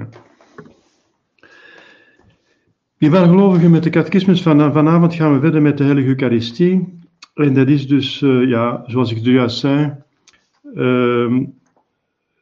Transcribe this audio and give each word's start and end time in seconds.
Ja. 0.00 0.08
Lieve 2.98 3.16
gelovigen, 3.16 3.70
met 3.70 3.82
de 3.82 3.90
catechismus 3.90 4.42
van 4.42 4.72
vanavond 4.72 5.14
gaan 5.14 5.34
we 5.34 5.40
verder 5.40 5.62
met 5.62 5.78
de 5.78 5.84
Heilige 5.84 6.08
Eucharistie. 6.08 6.98
En 7.34 7.54
dat 7.54 7.68
is 7.68 7.88
dus, 7.88 8.20
uh, 8.20 8.48
ja, 8.48 8.82
zoals 8.86 9.12
ik 9.12 9.18
juist 9.18 9.58
zei, 9.58 9.94
uh, 10.74 11.38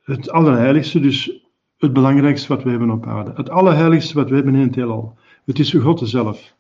het 0.03 0.31
allerheiligste, 0.31 1.01
dus 1.01 1.43
het 1.79 1.93
belangrijkste 1.93 2.49
wat 2.49 2.63
we 2.63 2.71
hebben 2.71 2.91
op 2.91 3.07
aarde. 3.07 3.33
Het 3.35 3.51
allerheiligste 3.51 4.15
wat 4.15 4.29
we 4.29 4.35
hebben 4.35 4.55
in 4.55 4.67
het 4.67 4.75
heelal. 4.75 5.19
Het 5.45 5.59
is 5.59 5.73
God 5.73 6.01
zelf. 6.05 6.55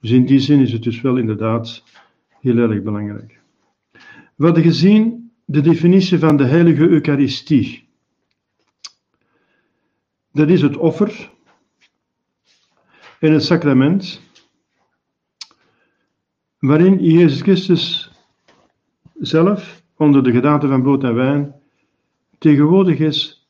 Dus 0.00 0.10
in 0.10 0.26
die 0.26 0.38
zin 0.38 0.60
is 0.60 0.72
het 0.72 0.82
dus 0.82 1.00
wel 1.00 1.16
inderdaad 1.16 1.84
heel 2.40 2.56
erg 2.56 2.82
belangrijk. 2.82 3.40
We 4.34 4.44
hadden 4.44 4.62
gezien 4.62 5.30
de 5.44 5.60
definitie 5.60 6.18
van 6.18 6.36
de 6.36 6.44
heilige 6.44 6.88
Eucharistie. 6.88 7.85
Dat 10.36 10.48
is 10.48 10.62
het 10.62 10.76
offer 10.76 11.30
en 13.18 13.32
het 13.32 13.44
sacrament 13.44 14.20
waarin 16.58 17.04
Jezus 17.04 17.40
Christus 17.40 18.10
zelf 19.14 19.82
onder 19.96 20.22
de 20.22 20.32
gedaante 20.32 20.68
van 20.68 20.82
brood 20.82 21.04
en 21.04 21.14
wijn 21.14 21.54
tegenwoordig 22.38 22.98
is, 22.98 23.48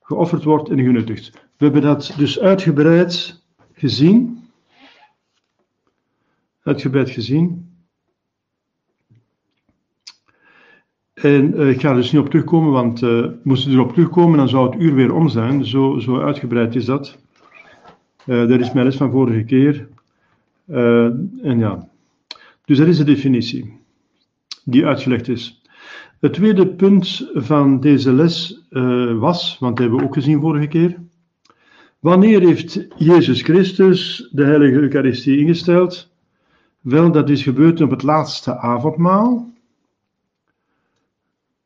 geofferd 0.00 0.44
wordt 0.44 0.68
en 0.68 0.78
genuttigd. 0.78 1.30
We 1.32 1.64
hebben 1.64 1.82
dat 1.82 2.14
dus 2.16 2.40
uitgebreid 2.40 3.42
gezien. 3.72 4.48
Uitgebreid 6.62 7.10
gezien. 7.10 7.73
En 11.24 11.60
uh, 11.60 11.70
ik 11.70 11.80
ga 11.80 11.88
er 11.88 11.94
dus 11.94 12.12
niet 12.12 12.20
op 12.20 12.30
terugkomen, 12.30 12.72
want 12.72 13.02
uh, 13.02 13.26
moesten 13.42 13.70
we 13.70 13.76
erop 13.76 13.92
terugkomen, 13.92 14.38
dan 14.38 14.48
zou 14.48 14.70
het 14.70 14.80
uur 14.80 14.94
weer 14.94 15.14
om 15.14 15.28
zijn. 15.28 15.64
Zo, 15.64 15.98
zo 15.98 16.20
uitgebreid 16.20 16.74
is 16.74 16.84
dat. 16.84 17.18
Uh, 18.26 18.48
dat 18.48 18.60
is 18.60 18.72
mijn 18.72 18.86
les 18.86 18.96
van 18.96 19.10
vorige 19.10 19.44
keer. 19.44 19.88
en 21.42 21.58
ja, 21.58 21.88
dus 22.64 22.78
dat 22.78 22.86
is 22.86 22.96
de 22.96 23.04
definitie 23.04 23.80
die 24.64 24.86
uitgelegd 24.86 25.28
is. 25.28 25.62
Het 26.20 26.32
tweede 26.32 26.66
punt 26.66 27.30
van 27.34 27.80
deze 27.80 28.12
les 28.12 28.66
was, 29.18 29.56
want 29.60 29.76
dat 29.76 29.78
hebben 29.78 29.98
we 29.98 30.04
ook 30.04 30.14
gezien 30.14 30.40
vorige 30.40 30.66
keer, 30.66 30.96
wanneer 32.00 32.40
heeft 32.40 32.86
Jezus 32.96 33.42
Christus 33.42 34.28
de 34.32 34.44
heilige 34.44 34.78
Eucharistie 34.78 35.38
ingesteld? 35.38 36.12
Wel, 36.80 37.12
dat 37.12 37.30
is 37.30 37.42
gebeurd 37.42 37.80
op 37.80 37.90
het 37.90 38.02
laatste 38.02 38.58
avondmaal, 38.58 39.53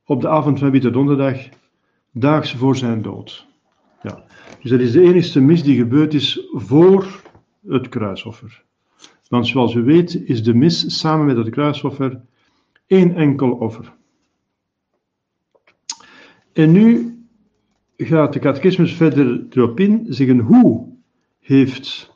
op 0.09 0.21
de 0.21 0.29
avond 0.29 0.59
van 0.59 0.71
Witte 0.71 0.91
Donderdag, 0.91 1.49
daags 2.13 2.55
voor 2.55 2.77
zijn 2.77 3.03
dood. 3.03 3.47
Ja. 4.03 4.25
Dus 4.63 4.71
dat 4.71 4.81
is 4.81 4.93
de 4.93 5.03
enige 5.03 5.41
mis 5.41 5.63
die 5.63 5.77
gebeurd 5.77 6.15
is 6.15 6.49
voor 6.53 7.23
het 7.67 7.89
kruisoffer. 7.89 8.65
Want 9.29 9.47
zoals 9.47 9.75
u 9.75 9.83
weet 9.83 10.23
is 10.25 10.43
de 10.43 10.55
mis 10.55 10.99
samen 10.99 11.27
met 11.27 11.37
het 11.37 11.51
kruisoffer 11.51 12.21
één 12.87 13.15
enkel 13.15 13.51
offer. 13.51 13.93
En 16.53 16.73
nu 16.73 17.19
gaat 17.97 18.33
de 18.33 18.39
catechismus 18.39 18.93
verder 18.93 19.47
erop 19.51 19.81
in, 19.81 20.07
zeggen 20.09 20.39
hoe 20.39 20.89
heeft 21.41 22.15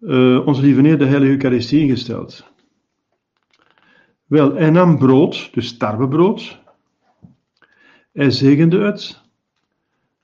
uh, 0.00 0.46
onze 0.46 0.62
lieve 0.62 0.80
Heer 0.80 0.98
de 0.98 1.04
Heilige 1.04 1.32
Eucharistie 1.32 1.80
ingesteld. 1.80 2.52
Wel, 4.26 4.54
hij 4.54 4.70
nam 4.70 4.98
brood, 4.98 5.50
dus 5.52 5.76
tarwebrood, 5.76 6.62
hij 8.14 8.30
zegende 8.30 8.78
het 8.78 9.22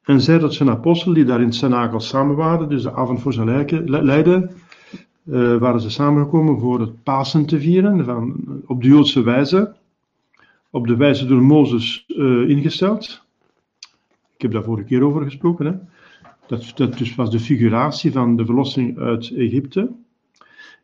en 0.03 0.21
zei 0.21 0.39
dat 0.39 0.55
zijn 0.55 0.71
apostelen, 0.71 1.15
die 1.15 1.25
daar 1.25 1.41
in 1.41 1.47
het 1.47 2.03
samen 2.03 2.37
waren, 2.37 2.69
dus 2.69 2.83
de 2.83 2.93
avond 2.93 3.21
voor 3.21 3.33
zijn 3.33 3.85
lijden, 3.87 4.51
uh, 5.25 5.57
waren 5.57 5.81
ze 5.81 5.91
samengekomen 5.91 6.61
voor 6.61 6.81
het 6.81 7.03
Pasen 7.03 7.47
te 7.47 7.61
vieren, 7.61 8.05
van, 8.05 8.37
op 8.67 8.83
de 8.83 8.89
Joodse 8.89 9.23
wijze, 9.23 9.75
op 10.71 10.87
de 10.87 10.97
wijze 10.97 11.27
door 11.27 11.43
Mozes 11.43 12.05
uh, 12.09 12.49
ingesteld. 12.49 13.23
Ik 14.35 14.43
heb 14.43 14.53
daar 14.53 14.63
vorige 14.63 14.87
keer 14.87 15.03
over 15.03 15.23
gesproken. 15.23 15.67
Hè? 15.67 15.73
Dat, 16.47 16.73
dat 16.75 16.99
dus 16.99 17.15
was 17.15 17.31
de 17.31 17.41
figuratie 17.41 18.13
van 18.13 18.37
de 18.37 18.45
verlossing 18.45 18.99
uit 18.99 19.31
Egypte, 19.35 19.91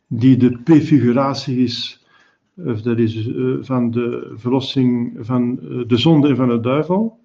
die 0.06 0.36
de 0.36 0.58
prefiguratie 0.58 1.58
is, 1.58 2.05
of 2.64 2.82
dat 2.82 2.98
is 2.98 3.26
uh, 3.26 3.56
van 3.60 3.90
de 3.90 4.32
verlossing 4.36 5.16
van 5.20 5.56
de 5.86 5.96
zonde 5.96 6.28
en 6.28 6.36
van 6.36 6.48
de 6.48 6.60
duivel. 6.60 7.18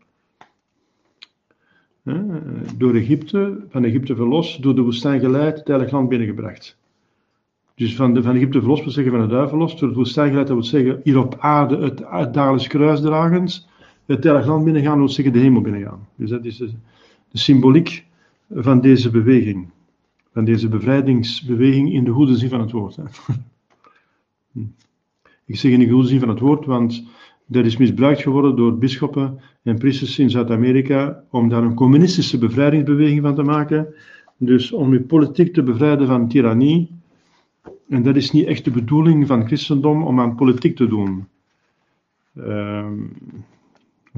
door 2.78 2.96
Egypte, 2.96 3.66
van 3.70 3.84
Egypte 3.84 4.16
verlost, 4.16 4.62
door 4.62 4.76
de 4.76 4.82
woestijn 4.82 5.20
geleid, 5.20 5.58
het 5.58 5.68
heilige 5.68 5.96
land 5.96 6.10
binnengebracht. 6.10 6.80
Dus 7.76 7.96
van, 7.96 8.14
de, 8.14 8.24
van 8.24 8.36
Egypte 8.36 8.60
verlost 8.60 8.84
wil 8.84 8.92
zeggen 8.92 9.14
van 9.14 9.22
de 9.22 9.28
duivel 9.28 9.50
verlost, 9.50 9.80
door 9.80 9.88
het 9.88 9.98
woestijn 9.98 10.30
geleid, 10.30 10.48
dat 10.48 10.56
wil 10.56 10.66
zeggen 10.66 11.00
hier 11.04 11.20
op 11.20 11.36
aarde 11.40 11.78
het, 11.78 12.04
het 12.10 12.34
dagelijks 12.34 12.68
kruisdragens, 12.68 13.68
het 14.06 14.24
heilige 14.24 14.50
land 14.50 14.64
binnengaan, 14.64 14.98
wil 14.98 15.10
zeggen 15.10 15.34
de 15.34 15.40
hemel 15.40 15.62
binnengaan. 15.62 16.08
Dus 16.16 16.30
dat 16.30 16.46
is 16.46 16.58
de, 16.58 16.70
de 17.30 17.38
symboliek 17.38 18.06
van 18.50 18.82
deze 18.82 19.10
beweging, 19.10 19.70
van 20.34 20.46
deze 20.46 20.68
bevrijdingsbeweging 20.68 21.94
in 21.94 22.04
de 22.04 22.12
goede 22.12 22.36
zin 22.36 22.50
van 22.50 22.60
het 22.60 22.72
woord. 22.72 22.96
Hè. 22.96 23.04
Ik 25.52 25.58
zeg 25.58 25.72
in 25.72 25.80
de 25.80 25.90
goede 25.90 26.08
zin 26.08 26.20
van 26.20 26.30
het 26.30 26.40
woord, 26.40 26.66
want 26.66 27.08
dat 27.46 27.66
is 27.66 27.78
misbruikt 27.78 28.22
geworden 28.22 28.56
door 28.56 28.78
bisschoppen 28.78 29.40
en 29.64 29.78
priesters 29.78 30.20
in 30.20 30.30
Zuid-Amerika 30.30 31.24
om 31.30 31.50
daar 31.50 31.64
een 31.64 31.74
communistische 31.74 32.38
bevrijdingsbeweging 32.38 33.22
van 33.22 33.36
te 33.36 33.44
maken. 33.44 33.94
Dus 34.38 34.72
om 34.72 34.94
je 34.94 35.02
politiek 35.02 35.54
te 35.54 35.64
bevrijden 35.64 36.08
van 36.08 36.28
tirannie, 36.28 36.90
en 37.90 38.04
dat 38.04 38.16
is 38.16 38.32
niet 38.32 38.46
echt 38.46 38.64
de 38.64 38.72
bedoeling 38.72 39.28
van 39.28 39.46
christendom 39.46 40.04
om 40.04 40.20
aan 40.20 40.36
politiek 40.36 40.76
te 40.76 40.88
doen. 40.88 41.28
Uh, 42.36 42.86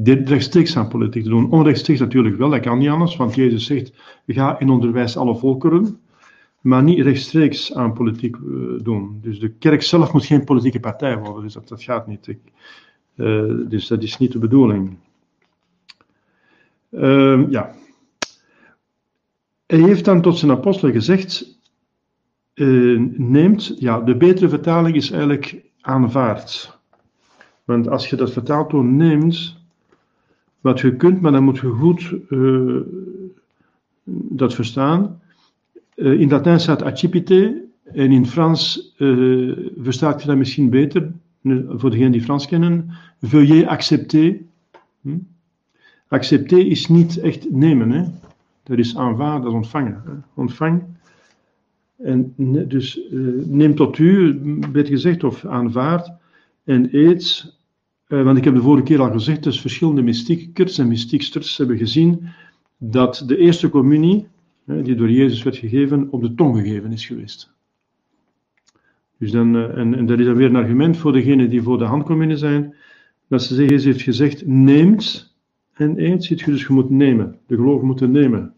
rechtstreeks 0.04 0.78
aan 0.78 0.88
politiek 0.88 1.24
te 1.24 1.30
doen. 1.30 1.52
Onrechtstreeks 1.52 2.00
natuurlijk 2.00 2.38
wel, 2.38 2.50
dat 2.50 2.60
kan 2.60 2.78
niet 2.78 2.90
anders, 2.90 3.16
want 3.16 3.36
Jezus 3.36 3.66
zegt, 3.66 3.94
ga 4.28 4.60
in 4.60 4.70
onderwijs 4.70 5.18
alle 5.18 5.36
volkeren, 5.36 6.00
maar 6.64 6.84
niet 6.84 7.00
rechtstreeks 7.00 7.74
aan 7.74 7.94
politiek 7.94 8.36
uh, 8.36 8.84
doen. 8.84 9.20
Dus 9.22 9.40
de 9.40 9.50
kerk 9.50 9.82
zelf 9.82 10.14
moet 10.14 10.26
geen 10.26 10.44
politieke 10.44 10.80
partij 10.80 11.18
worden, 11.18 11.44
dus 11.44 11.54
dat, 11.54 11.84
gaat 11.84 12.08
niet. 12.08 12.36
Uh, 13.16 13.68
dus 13.68 13.88
dat 13.88 14.04
is 14.04 14.18
niet 14.18 14.32
de 14.32 14.40
bedoeling. 14.40 14.98
Uh, 16.90 17.50
ja. 17.50 17.76
Hij 19.66 19.80
heeft 19.80 20.06
dan 20.06 20.22
tot 20.22 20.38
zijn 20.38 20.52
apostelen 20.52 20.94
gezegd, 20.94 21.60
uh, 22.54 23.02
neemt, 23.18 23.76
ja, 23.80 24.00
de 24.00 24.16
betere 24.16 24.50
vertaling 24.50 24.96
is 24.96 25.12
eigenlijk 25.12 25.64
aanvaard. 25.82 26.78
Want 27.64 27.90
als 27.90 28.10
je 28.10 28.16
dat 28.16 28.32
vertaaltoon 28.32 28.96
neemt, 28.96 29.58
wat 30.62 30.80
je 30.80 30.96
kunt, 30.96 31.22
maar 31.22 31.32
dan 31.32 31.44
moet 31.44 31.60
je 31.60 31.70
goed 31.70 32.16
dat 34.06 34.54
verstaan. 34.54 35.22
Uh, 35.96 36.20
in 36.20 36.30
Latijn 36.30 36.60
staat 36.60 36.82
accipite 36.82 37.64
en 37.84 38.12
in 38.12 38.26
Frans 38.26 38.94
verstaat 39.78 40.22
je 40.22 40.28
dat 40.28 40.38
misschien 40.38 40.70
beter, 40.70 41.12
voor 41.68 41.90
degenen 41.90 42.12
die 42.12 42.22
Frans 42.22 42.48
kennen. 42.48 42.90
Veuillez 43.22 43.66
accepter. 43.66 44.38
Hm? 45.02 45.18
Accepter 46.08 46.68
is 46.68 46.88
niet 46.88 47.20
echt 47.20 47.52
nemen, 47.52 47.92
hè? 47.92 48.04
dat 48.64 48.78
is 48.78 48.98
aanvaarden, 48.98 49.42
dat 49.42 49.52
is 49.52 49.58
ontvangen. 49.58 50.02
Hè? 50.06 50.12
Ontvang 50.34 50.84
en 52.04 52.34
dus 52.68 53.00
neem 53.46 53.76
tot 53.76 53.98
u, 53.98 54.40
werd 54.72 54.88
gezegd, 54.88 55.24
of 55.24 55.46
aanvaard 55.46 56.12
en 56.64 56.90
eet. 56.92 57.56
Want 58.08 58.38
ik 58.38 58.44
heb 58.44 58.54
de 58.54 58.62
vorige 58.62 58.84
keer 58.84 59.02
al 59.02 59.12
gezegd, 59.12 59.44
dus 59.44 59.62
verschillende 59.62 60.02
mystiekers 60.02 60.78
en 60.78 60.88
mystieksters 60.88 61.58
hebben 61.58 61.78
gezien 61.78 62.28
dat 62.78 63.24
de 63.28 63.38
eerste 63.38 63.70
communie, 63.70 64.28
die 64.66 64.96
door 64.96 65.10
Jezus 65.10 65.44
werd 65.44 65.58
gegeven, 65.58 66.08
op 66.12 66.22
de 66.22 66.34
tong 66.34 66.58
gegeven 66.58 66.92
is 66.92 67.06
geweest. 67.06 67.54
Dus 69.18 69.32
dan, 69.32 69.56
en, 69.56 69.96
en 69.96 70.06
dat 70.06 70.20
is 70.20 70.26
dan 70.26 70.36
weer 70.36 70.50
een 70.50 70.56
argument 70.56 70.98
voor 70.98 71.12
degenen 71.12 71.50
die 71.50 71.62
voor 71.62 71.78
de 71.78 71.86
handcommunie 71.86 72.38
zijn, 72.38 72.76
dat 73.28 73.44
ze 73.44 73.56
zeggen, 73.56 73.74
Jezus 73.74 73.86
heeft 73.86 74.02
gezegd, 74.02 74.46
neemt 74.46 75.36
en 75.74 76.04
eet, 76.04 76.24
ziet 76.24 76.40
je, 76.40 76.52
dus 76.52 76.62
je 76.68 76.74
moet 76.74 76.90
nemen. 76.90 77.40
De 77.48 77.56
gelovigen 77.56 77.88
moeten 77.88 78.12
nemen. 78.12 78.54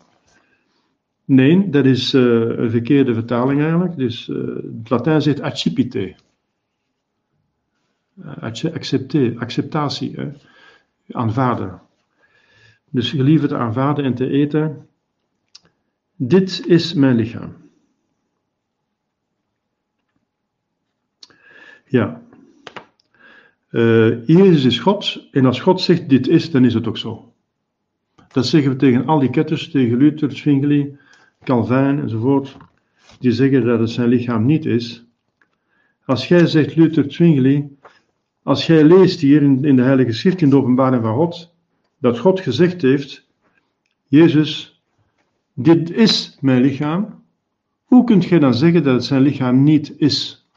Nee, 1.25 1.69
dat 1.69 1.86
is 1.86 2.13
uh, 2.13 2.22
een 2.58 2.69
verkeerde 2.69 3.13
vertaling 3.13 3.62
eigenlijk. 3.62 3.98
Dus 3.98 4.28
uh, 4.28 4.56
het 4.56 4.90
Latijn 4.90 5.22
zegt 5.22 5.42
accipite. 5.42 6.16
Accepte, 8.40 9.34
acceptatie, 9.38 10.16
hè? 10.16 10.31
aanvaarden. 11.12 11.81
Dus 12.90 13.10
geliefd 13.10 13.54
aanvaarden 13.54 14.06
en 14.06 14.13
te 14.13 14.30
eten. 14.30 14.88
Dit 16.15 16.67
is 16.67 16.94
mijn 16.94 17.15
lichaam. 17.15 17.53
Ja. 21.88 22.21
Jezus 24.25 24.63
is 24.63 24.79
God 24.79 25.27
en 25.31 25.45
als 25.45 25.59
God 25.59 25.81
zegt 25.81 26.09
dit 26.09 26.27
is, 26.27 26.51
dan 26.51 26.65
is 26.65 26.73
het 26.73 26.88
ook 26.88 26.97
zo. 26.97 27.33
Dat 28.27 28.45
zeggen 28.45 28.71
we 28.71 28.77
tegen 28.77 29.06
al 29.06 29.19
die 29.19 29.29
ketters, 29.29 29.71
tegen 29.71 29.97
Luther, 29.97 30.31
Zwingli, 30.31 30.97
Calvin 31.44 32.00
enzovoort, 32.00 32.57
die 33.19 33.31
zeggen 33.31 33.65
dat 33.65 33.79
het 33.79 33.89
zijn 33.89 34.09
lichaam 34.09 34.45
niet 34.45 34.65
is. 34.65 35.06
Als 36.06 36.27
jij 36.27 36.45
zegt, 36.45 36.75
Luther, 36.75 37.12
Zwingli, 37.12 37.77
als 38.44 38.65
jij 38.65 38.83
leest 38.83 39.19
hier 39.19 39.41
in, 39.41 39.63
in 39.65 39.75
de 39.75 39.81
Heilige 39.81 40.12
Schrift, 40.12 40.41
in 40.41 40.50
de 40.50 40.56
openbaring 40.56 41.03
van 41.03 41.15
God, 41.15 41.53
dat 42.00 42.19
God 42.19 42.39
gezegd 42.39 42.81
heeft, 42.81 43.27
Jezus, 44.07 44.75
dit 45.56 45.92
is 45.92 46.38
mijn 46.42 46.62
lichaam, 46.62 47.24
hoe 47.84 48.04
kunt 48.04 48.25
jij 48.25 48.40
dan 48.40 48.54
zeggen 48.54 48.84
dat 48.84 48.94
het 48.94 49.04
zijn 49.04 49.22
lichaam 49.22 49.63
niet 49.63 49.94
is, 49.98 50.48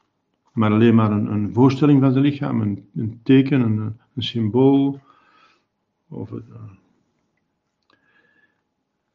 maar 0.52 0.70
alleen 0.70 0.94
maar 0.94 1.10
een, 1.10 1.32
een 1.32 1.52
voorstelling 1.52 2.00
van 2.00 2.12
zijn 2.12 2.24
lichaam, 2.24 2.60
een, 2.60 2.88
een 2.94 3.20
teken, 3.22 3.60
een, 3.60 3.78
een, 4.14 4.22
symbool? 4.22 5.00
Of, 6.08 6.30
uh, 6.30 6.40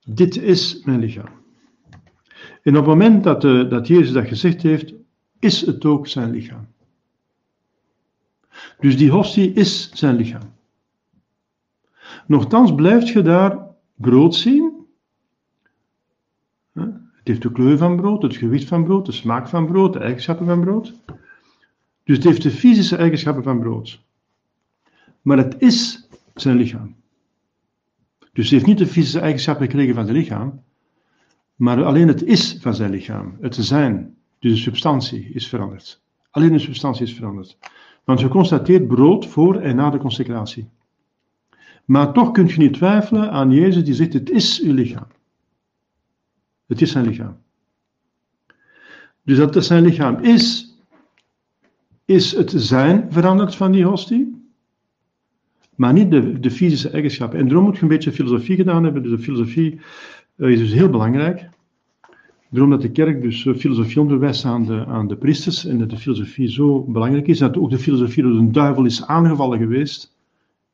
dit 0.06 0.38
is 0.38 0.81
mijn 0.85 1.00
lichaam. 1.00 1.30
En 2.62 2.77
op 2.77 2.86
het 2.86 2.86
moment 2.86 3.24
dat, 3.24 3.44
uh, 3.44 3.69
dat 3.69 3.88
Jezus 3.88 4.12
dat 4.12 4.27
gezegd 4.27 4.62
heeft, 4.62 4.94
is 5.39 5.65
het 5.65 5.86
ook 5.86 6.07
zijn 6.07 6.31
lichaam. 6.31 6.68
Dus 8.79 8.97
die 8.97 9.12
hostie 9.12 9.53
is 9.53 9.91
zijn 9.94 10.15
lichaam. 10.15 10.53
Nochtans 12.27 12.75
blijft 12.75 13.07
je 13.07 13.21
daar 13.21 13.68
brood 13.95 14.36
zien. 14.36 14.72
Het 17.23 17.31
heeft 17.31 17.41
de 17.41 17.51
kleur 17.51 17.77
van 17.77 17.95
brood, 17.95 18.21
het 18.21 18.35
gewicht 18.35 18.67
van 18.67 18.83
brood, 18.83 19.05
de 19.05 19.11
smaak 19.11 19.47
van 19.47 19.65
brood, 19.65 19.93
de 19.93 19.99
eigenschappen 19.99 20.45
van 20.45 20.61
brood. 20.61 20.93
Dus 22.03 22.15
het 22.15 22.25
heeft 22.25 22.41
de 22.41 22.51
fysische 22.51 22.95
eigenschappen 22.95 23.43
van 23.43 23.59
brood. 23.59 23.99
Maar 25.21 25.37
het 25.37 25.55
is 25.57 26.07
zijn 26.35 26.57
lichaam. 26.57 26.95
Dus 28.19 28.43
het 28.43 28.49
heeft 28.49 28.65
niet 28.65 28.77
de 28.77 28.87
fysische 28.87 29.19
eigenschappen 29.19 29.65
gekregen 29.65 29.95
van 29.95 30.05
zijn 30.05 30.17
lichaam, 30.17 30.61
maar 31.55 31.83
alleen 31.83 32.07
het 32.07 32.23
is 32.23 32.57
van 32.59 32.75
zijn 32.75 32.91
lichaam, 32.91 33.37
het 33.41 33.55
zijn. 33.55 34.15
Dus 34.39 34.51
de 34.51 34.57
substantie 34.57 35.29
is 35.33 35.47
veranderd. 35.47 36.01
Alleen 36.29 36.51
de 36.51 36.59
substantie 36.59 37.05
is 37.05 37.13
veranderd. 37.13 37.57
Want 38.03 38.19
je 38.19 38.27
constateert 38.27 38.87
brood 38.87 39.27
voor 39.27 39.55
en 39.55 39.75
na 39.75 39.89
de 39.89 39.97
consecratie. 39.97 40.69
Maar 41.85 42.13
toch 42.13 42.31
kun 42.31 42.47
je 42.47 42.57
niet 42.57 42.73
twijfelen 42.73 43.31
aan 43.31 43.51
Jezus 43.51 43.83
die 43.83 43.93
zegt: 43.93 44.13
Het 44.13 44.29
is 44.29 44.61
uw 44.61 44.73
lichaam. 44.73 45.07
Het 46.73 46.81
is 46.81 46.91
zijn 46.91 47.05
lichaam. 47.05 47.37
Dus 49.23 49.37
dat 49.37 49.53
het 49.53 49.65
zijn 49.65 49.83
lichaam 49.83 50.19
is, 50.19 50.75
is 52.05 52.31
het 52.31 52.53
zijn 52.55 53.07
veranderd 53.09 53.55
van 53.55 53.71
die 53.71 53.85
hostie, 53.85 54.47
maar 55.75 55.93
niet 55.93 56.11
de, 56.11 56.39
de 56.39 56.51
fysische 56.51 56.89
eigenschappen. 56.89 57.39
En 57.39 57.45
daarom 57.47 57.65
moet 57.65 57.75
je 57.75 57.81
een 57.81 57.87
beetje 57.87 58.11
filosofie 58.11 58.55
gedaan 58.55 58.83
hebben. 58.83 59.03
Dus 59.03 59.11
de 59.11 59.19
filosofie 59.19 59.79
uh, 60.35 60.51
is 60.51 60.59
dus 60.59 60.73
heel 60.73 60.89
belangrijk. 60.89 61.49
Daarom 62.49 62.71
dat 62.71 62.81
de 62.81 62.91
kerk 62.91 63.21
dus 63.21 63.45
eh, 63.45 63.55
filosofie 63.55 64.01
onderwijst 64.01 64.45
aan 64.45 64.65
de, 64.65 65.03
de 65.07 65.15
priesters 65.15 65.65
en 65.65 65.79
dat 65.79 65.89
de 65.89 65.97
filosofie 65.97 66.49
zo 66.49 66.83
belangrijk 66.83 67.27
is. 67.27 67.37
Dat 67.37 67.57
ook 67.57 67.69
de 67.69 67.79
filosofie 67.79 68.23
door 68.23 68.35
een 68.35 68.51
duivel 68.51 68.85
is 68.85 69.05
aangevallen 69.05 69.59
geweest 69.59 70.17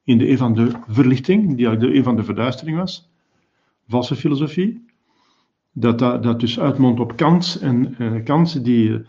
in 0.04 0.18
de 0.18 0.30
een 0.30 0.38
van 0.38 0.54
de 0.54 0.72
verlichting, 0.88 1.56
die 1.56 1.68
eigenlijk 1.68 1.80
de 1.80 1.98
een 1.98 2.04
van 2.04 2.16
de 2.16 2.24
verduistering 2.24 2.78
was. 2.78 3.10
Valse 3.88 4.16
filosofie. 4.16 4.88
Dat 5.72 6.00
dat, 6.00 6.40
dus 6.40 6.60
uitmondt 6.60 7.00
op 7.00 7.16
Kant 7.16 7.60
en 7.62 7.96
uh, 8.00 8.24
Kant 8.24 8.64
die 8.64 8.90
uh, 8.90 9.04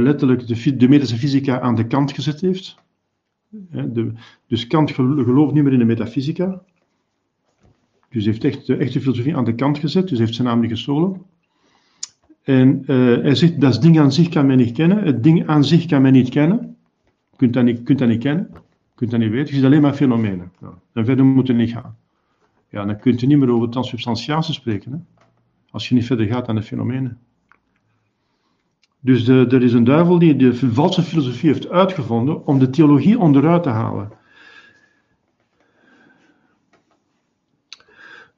letterlijk 0.00 0.46
de, 0.46 0.76
de 0.76 0.88
medische 0.88 1.16
fysica 1.16 1.60
aan 1.60 1.74
de 1.74 1.86
kant 1.86 2.12
gezet 2.12 2.40
heeft. 2.40 2.78
De, 3.70 4.12
dus 4.46 4.66
Kant 4.66 4.90
gelooft 4.90 5.54
niet 5.54 5.62
meer 5.62 5.72
in 5.72 5.78
de 5.78 5.84
metafysica. 5.84 6.62
Dus 8.10 8.24
heeft 8.24 8.44
echt 8.44 8.66
de 8.66 8.76
echte 8.76 9.00
filosofie 9.00 9.36
aan 9.36 9.44
de 9.44 9.54
kant 9.54 9.78
gezet, 9.78 10.08
dus 10.08 10.18
heeft 10.18 10.34
zijn 10.34 10.46
naam 10.46 10.60
niet 10.60 10.70
gestolen. 10.70 11.22
En 12.42 12.82
uh, 12.86 12.86
hij 13.22 13.34
zegt, 13.34 13.60
dat 13.60 13.82
ding 13.82 14.00
aan 14.00 14.12
zich 14.12 14.28
kan 14.28 14.46
men 14.46 14.56
niet 14.56 14.72
kennen. 14.72 15.02
Het 15.02 15.22
ding 15.22 15.46
aan 15.46 15.64
zich 15.64 15.86
kan 15.86 16.02
men 16.02 16.12
niet 16.12 16.28
kennen. 16.28 16.76
Je 17.30 17.36
kunt 17.36 17.52
dat 17.52 17.64
niet, 17.64 17.82
kunt 17.82 17.98
dat 17.98 18.08
niet 18.08 18.22
kennen. 18.22 18.48
Je 18.52 18.60
kunt 18.94 19.10
dat 19.10 19.20
niet 19.20 19.30
weten. 19.30 19.48
Je 19.48 19.54
ziet 19.54 19.64
alleen 19.64 19.82
maar 19.82 19.94
fenomenen. 19.94 20.52
En 20.92 21.04
verder 21.04 21.24
moet 21.24 21.46
je 21.46 21.52
niet 21.52 21.72
gaan. 21.72 21.96
Ja, 22.68 22.84
dan 22.84 22.98
kun 22.98 23.14
je 23.16 23.26
niet 23.26 23.38
meer 23.38 23.50
over 23.50 23.68
transubstantiatie 23.68 24.54
spreken. 24.54 24.92
Hè? 24.92 25.19
Als 25.70 25.88
je 25.88 25.94
niet 25.94 26.06
verder 26.06 26.26
gaat 26.26 26.48
aan 26.48 26.54
de 26.54 26.62
fenomenen. 26.62 27.18
Dus 29.00 29.28
er 29.28 29.62
is 29.62 29.72
een 29.72 29.84
duivel 29.84 30.18
die 30.18 30.36
de 30.36 30.54
valse 30.54 31.02
filosofie 31.02 31.50
heeft 31.50 31.68
uitgevonden 31.68 32.46
om 32.46 32.58
de 32.58 32.70
theologie 32.70 33.18
onderuit 33.18 33.62
te 33.62 33.68
halen. 33.68 34.12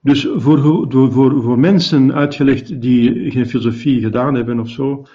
Dus 0.01 0.29
voor, 0.35 0.61
voor, 1.13 1.43
voor 1.43 1.59
mensen 1.59 2.15
uitgelegd 2.15 2.81
die 2.81 3.31
geen 3.31 3.47
filosofie 3.47 4.01
gedaan 4.01 4.35
hebben 4.35 4.61
of 4.61 4.69
zo, 4.69 5.07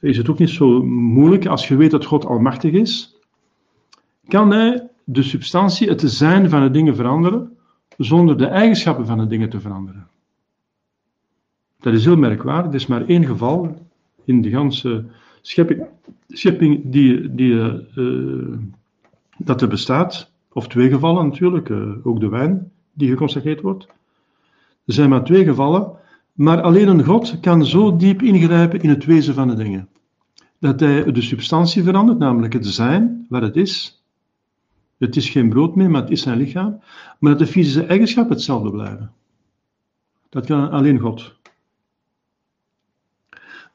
is 0.00 0.16
het 0.16 0.28
ook 0.28 0.38
niet 0.38 0.50
zo 0.50 0.82
moeilijk 0.84 1.46
als 1.46 1.68
je 1.68 1.76
weet 1.76 1.90
dat 1.90 2.04
God 2.04 2.24
almachtig 2.24 2.72
is. 2.72 3.16
Kan 4.28 4.50
hij 4.50 4.88
de 5.04 5.22
substantie, 5.22 5.88
het 5.88 6.00
zijn 6.00 6.50
van 6.50 6.62
de 6.62 6.70
dingen 6.70 6.96
veranderen, 6.96 7.56
zonder 7.96 8.38
de 8.38 8.46
eigenschappen 8.46 9.06
van 9.06 9.18
de 9.18 9.26
dingen 9.26 9.50
te 9.50 9.60
veranderen? 9.60 10.08
Dat 11.84 11.92
is 11.92 12.04
heel 12.04 12.16
merkwaardig. 12.16 12.70
Er 12.70 12.76
is 12.76 12.86
maar 12.86 13.06
één 13.06 13.24
geval 13.24 13.88
in 14.24 14.42
de 14.42 14.50
ganse 14.50 15.04
schepping, 16.28 16.82
die, 16.84 17.34
die, 17.34 17.52
uh, 17.94 18.56
dat 19.38 19.62
er 19.62 19.68
bestaat. 19.68 20.30
Of 20.52 20.68
twee 20.68 20.90
gevallen 20.90 21.26
natuurlijk, 21.28 21.68
uh, 21.68 22.06
ook 22.06 22.20
de 22.20 22.28
wijn 22.28 22.70
die 22.92 23.08
geconstateerd 23.08 23.60
wordt. 23.60 23.86
Er 24.84 24.92
zijn 24.94 25.08
maar 25.08 25.24
twee 25.24 25.44
gevallen, 25.44 25.92
maar 26.32 26.60
alleen 26.60 26.88
een 26.88 27.04
God 27.04 27.40
kan 27.40 27.66
zo 27.66 27.96
diep 27.96 28.22
ingrijpen 28.22 28.80
in 28.80 28.88
het 28.88 29.04
wezen 29.04 29.34
van 29.34 29.48
de 29.48 29.54
dingen. 29.54 29.88
Dat 30.58 30.80
hij 30.80 31.12
de 31.12 31.22
substantie 31.22 31.82
verandert, 31.82 32.18
namelijk 32.18 32.52
het 32.52 32.66
zijn, 32.66 33.26
waar 33.28 33.42
het 33.42 33.56
is. 33.56 34.02
Het 34.98 35.16
is 35.16 35.28
geen 35.28 35.48
brood 35.48 35.76
meer, 35.76 35.90
maar 35.90 36.02
het 36.02 36.10
is 36.10 36.22
zijn 36.22 36.38
lichaam. 36.38 36.80
Maar 37.18 37.30
dat 37.30 37.38
de 37.38 37.46
fysische 37.46 37.84
eigenschappen 37.84 38.34
hetzelfde 38.34 38.70
blijven. 38.70 39.12
Dat 40.28 40.46
kan 40.46 40.70
alleen 40.70 40.98
God. 40.98 41.42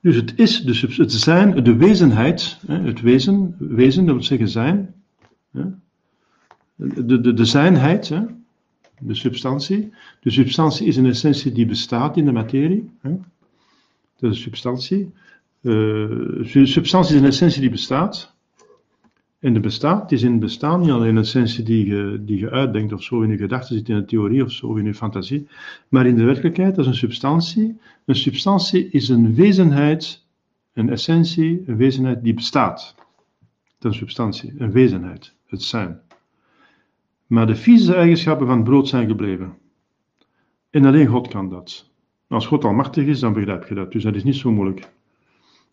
Dus 0.01 0.16
het 0.16 0.34
is 0.36 0.62
de, 0.62 0.94
het 0.96 1.12
zijn, 1.12 1.63
de 1.63 1.75
wezenheid, 1.75 2.57
het 2.68 3.01
wezen, 3.01 3.56
wezen, 3.57 4.06
dat 4.06 4.16
wil 4.16 4.24
zeggen 4.24 4.50
zijn. 4.50 4.94
De, 6.75 7.22
de, 7.22 7.34
de 7.34 7.46
zijnheid, 7.46 8.07
de 9.00 9.16
substantie. 9.16 9.94
De 10.20 10.32
substantie 10.32 10.88
is 10.88 10.98
een 10.98 11.06
essentie 11.06 11.51
die 11.51 11.65
bestaat 11.65 12.18
in 12.18 12.25
de 12.25 12.32
materie. 12.32 12.89
Dat 14.20 14.32
is 14.32 14.41
substantie. 14.41 15.12
Uh, 15.62 16.65
substantie 16.65 17.15
is 17.15 17.22
een 17.22 17.27
essentie 17.27 17.62
die 17.62 17.70
bestaat. 17.70 18.36
En 19.39 19.53
de 19.53 19.60
bestaat 19.60 20.12
is 20.12 20.24
in 20.24 20.39
bestaan 20.39 20.79
niet 20.79 20.89
alleen 20.89 21.15
een 21.15 21.17
essentie 21.17 21.63
die 21.63 21.86
je, 21.86 22.22
die 22.25 22.39
je 22.39 22.50
uitdenkt 22.50 22.93
of 22.93 23.03
zo 23.03 23.22
in 23.22 23.29
je 23.29 23.38
gedachten 23.38 23.75
zit, 23.75 23.89
in 23.89 23.96
een 23.96 24.05
theorie 24.05 24.43
of 24.43 24.51
zo 24.51 24.75
in 24.75 24.86
je 24.86 24.93
fantasie. 24.93 25.48
Maar 25.88 26.05
in 26.05 26.15
de 26.15 26.24
werkelijkheid, 26.24 26.77
is 26.77 26.86
een 26.86 26.96
substantie. 26.96 27.79
Een 28.05 28.15
substantie 28.15 28.89
is 28.89 29.10
een 29.10 29.36
wezenheid, 29.36 30.25
een 30.74 30.89
essentie, 30.89 31.63
een 31.65 31.77
wezenheid 31.77 32.24
die 32.24 32.34
bestaat. 32.34 32.96
Een 33.79 33.93
substantie, 33.93 34.53
een 34.58 34.72
wezenheid, 34.72 35.34
het 35.46 35.63
zijn. 35.63 36.00
Maar 37.27 37.48
de 37.48 37.55
fysische 37.55 37.96
eigenschappen 37.96 38.48
van 38.48 38.55
het 38.55 38.65
brood 38.65 38.88
zijn 38.88 39.08
gebleven. 39.08 39.58
En 40.69 40.86
alleen 40.86 41.08
God 41.08 41.27
kan 41.27 41.50
dat. 41.50 41.91
Als 42.27 42.48
God 42.48 42.63
almachtig 42.63 43.05
is, 43.05 43.19
dan 43.19 43.34
begrijp 43.34 43.67
je 43.67 43.75
dat. 43.75 43.91
Dus 43.91 44.03
dat 44.03 44.15
is 44.15 44.24
niet 44.24 44.36
zo 44.36 44.51
moeilijk. 44.51 44.89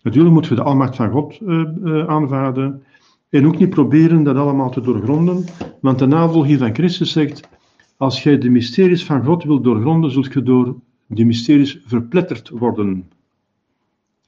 Natuurlijk 0.03 0.35
moeten 0.35 0.51
we 0.51 0.57
de 0.57 0.65
almacht 0.65 0.97
van 0.97 1.11
God 1.11 1.41
uh, 1.41 1.65
uh, 1.85 2.07
aanvaarden. 2.07 2.85
En 3.29 3.47
ook 3.47 3.59
niet 3.59 3.71
proberen 3.71 4.23
dat 4.23 4.37
allemaal 4.37 4.71
te 4.71 4.81
doorgronden. 4.81 5.45
Want 5.81 5.99
de 5.99 6.07
navolging 6.07 6.59
van 6.59 6.75
Christus 6.75 7.13
zegt: 7.13 7.49
Als 7.97 8.23
jij 8.23 8.39
de 8.39 8.51
mysteries 8.51 9.05
van 9.05 9.25
God 9.25 9.45
wilt 9.45 9.65
doorgronden, 9.65 10.11
zult 10.11 10.33
je 10.33 10.43
door 10.43 10.77
die 11.07 11.27
mysteries 11.27 11.81
verpletterd 11.87 12.49
worden. 12.49 13.11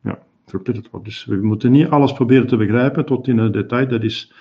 Ja, 0.03 0.19
verpletterd 0.47 0.91
worden. 0.91 1.09
Dus 1.09 1.25
we 1.25 1.37
moeten 1.37 1.71
niet 1.71 1.89
alles 1.89 2.13
proberen 2.13 2.47
te 2.47 2.57
begrijpen 2.57 3.07
tot 3.07 3.29
in 3.29 3.39
het 3.39 3.53
detail. 3.53 3.89
Dat 3.89 4.03
is 4.03 4.33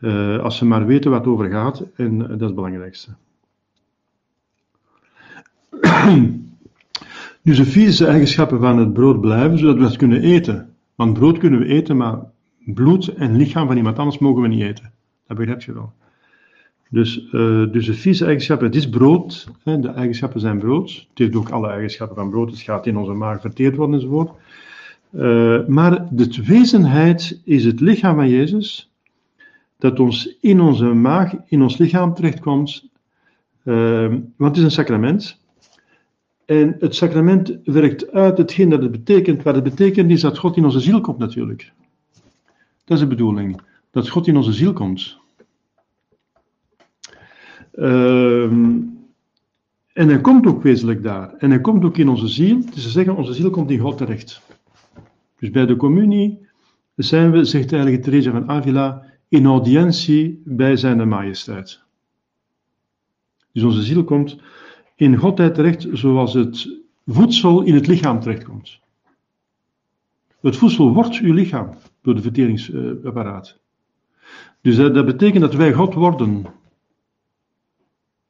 uh, 0.00 0.38
als 0.38 0.56
ze 0.56 0.64
maar 0.64 0.86
weten 0.86 1.10
wat 1.10 1.26
over 1.26 1.50
gaat, 1.50 1.84
en 1.94 2.18
dat 2.18 2.40
is 2.40 2.46
het 2.46 2.54
belangrijkste. 2.54 3.10
dus 7.42 7.56
de 7.56 7.64
fysische 7.64 8.06
eigenschappen 8.06 8.60
van 8.60 8.78
het 8.78 8.92
brood 8.92 9.20
blijven, 9.20 9.58
zodat 9.58 9.76
we 9.76 9.84
het 9.84 9.96
kunnen 9.96 10.22
eten. 10.22 10.74
Want 10.94 11.12
brood 11.12 11.38
kunnen 11.38 11.60
we 11.60 11.66
eten, 11.66 11.96
maar 11.96 12.18
bloed 12.74 13.08
en 13.08 13.36
lichaam 13.36 13.66
van 13.66 13.76
iemand 13.76 13.98
anders 13.98 14.18
mogen 14.18 14.42
we 14.42 14.48
niet 14.48 14.62
eten. 14.62 14.92
Dat 15.26 15.36
begrijp 15.36 15.62
je 15.62 15.72
wel. 15.72 15.92
Dus, 16.90 17.26
uh, 17.32 17.72
dus 17.72 17.86
de 17.86 17.94
fysische 17.94 18.24
eigenschappen, 18.24 18.66
het 18.66 18.76
is 18.76 18.88
brood, 18.88 19.48
hè, 19.62 19.80
de 19.80 19.88
eigenschappen 19.88 20.40
zijn 20.40 20.58
brood. 20.58 20.90
Het 20.90 21.18
heeft 21.18 21.36
ook 21.36 21.50
alle 21.50 21.68
eigenschappen 21.68 22.16
van 22.16 22.30
brood, 22.30 22.50
het 22.50 22.60
gaat 22.60 22.86
in 22.86 22.96
onze 22.96 23.12
maag 23.12 23.40
verteerd 23.40 23.76
worden 23.76 23.94
enzovoort. 23.94 24.30
Uh, 25.10 25.66
maar 25.66 26.08
de 26.10 26.42
wezenheid 26.44 27.40
is 27.44 27.64
het 27.64 27.80
lichaam 27.80 28.14
van 28.14 28.28
Jezus, 28.28 28.92
dat 29.78 30.00
ons 30.00 30.36
in 30.40 30.60
onze 30.60 30.84
maag, 30.84 31.34
in 31.46 31.62
ons 31.62 31.76
lichaam 31.76 32.14
terechtkomt, 32.14 32.88
Ehm, 33.68 34.20
want 34.36 34.50
het 34.50 34.56
is 34.56 34.62
een 34.62 34.70
sacrament. 34.70 35.40
En 36.44 36.76
het 36.78 36.94
sacrament 36.94 37.58
werkt 37.64 38.12
uit 38.12 38.38
hetgeen 38.38 38.68
dat 38.68 38.82
het 38.82 38.90
betekent. 38.90 39.42
Wat 39.42 39.54
het 39.54 39.64
betekent 39.64 40.10
is 40.10 40.20
dat 40.20 40.38
God 40.38 40.56
in 40.56 40.64
onze 40.64 40.80
ziel 40.80 41.00
komt 41.00 41.18
natuurlijk. 41.18 41.72
Dat 42.88 42.96
is 42.96 43.02
de 43.02 43.08
bedoeling. 43.08 43.60
Dat 43.90 44.08
God 44.08 44.26
in 44.26 44.36
onze 44.36 44.52
ziel 44.52 44.72
komt. 44.72 45.18
Ehm, 47.72 48.80
en 49.92 50.08
hij 50.08 50.20
komt 50.20 50.46
ook 50.46 50.62
wezenlijk 50.62 51.02
daar. 51.02 51.34
En 51.34 51.50
hij 51.50 51.60
komt 51.60 51.84
ook 51.84 51.96
in 51.96 52.08
onze 52.08 52.28
ziel. 52.28 52.64
Dus 52.64 52.82
ze 52.82 52.90
zeggen, 52.90 53.16
onze 53.16 53.32
ziel 53.32 53.50
komt 53.50 53.70
in 53.70 53.78
God 53.78 53.96
terecht. 53.96 54.42
Dus 55.38 55.50
bij 55.50 55.66
de 55.66 55.76
communie 55.76 56.46
zijn 56.94 57.30
we, 57.30 57.44
zegt 57.44 57.72
eigenlijk 57.72 58.02
Teresa 58.02 58.30
van 58.30 58.48
Avila, 58.48 59.04
in 59.28 59.46
audiëntie 59.46 60.42
bij 60.44 60.76
zijn 60.76 61.08
majesteit. 61.08 61.80
Dus 63.52 63.62
onze 63.62 63.82
ziel 63.82 64.04
komt 64.04 64.40
in 64.94 65.16
Godheid 65.16 65.54
terecht 65.54 65.86
zoals 65.92 66.34
het 66.34 66.80
voedsel 67.06 67.62
in 67.62 67.74
het 67.74 67.86
lichaam 67.86 68.20
terechtkomt. 68.20 68.78
Het 70.40 70.56
voedsel 70.56 70.92
wordt 70.92 71.16
uw 71.16 71.32
lichaam 71.32 71.70
door 72.02 72.14
de 72.14 72.22
verteringsapparaat. 72.22 73.58
Dus 74.60 74.76
dat, 74.76 75.06
betekent 75.06 75.40
dat 75.40 75.54
wij 75.54 75.72
God 75.72 75.94
worden. 75.94 76.46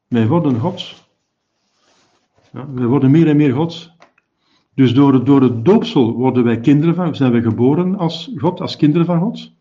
Wij 0.08 0.26
worden 0.26 0.60
God. 0.60 1.06
Ja, 2.52 2.72
wij 2.72 2.86
worden 2.86 3.10
meer 3.10 3.28
en 3.28 3.36
meer 3.36 3.54
God. 3.54 3.92
Dus 4.74 4.94
door, 4.94 5.24
door 5.24 5.42
het 5.42 5.64
doopsel 5.64 6.12
worden 6.12 6.44
wij 6.44 6.60
kinderen 6.60 6.94
van, 6.94 7.14
zijn 7.14 7.32
wij 7.32 7.42
geboren 7.42 7.96
als 7.96 8.32
God, 8.36 8.60
als 8.60 8.76
kinderen 8.76 9.06
van 9.06 9.20
God. 9.20 9.52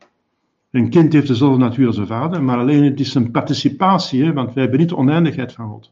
Een 0.72 0.90
kind 0.90 1.14
heeft 1.14 1.28
dezelfde 1.28 1.58
natuur 1.58 1.88
als 1.88 1.98
een 1.98 2.08
vader, 2.08 2.44
maar 2.44 2.58
alleen 2.58 2.84
het 2.84 3.00
is 3.00 3.16
een 3.16 3.32
participatie, 3.32 4.34
want 4.34 4.54
wij 4.54 4.64
hebben 4.64 4.80
niet 4.80 4.90
de 4.90 4.98
oneindigheid 4.98 5.54
van 5.54 5.70
God. 5.70 5.92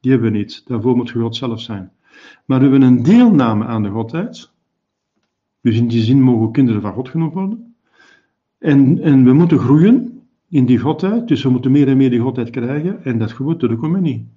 Die 0.00 0.10
hebben 0.12 0.32
we 0.32 0.38
niet, 0.38 0.62
daarvoor 0.66 0.96
moet 0.96 1.10
God 1.10 1.36
zelf 1.36 1.60
zijn. 1.60 1.92
Maar 2.44 2.58
we 2.58 2.64
hebben 2.64 2.82
een 2.82 3.02
deelname 3.02 3.64
aan 3.64 3.82
de 3.82 3.88
Godheid. 3.88 4.50
Dus 5.68 5.76
in 5.76 5.88
die 5.88 6.02
zin 6.02 6.22
mogen 6.22 6.52
kinderen 6.52 6.80
van 6.80 6.92
God 6.92 7.08
genoemd 7.08 7.32
worden. 7.32 7.74
En, 8.58 9.02
en 9.02 9.24
we 9.24 9.32
moeten 9.32 9.58
groeien 9.58 10.22
in 10.48 10.66
die 10.66 10.78
Godheid, 10.78 11.28
dus 11.28 11.42
we 11.42 11.50
moeten 11.50 11.70
meer 11.70 11.88
en 11.88 11.96
meer 11.96 12.10
die 12.10 12.20
Godheid 12.20 12.50
krijgen, 12.50 13.04
en 13.04 13.18
dat 13.18 13.32
gebeurt 13.32 13.60
door 13.60 13.68
de 13.68 13.76
communie. 13.76 14.28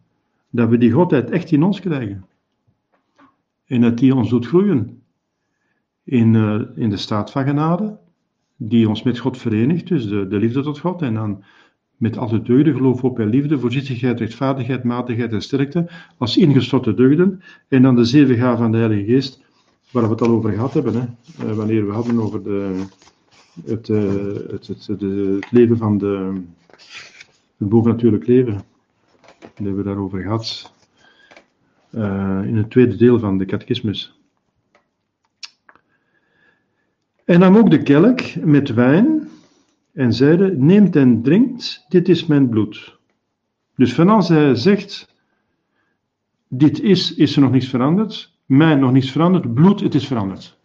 Dat 0.50 0.70
we 0.70 0.78
die 0.78 0.92
Godheid 0.92 1.30
echt 1.30 1.52
in 1.52 1.64
ons 1.64 1.80
krijgen. 1.80 2.26
En 3.66 3.82
dat 3.82 3.98
die 3.98 4.16
ons 4.16 4.30
doet 4.30 4.48
groeien. 4.48 5.02
In, 6.04 6.34
uh, 6.34 6.62
in 6.76 6.90
de 6.90 6.98
staat 6.98 7.32
van 7.32 7.44
genade, 7.44 7.98
die 8.58 8.90
ons 8.90 9.04
met 9.04 9.20
God 9.20 9.38
verenigt, 9.38 9.88
dus 9.88 10.08
de, 10.08 10.28
de 10.28 10.38
liefde 10.38 10.62
tot 10.62 10.80
God, 10.80 11.02
en 11.02 11.14
dan 11.14 11.44
met 11.98 12.18
al 12.18 12.28
de 12.28 12.42
deugden, 12.42 12.76
geloof, 12.76 13.04
op 13.04 13.20
en 13.20 13.30
liefde, 13.30 13.60
voorzichtigheid, 13.60 14.20
rechtvaardigheid, 14.20 14.84
matigheid 14.84 15.32
en 15.32 15.42
sterkte, 15.42 15.90
als 16.18 16.38
ingestorte 16.38 16.94
deugden, 16.94 17.42
en 17.68 17.82
dan 17.82 17.96
de 17.96 18.06
zeven 18.06 18.36
gaven 18.36 18.58
van 18.58 18.72
de 18.72 18.78
Heilige 18.78 19.12
Geest, 19.12 19.41
waar 19.92 20.04
we 20.04 20.10
het 20.10 20.22
al 20.22 20.30
over 20.30 20.52
gehad 20.52 20.74
hebben, 20.74 20.94
hè, 20.94 21.06
uh, 21.46 21.56
wanneer 21.56 21.86
we 21.86 21.92
hadden 21.92 22.20
over 22.20 22.44
de, 22.44 22.84
het, 23.66 23.88
uh, 23.88 24.34
het, 24.52 24.68
het, 24.68 24.88
het, 24.88 25.52
leven 25.52 25.78
van 25.78 25.98
de, 25.98 26.42
het 27.58 27.70
bovennatuurlijk 27.70 28.28
leven. 28.28 28.54
Dat 29.40 29.50
hebben 29.54 29.76
we 29.76 29.84
daarover 29.84 30.22
gehad 30.22 30.74
uh, 31.92 32.42
in 32.44 32.58
het 32.58 32.70
tweede 32.70 32.96
deel 32.96 33.20
van 33.20 33.38
de 33.38 33.46
catechismus. 33.46 34.20
En 37.26 37.40
nam 37.40 37.58
ook 37.58 37.70
de 37.70 37.84
kelk 37.84 38.36
met 38.36 38.74
wijn 38.74 39.30
en 39.94 40.14
zeide: 40.14 40.58
Neemt 40.58 40.96
en 40.96 41.22
drinkt, 41.22 41.86
dit 41.90 42.10
is 42.10 42.26
mijn 42.26 42.50
bloed. 42.50 42.98
Dus 43.76 43.94
vanaf 43.94 44.28
hij 44.28 44.56
zegt: 44.56 45.16
Dit 46.48 46.80
is, 46.80 47.16
is 47.16 47.36
er 47.36 47.42
nog 47.42 47.52
niets 47.52 47.68
veranderd, 47.68 48.31
mij 48.52 48.76
nog 48.76 48.92
niets 48.92 49.12
veranderd, 49.12 49.54
bloed, 49.54 49.80
het 49.80 49.96
is 49.96 50.08
veranderd. 50.08 50.60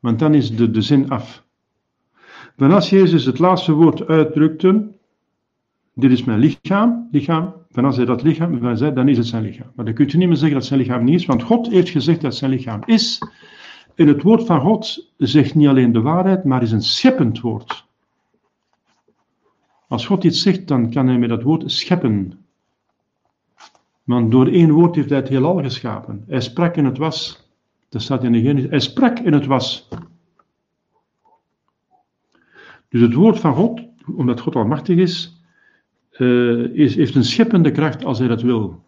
Want 0.00 0.18
dan 0.18 0.34
is 0.34 0.56
de, 0.56 0.70
de 0.70 0.82
zin 0.82 1.10
af. 1.10 1.44
Maar 2.56 2.72
als 2.72 2.90
Jezus 2.90 3.24
het 3.24 3.38
laatste 3.38 3.72
woord 3.72 4.06
uitdrukte, 4.06 4.88
dit 5.94 6.10
is 6.10 6.24
mijn 6.24 6.38
lichaam, 6.38 7.08
lichaam, 7.10 7.54
als 7.72 7.96
hij 7.96 8.04
dat 8.04 8.22
lichaam 8.22 8.76
zei, 8.76 8.94
dan 8.94 9.08
is 9.08 9.16
het 9.16 9.26
zijn 9.26 9.42
lichaam. 9.42 9.70
Maar 9.74 9.84
dan 9.84 9.94
kun 9.94 10.06
je 10.08 10.16
niet 10.16 10.28
meer 10.28 10.36
zeggen 10.36 10.58
dat 10.58 10.66
zijn 10.66 10.80
lichaam 10.80 11.04
niet 11.04 11.14
is, 11.14 11.26
want 11.26 11.42
God 11.42 11.68
heeft 11.68 11.88
gezegd 11.88 12.20
dat 12.20 12.34
zijn 12.34 12.50
lichaam 12.50 12.80
is. 12.84 13.18
En 13.94 14.06
het 14.06 14.22
woord 14.22 14.46
van 14.46 14.60
God 14.60 15.12
zegt 15.16 15.54
niet 15.54 15.68
alleen 15.68 15.92
de 15.92 16.00
waarheid, 16.00 16.44
maar 16.44 16.62
is 16.62 16.72
een 16.72 16.82
scheppend 16.82 17.40
woord. 17.40 17.86
Als 19.88 20.06
God 20.06 20.24
iets 20.24 20.42
zegt, 20.42 20.68
dan 20.68 20.90
kan 20.90 21.06
hij 21.06 21.18
met 21.18 21.28
dat 21.28 21.42
woord 21.42 21.72
scheppen. 21.72 22.41
Want 24.02 24.30
door 24.30 24.46
één 24.46 24.70
woord 24.70 24.94
heeft 24.94 25.08
hij 25.08 25.18
het 25.18 25.28
heelal 25.28 25.62
geschapen. 25.62 26.24
Hij 26.28 26.40
sprak 26.40 26.76
en 26.76 26.84
het 26.84 26.98
was. 26.98 27.50
Dat 27.88 28.02
staat 28.02 28.24
in 28.24 28.32
de 28.32 28.40
Genesis. 28.40 28.70
Hij 28.70 28.80
sprak 28.80 29.18
en 29.18 29.32
het 29.32 29.46
was. 29.46 29.88
Dus 32.88 33.00
het 33.00 33.14
woord 33.14 33.38
van 33.38 33.54
God, 33.54 33.80
omdat 34.16 34.40
God 34.40 34.54
almachtig 34.54 34.96
is, 34.96 35.42
uh, 36.18 36.74
is, 36.74 36.96
heeft 36.96 37.14
een 37.14 37.24
scheppende 37.24 37.70
kracht 37.70 38.04
als 38.04 38.18
hij 38.18 38.28
dat 38.28 38.42
wil. 38.42 38.82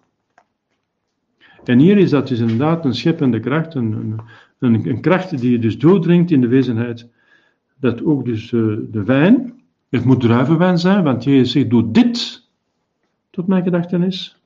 En 1.64 1.78
hier 1.78 1.99
is 1.99 2.11
dat 2.11 2.28
dus 2.28 2.38
inderdaad 2.38 2.85
een 2.85 2.94
scheppende 2.94 3.40
kracht, 3.40 3.75
een, 3.75 4.21
een, 4.59 4.88
een 4.88 5.00
kracht 5.00 5.40
die 5.40 5.59
dus 5.59 5.78
doordringt 5.78 6.30
in 6.30 6.40
de 6.40 6.49
wezenheid, 6.49 7.09
dat 7.80 8.04
ook 8.04 8.25
dus 8.25 8.52
uh, 8.52 8.76
de 8.90 9.04
wijn, 9.04 9.62
het 9.88 10.04
moet 10.04 10.21
druivenwijn 10.21 10.78
zijn, 10.78 11.04
want 11.04 11.25
Jezus 11.25 11.52
zegt, 11.52 11.71
doe 11.71 11.90
dit 11.90 12.49
tot 13.30 13.47
mijn 13.47 13.62
gedachtenis. 13.62 14.43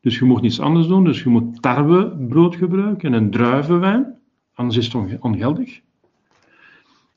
Dus 0.00 0.18
je 0.18 0.24
moet 0.24 0.40
niets 0.40 0.60
anders 0.60 0.86
doen, 0.86 1.04
dus 1.04 1.22
je 1.22 1.28
moet 1.28 1.62
tarwebrood 1.62 2.56
gebruiken 2.56 3.14
en 3.14 3.30
druivenwijn, 3.30 4.18
anders 4.54 4.76
is 4.76 4.92
het 4.92 5.20
ongeldig. 5.20 5.80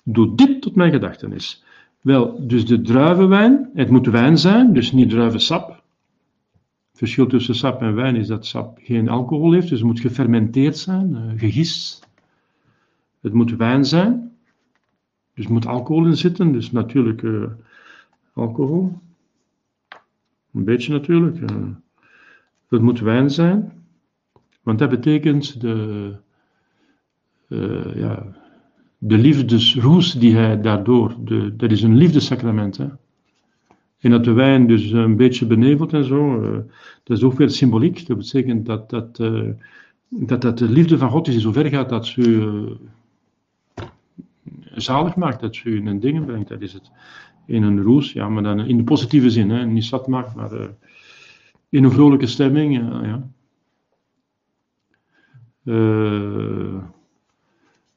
Doe 0.03 0.35
dit 0.35 0.61
tot 0.61 0.75
mijn 0.75 0.91
gedachtenis. 0.91 1.63
Wel, 2.01 2.47
dus 2.47 2.65
de 2.65 2.81
druivenwijn, 2.81 3.69
het 3.73 3.89
moet 3.89 4.07
wijn 4.07 4.37
zijn, 4.37 4.73
dus 4.73 4.91
niet 4.91 5.09
druivensap. 5.09 5.67
Het 5.67 6.97
verschil 6.97 7.27
tussen 7.27 7.55
sap 7.55 7.81
en 7.81 7.95
wijn 7.95 8.15
is 8.15 8.27
dat 8.27 8.45
sap 8.45 8.79
geen 8.81 9.09
alcohol 9.09 9.51
heeft, 9.51 9.69
dus 9.69 9.79
het 9.79 9.87
moet 9.87 9.99
gefermenteerd 9.99 10.77
zijn, 10.77 11.09
uh, 11.11 11.39
gegist. 11.39 12.07
Het 13.21 13.33
moet 13.33 13.55
wijn 13.55 13.85
zijn, 13.85 14.31
dus 15.33 15.45
er 15.45 15.51
moet 15.51 15.65
alcohol 15.65 16.05
in 16.05 16.17
zitten, 16.17 16.51
dus 16.51 16.71
natuurlijk 16.71 17.21
uh, 17.21 17.43
alcohol. 18.33 18.97
Een 20.53 20.63
beetje 20.63 20.91
natuurlijk. 20.91 21.39
Uh, 21.51 21.67
het 22.73 22.81
moet 22.81 22.99
wijn 22.99 23.29
zijn, 23.29 23.71
want 24.61 24.79
dat 24.79 24.89
betekent 24.89 25.61
de, 25.61 26.15
ja, 27.95 28.35
de 28.97 29.17
liefdesroes 29.17 30.13
die 30.13 30.35
hij 30.35 30.61
daardoor, 30.61 31.15
de, 31.19 31.55
dat 31.55 31.71
is 31.71 31.81
een 31.81 31.97
liefdessacrament. 31.97 32.77
Hè? 32.77 32.87
En 34.03 34.11
dat 34.11 34.23
de 34.23 34.31
wijn 34.31 34.67
dus 34.67 34.91
een 34.91 35.15
beetje 35.15 35.45
benevelt 35.45 35.93
en 35.93 36.05
zo, 36.05 36.41
uh, 36.41 36.57
dat 37.03 37.17
is 37.17 37.23
ook 37.23 37.37
weer 37.37 37.49
symboliek. 37.49 38.07
Dat 38.07 38.17
betekent 38.17 38.65
dat 38.65 38.89
dat, 38.89 39.19
uh, 39.19 39.49
dat, 40.09 40.41
dat 40.41 40.57
de 40.57 40.69
liefde 40.69 40.97
van 40.97 41.09
God 41.09 41.27
is 41.27 41.33
in 41.33 41.39
zover 41.39 41.65
gaat 41.65 41.89
dat 41.89 42.05
ze 42.05 42.21
uh, 42.21 43.85
zalig 44.75 45.15
maakt, 45.15 45.41
dat 45.41 45.55
ze 45.55 45.69
u 45.69 45.77
in 45.77 45.87
een 45.87 45.99
dingen 45.99 46.25
brengt. 46.25 46.49
Dat 46.49 46.61
is 46.61 46.73
het. 46.73 46.91
In 47.45 47.63
een 47.63 47.81
roes, 47.81 48.11
ja, 48.11 48.29
maar 48.29 48.43
dan 48.43 48.59
in 48.59 48.77
de 48.77 48.83
positieve 48.83 49.29
zin, 49.29 49.49
hè? 49.49 49.65
niet 49.65 49.85
zat 49.85 50.07
maakt, 50.07 50.35
maar 50.35 50.49
in 51.73 51.83
een 51.83 51.91
vrolijke 51.91 52.27
stemming. 52.27 52.73
ja. 53.03 53.27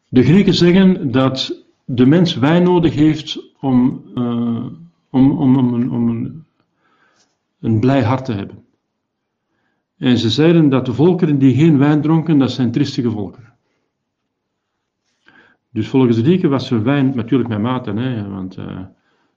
De 0.08 0.22
Grieken 0.22 0.54
zeggen 0.54 1.10
dat 1.10 1.64
de 1.84 2.06
mens 2.06 2.34
wijn 2.36 2.62
nodig 2.62 2.94
heeft 2.94 3.54
om, 3.60 4.02
uh, 4.14 4.66
om, 5.10 5.30
om, 5.30 5.56
om, 5.56 5.92
om 5.92 6.08
een, 6.08 6.44
een 7.60 7.80
blij 7.80 8.02
hart 8.02 8.24
te 8.24 8.32
hebben. 8.32 8.64
En 9.98 10.18
ze 10.18 10.30
zeiden 10.30 10.68
dat 10.68 10.86
de 10.86 10.94
volkeren 10.94 11.38
die 11.38 11.54
geen 11.54 11.78
wijn 11.78 12.00
dronken, 12.00 12.38
dat 12.38 12.50
zijn 12.50 12.72
triestige 12.72 13.10
volkeren. 13.10 13.52
Dus 15.70 15.88
volgens 15.88 16.16
de 16.16 16.22
Grieken 16.22 16.50
was 16.50 16.70
er 16.70 16.82
wijn, 16.82 17.12
natuurlijk 17.14 17.48
met 17.48 17.60
mate, 17.60 17.92
hè, 17.92 18.28
want 18.28 18.58
uh, 18.58 18.80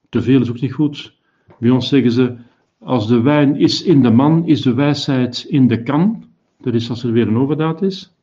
te 0.10 0.22
veel 0.22 0.42
is 0.42 0.50
ook 0.50 0.62
niet 0.62 0.74
goed. 0.74 1.18
Bij 1.60 1.70
ons 1.70 1.88
zeggen 1.88 2.12
ze, 2.12 2.36
als 2.80 3.08
de 3.08 3.22
wijn 3.22 3.56
is 3.56 3.84
in 3.84 4.02
de 4.02 4.12
man, 4.12 4.48
is 4.48 4.62
de 4.62 4.74
wijsheid 4.74 5.46
in 5.48 5.68
de 5.68 5.84
kan. 5.84 6.24
Dat 6.62 6.74
is 6.74 6.90
als 6.90 7.04
er 7.04 7.12
weer 7.12 7.28
een 7.28 7.38
overdaad 7.38 7.82
is. 7.82 8.16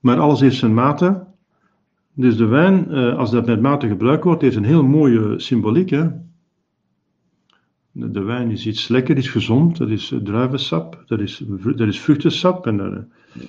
Maar 0.00 0.18
alles 0.18 0.40
heeft 0.40 0.56
zijn 0.56 0.74
mate. 0.74 1.26
Dus 2.14 2.36
de 2.36 2.46
wijn, 2.46 2.90
eh, 2.90 3.18
als 3.18 3.30
dat 3.30 3.46
met 3.46 3.60
mate 3.60 3.88
gebruikt 3.88 4.24
wordt, 4.24 4.42
heeft 4.42 4.56
een 4.56 4.64
heel 4.64 4.84
mooie 4.84 5.40
symboliek. 5.40 5.90
Hè? 5.90 6.08
De 7.92 8.22
wijn 8.22 8.50
is 8.50 8.66
iets 8.66 8.88
lekker, 8.88 9.16
iets 9.16 9.28
gezond. 9.28 9.76
Dat 9.76 9.88
is 9.88 10.14
druivensap, 10.22 11.02
dat 11.06 11.20
is, 11.20 11.42
dat 11.76 11.88
is 11.88 12.00
vruchtensap. 12.00 12.66
En, 12.66 12.78
uh, 12.78 13.42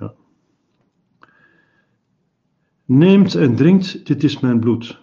ja. 0.00 0.14
Neemt 2.84 3.34
en 3.34 3.56
drinkt, 3.56 4.06
dit 4.06 4.24
is 4.24 4.40
mijn 4.40 4.60
bloed. 4.60 5.02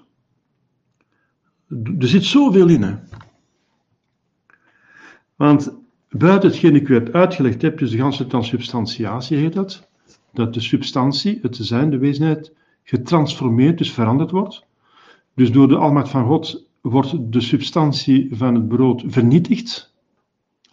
Er 2.00 2.07
zit 2.07 2.23
zoveel 2.23 2.67
in. 2.67 2.81
Hè? 2.81 2.95
Want 5.41 5.77
buiten 6.10 6.50
hetgeen 6.50 6.75
ik 6.75 6.88
u 6.88 6.93
heb 6.93 7.10
uitgelegd 7.10 7.62
heb, 7.62 7.77
dus 7.77 7.91
de 7.91 7.98
ganse 7.98 8.27
transubstantiatie 8.27 9.38
heet 9.38 9.53
dat, 9.53 9.89
dat 10.33 10.53
de 10.53 10.60
substantie, 10.60 11.39
het 11.41 11.55
zijn, 11.55 11.89
de 11.89 11.98
wezenheid, 11.98 12.53
getransformeerd, 12.83 13.77
dus 13.77 13.91
veranderd 13.91 14.31
wordt. 14.31 14.65
Dus 15.36 15.51
door 15.51 15.67
de 15.67 15.75
almacht 15.75 16.10
van 16.10 16.25
God 16.25 16.67
wordt 16.81 17.33
de 17.33 17.41
substantie 17.41 18.27
van 18.31 18.55
het 18.55 18.67
brood 18.67 19.03
vernietigd. 19.05 19.95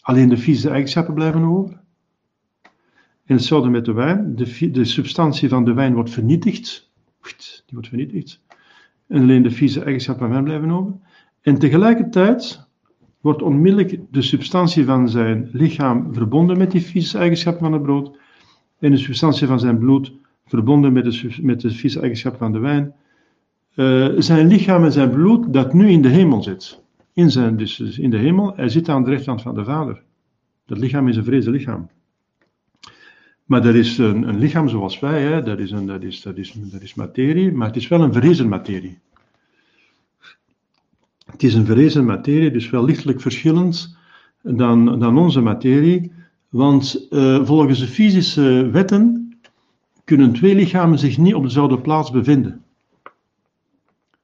Alleen 0.00 0.28
de 0.28 0.36
vieze 0.36 0.68
eigenschappen 0.68 1.14
blijven 1.14 1.42
over. 1.42 1.80
En 3.24 3.36
hetzelfde 3.36 3.68
met 3.68 3.84
de 3.84 3.92
wijn. 3.92 4.36
De, 4.36 4.70
de 4.70 4.84
substantie 4.84 5.48
van 5.48 5.64
de 5.64 5.72
wijn 5.72 5.94
wordt 5.94 6.10
vernietigd. 6.10 6.90
Die 7.38 7.62
wordt 7.68 7.88
vernietigd. 7.88 8.40
En 9.06 9.22
alleen 9.22 9.42
de 9.42 9.50
vieze 9.50 9.82
eigenschappen 9.82 10.24
van 10.26 10.32
wijn 10.32 10.44
blijven 10.44 10.70
over. 10.70 10.94
En 11.40 11.58
tegelijkertijd 11.58 12.67
wordt 13.28 13.42
onmiddellijk 13.42 14.00
de 14.10 14.22
substantie 14.22 14.84
van 14.84 15.08
zijn 15.08 15.48
lichaam 15.52 16.14
verbonden 16.14 16.58
met 16.58 16.70
die 16.70 16.80
vieze 16.80 17.18
eigenschappen 17.18 17.62
van 17.62 17.72
het 17.72 17.82
brood. 17.82 18.18
En 18.78 18.90
de 18.90 18.96
substantie 18.96 19.46
van 19.46 19.60
zijn 19.60 19.78
bloed 19.78 20.12
verbonden 20.46 20.92
met 20.92 21.04
de, 21.04 21.36
met 21.42 21.60
de 21.60 21.70
vieze 21.70 22.00
eigenschappen 22.00 22.40
van 22.40 22.52
de 22.52 22.58
wijn. 22.58 22.94
Uh, 23.74 24.08
zijn 24.18 24.46
lichaam 24.46 24.84
en 24.84 24.92
zijn 24.92 25.10
bloed 25.10 25.52
dat 25.52 25.72
nu 25.72 25.88
in 25.88 26.02
de 26.02 26.08
hemel 26.08 26.42
zit. 26.42 26.82
In, 27.12 27.30
zijn, 27.30 27.56
dus, 27.56 27.76
dus 27.76 27.98
in 27.98 28.10
de 28.10 28.16
hemel, 28.16 28.52
hij 28.56 28.68
zit 28.68 28.88
aan 28.88 29.04
de 29.04 29.10
rechterhand 29.10 29.42
van 29.42 29.54
de 29.54 29.64
Vader. 29.64 30.02
Dat 30.66 30.78
lichaam 30.78 31.08
is 31.08 31.16
een 31.16 31.24
vrezen 31.24 31.52
lichaam. 31.52 31.88
Maar 33.44 33.62
dat 33.62 33.74
is 33.74 33.98
een, 33.98 34.28
een 34.28 34.38
lichaam 34.38 34.68
zoals 34.68 35.00
wij, 35.00 35.22
hè? 35.22 35.42
Dat, 35.42 35.58
is 35.58 35.70
een, 35.70 35.86
dat, 35.86 36.02
is, 36.02 36.22
dat, 36.22 36.36
is, 36.36 36.52
dat 36.52 36.82
is 36.82 36.94
materie, 36.94 37.52
maar 37.52 37.66
het 37.66 37.76
is 37.76 37.88
wel 37.88 38.02
een 38.02 38.12
verrezen 38.12 38.48
materie. 38.48 38.98
Het 41.30 41.42
is 41.42 41.54
een 41.54 41.66
verrezen 41.66 42.04
materie, 42.04 42.50
dus 42.50 42.70
wel 42.70 42.84
lichtelijk 42.84 43.20
verschillend 43.20 43.96
dan, 44.42 44.98
dan 44.98 45.18
onze 45.18 45.40
materie. 45.40 46.12
Want 46.48 47.06
uh, 47.10 47.44
volgens 47.44 47.78
de 47.78 47.86
fysische 47.86 48.68
wetten 48.72 49.32
kunnen 50.04 50.32
twee 50.32 50.54
lichamen 50.54 50.98
zich 50.98 51.18
niet 51.18 51.34
op 51.34 51.42
dezelfde 51.42 51.80
plaats 51.80 52.10
bevinden. 52.10 52.64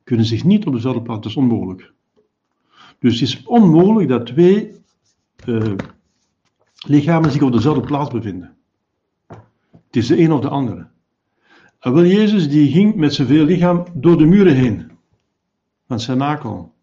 Kunnen 0.04 0.26
zich 0.26 0.44
niet 0.44 0.66
op 0.66 0.72
dezelfde 0.72 1.02
plaats, 1.02 1.20
dat 1.20 1.30
is 1.30 1.36
onmogelijk. 1.36 1.92
Dus 2.98 3.20
het 3.20 3.28
is 3.28 3.42
onmogelijk 3.44 4.08
dat 4.08 4.26
twee 4.26 4.70
uh, 5.46 5.72
lichamen 6.86 7.30
zich 7.30 7.42
op 7.42 7.52
dezelfde 7.52 7.80
plaats 7.80 8.10
bevinden. 8.10 8.56
Het 9.72 9.96
is 9.96 10.06
de 10.06 10.18
een 10.18 10.32
of 10.32 10.40
de 10.40 10.48
andere. 10.48 10.86
Wel 11.80 12.04
Jezus 12.04 12.48
die 12.48 12.70
ging 12.72 12.94
met 12.94 13.14
zijn 13.14 13.28
veel 13.28 13.44
lichaam 13.44 13.84
door 13.94 14.18
de 14.18 14.26
muren 14.26 14.54
heen. 14.54 14.90
Van 15.86 16.00
zijn 16.00 16.18
nakel. 16.18 16.73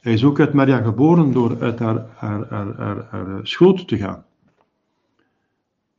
Hij 0.00 0.12
is 0.12 0.24
ook 0.24 0.40
uit 0.40 0.52
Maria 0.52 0.82
geboren 0.82 1.32
door 1.32 1.60
uit 1.60 1.78
haar, 1.78 2.06
haar, 2.14 2.46
haar, 2.48 2.76
haar, 2.76 3.06
haar 3.10 3.46
schoot 3.46 3.88
te 3.88 3.96
gaan. 3.96 4.24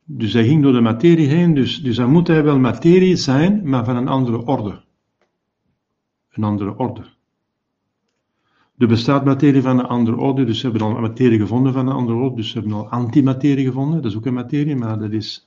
Dus 0.04 0.32
hij 0.32 0.46
ging 0.46 0.62
door 0.62 0.72
de 0.72 0.80
materie 0.80 1.28
heen, 1.28 1.54
dus, 1.54 1.82
dus 1.82 1.96
dan 1.96 2.10
moet 2.10 2.26
hij 2.26 2.44
wel 2.44 2.58
materie 2.58 3.16
zijn, 3.16 3.68
maar 3.68 3.84
van 3.84 3.96
een 3.96 4.08
andere 4.08 4.44
orde. 4.44 4.80
Een 6.30 6.44
andere 6.44 6.78
orde. 6.78 7.04
Er 8.78 8.88
bestaat 8.88 9.24
materie 9.24 9.62
van 9.62 9.78
een 9.78 9.86
andere 9.86 10.16
orde, 10.16 10.44
dus 10.44 10.60
ze 10.60 10.68
hebben 10.68 10.86
al 10.86 11.00
materie 11.00 11.38
gevonden 11.38 11.72
van 11.72 11.86
een 11.86 11.94
andere 11.94 12.18
orde, 12.18 12.36
dus 12.36 12.50
ze 12.50 12.58
hebben 12.58 12.76
al 12.76 12.88
antimaterie 12.88 13.66
gevonden, 13.66 14.02
dat 14.02 14.10
is 14.10 14.16
ook 14.16 14.26
een 14.26 14.34
materie, 14.34 14.76
maar 14.76 14.98
dat 14.98 15.12
is 15.12 15.46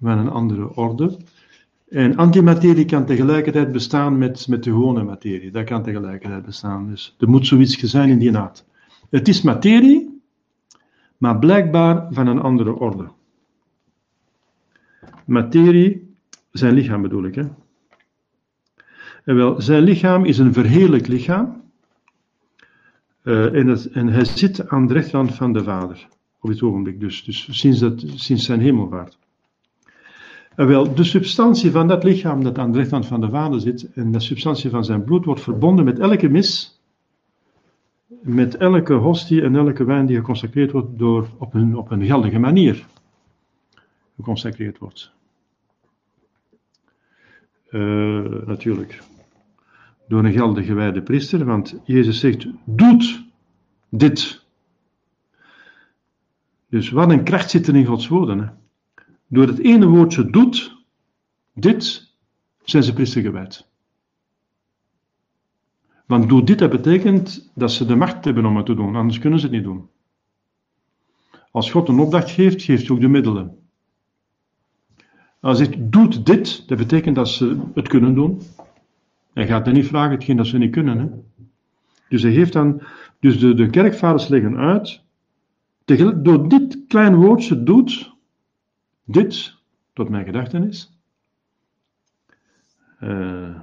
van 0.00 0.18
een 0.18 0.30
andere 0.30 0.76
orde. 0.76 1.16
En 1.90 2.16
antimaterie 2.16 2.84
kan 2.84 3.06
tegelijkertijd 3.06 3.72
bestaan 3.72 4.18
met, 4.18 4.48
met 4.48 4.64
de 4.64 4.70
gewone 4.70 5.02
materie. 5.02 5.50
Dat 5.50 5.64
kan 5.64 5.82
tegelijkertijd 5.82 6.44
bestaan. 6.44 6.88
Dus 6.88 7.16
er 7.18 7.28
moet 7.28 7.46
zoiets 7.46 7.78
zijn 7.78 8.08
in 8.08 8.18
die 8.18 8.30
naad. 8.30 8.64
Het 9.10 9.28
is 9.28 9.42
materie, 9.42 10.20
maar 11.16 11.38
blijkbaar 11.38 12.06
van 12.10 12.26
een 12.26 12.40
andere 12.40 12.72
orde. 12.72 13.08
Materie, 15.24 16.14
zijn 16.50 16.74
lichaam 16.74 17.02
bedoel 17.02 17.24
ik. 17.24 17.34
Hè? 17.34 17.44
En 19.24 19.36
wel, 19.36 19.60
zijn 19.60 19.82
lichaam 19.82 20.24
is 20.24 20.38
een 20.38 20.52
verheerlijk 20.52 21.06
lichaam. 21.06 21.62
En, 23.22 23.66
het, 23.66 23.86
en, 23.86 24.06
hij 24.06 24.24
zit 24.24 24.68
aan 24.68 24.86
de 24.86 24.92
rechterhand 24.92 25.34
van 25.34 25.52
de 25.52 25.64
Vader. 25.64 26.08
Op 26.40 26.50
dit 26.50 26.62
ogenblik, 26.62 27.00
dus, 27.00 27.24
dus 27.24 27.58
sinds, 27.58 27.78
dat, 27.78 28.04
sinds 28.14 28.44
zijn 28.44 28.60
hemelvaart. 28.60 29.18
En 30.54 30.66
wel, 30.66 30.94
de 30.94 31.04
substantie 31.04 31.70
van 31.70 31.88
dat 31.88 32.04
lichaam 32.04 32.42
dat 32.44 32.58
aan 32.58 32.72
de 32.72 32.78
rechterhand 32.78 33.08
van 33.08 33.20
de 33.20 33.28
Vader 33.28 33.60
zit, 33.60 33.92
en 33.94 34.12
de 34.12 34.20
substantie 34.20 34.70
van 34.70 34.84
zijn 34.84 35.04
bloed 35.04 35.24
wordt 35.24 35.40
verbonden 35.40 35.84
met 35.84 35.98
elke 35.98 36.28
mis, 36.28 36.80
met 38.22 38.56
elke 38.56 38.94
hostie 38.94 39.42
en 39.42 39.56
elke 39.56 39.84
wijn 39.84 40.06
die 40.06 40.16
geconsecreerd 40.16 40.72
wordt 40.72 40.98
door, 40.98 41.28
op, 41.38 41.54
een, 41.54 41.76
op 41.76 41.90
een 41.90 42.04
geldige 42.04 42.38
manier 42.38 42.86
geconsecreerd 44.16 44.78
wordt. 44.78 45.12
Uh, 47.70 48.46
natuurlijk. 48.46 49.02
Door 50.08 50.24
een 50.24 50.32
geldige 50.32 50.66
gewijde 50.66 51.02
priester, 51.02 51.44
want 51.44 51.80
Jezus 51.84 52.20
zegt, 52.20 52.46
doet 52.64 53.24
dit. 53.88 54.44
Dus 56.68 56.90
wat 56.90 57.10
een 57.10 57.24
kracht 57.24 57.50
zit 57.50 57.66
er 57.66 57.76
in 57.76 57.84
Gods 57.84 58.08
woorden. 58.08 58.38
Hè? 58.38 58.46
Door 59.32 59.46
het 59.46 59.58
ene 59.58 59.86
woordje 59.86 60.30
doet, 60.30 60.76
dit, 61.54 62.12
zijn 62.64 62.82
ze 62.82 62.92
priester 62.92 63.22
gewijd. 63.22 63.68
Want 66.06 66.28
doe 66.28 66.44
dit, 66.44 66.58
dat 66.58 66.70
betekent 66.70 67.50
dat 67.54 67.72
ze 67.72 67.86
de 67.86 67.94
macht 67.94 68.24
hebben 68.24 68.44
om 68.44 68.56
het 68.56 68.66
te 68.66 68.74
doen, 68.74 68.96
anders 68.96 69.18
kunnen 69.18 69.38
ze 69.38 69.46
het 69.46 69.54
niet 69.54 69.64
doen. 69.64 69.88
Als 71.50 71.70
God 71.70 71.88
een 71.88 71.98
opdracht 71.98 72.30
geeft, 72.30 72.62
geeft 72.62 72.86
hij 72.86 72.96
ook 72.96 73.00
de 73.00 73.08
middelen. 73.08 73.58
Als 75.40 75.58
hij 75.58 75.76
doet 75.78 76.26
dit, 76.26 76.68
dat 76.68 76.78
betekent 76.78 77.16
dat 77.16 77.28
ze 77.28 77.60
het 77.74 77.88
kunnen 77.88 78.14
doen. 78.14 78.40
Hij 79.32 79.46
gaat 79.46 79.66
er 79.66 79.72
niet 79.72 79.86
vragen 79.86 80.10
hetgeen 80.10 80.36
dat 80.36 80.46
ze 80.46 80.58
niet 80.58 80.70
kunnen. 80.70 80.98
Hè? 80.98 81.08
Dus 82.08 82.22
hij 82.22 82.32
geeft 82.32 82.52
dan, 82.52 82.82
dus 83.20 83.38
de, 83.38 83.54
de 83.54 83.70
kerkvaders 83.70 84.28
leggen 84.28 84.56
uit, 84.56 85.02
door 86.22 86.48
dit 86.48 86.78
kleine 86.88 87.16
woordje 87.16 87.62
doet, 87.62 88.18
dit 89.12 89.56
tot 89.92 90.08
mijn 90.08 90.24
gedachtenis. 90.24 90.98
Uh, 93.02 93.60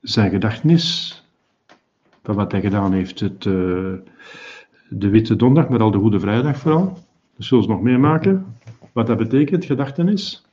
zijn 0.00 0.30
gedachtenis 0.30 1.14
van 2.22 2.34
wat 2.34 2.52
hij 2.52 2.60
gedaan 2.60 2.92
heeft, 2.92 3.20
het, 3.20 3.44
uh, 3.44 3.94
de 4.88 5.08
Witte 5.08 5.36
Donderdag, 5.36 5.70
maar 5.70 5.80
al 5.80 5.90
de 5.90 5.98
Goede 5.98 6.20
Vrijdag 6.20 6.56
vooral. 6.56 6.98
Dat 7.36 7.46
zullen 7.46 7.64
ze 7.64 7.70
nog 7.70 7.80
meemaken. 7.80 8.56
Wat 8.92 9.06
dat 9.06 9.18
betekent, 9.18 9.64
gedachtenis. 9.64 10.44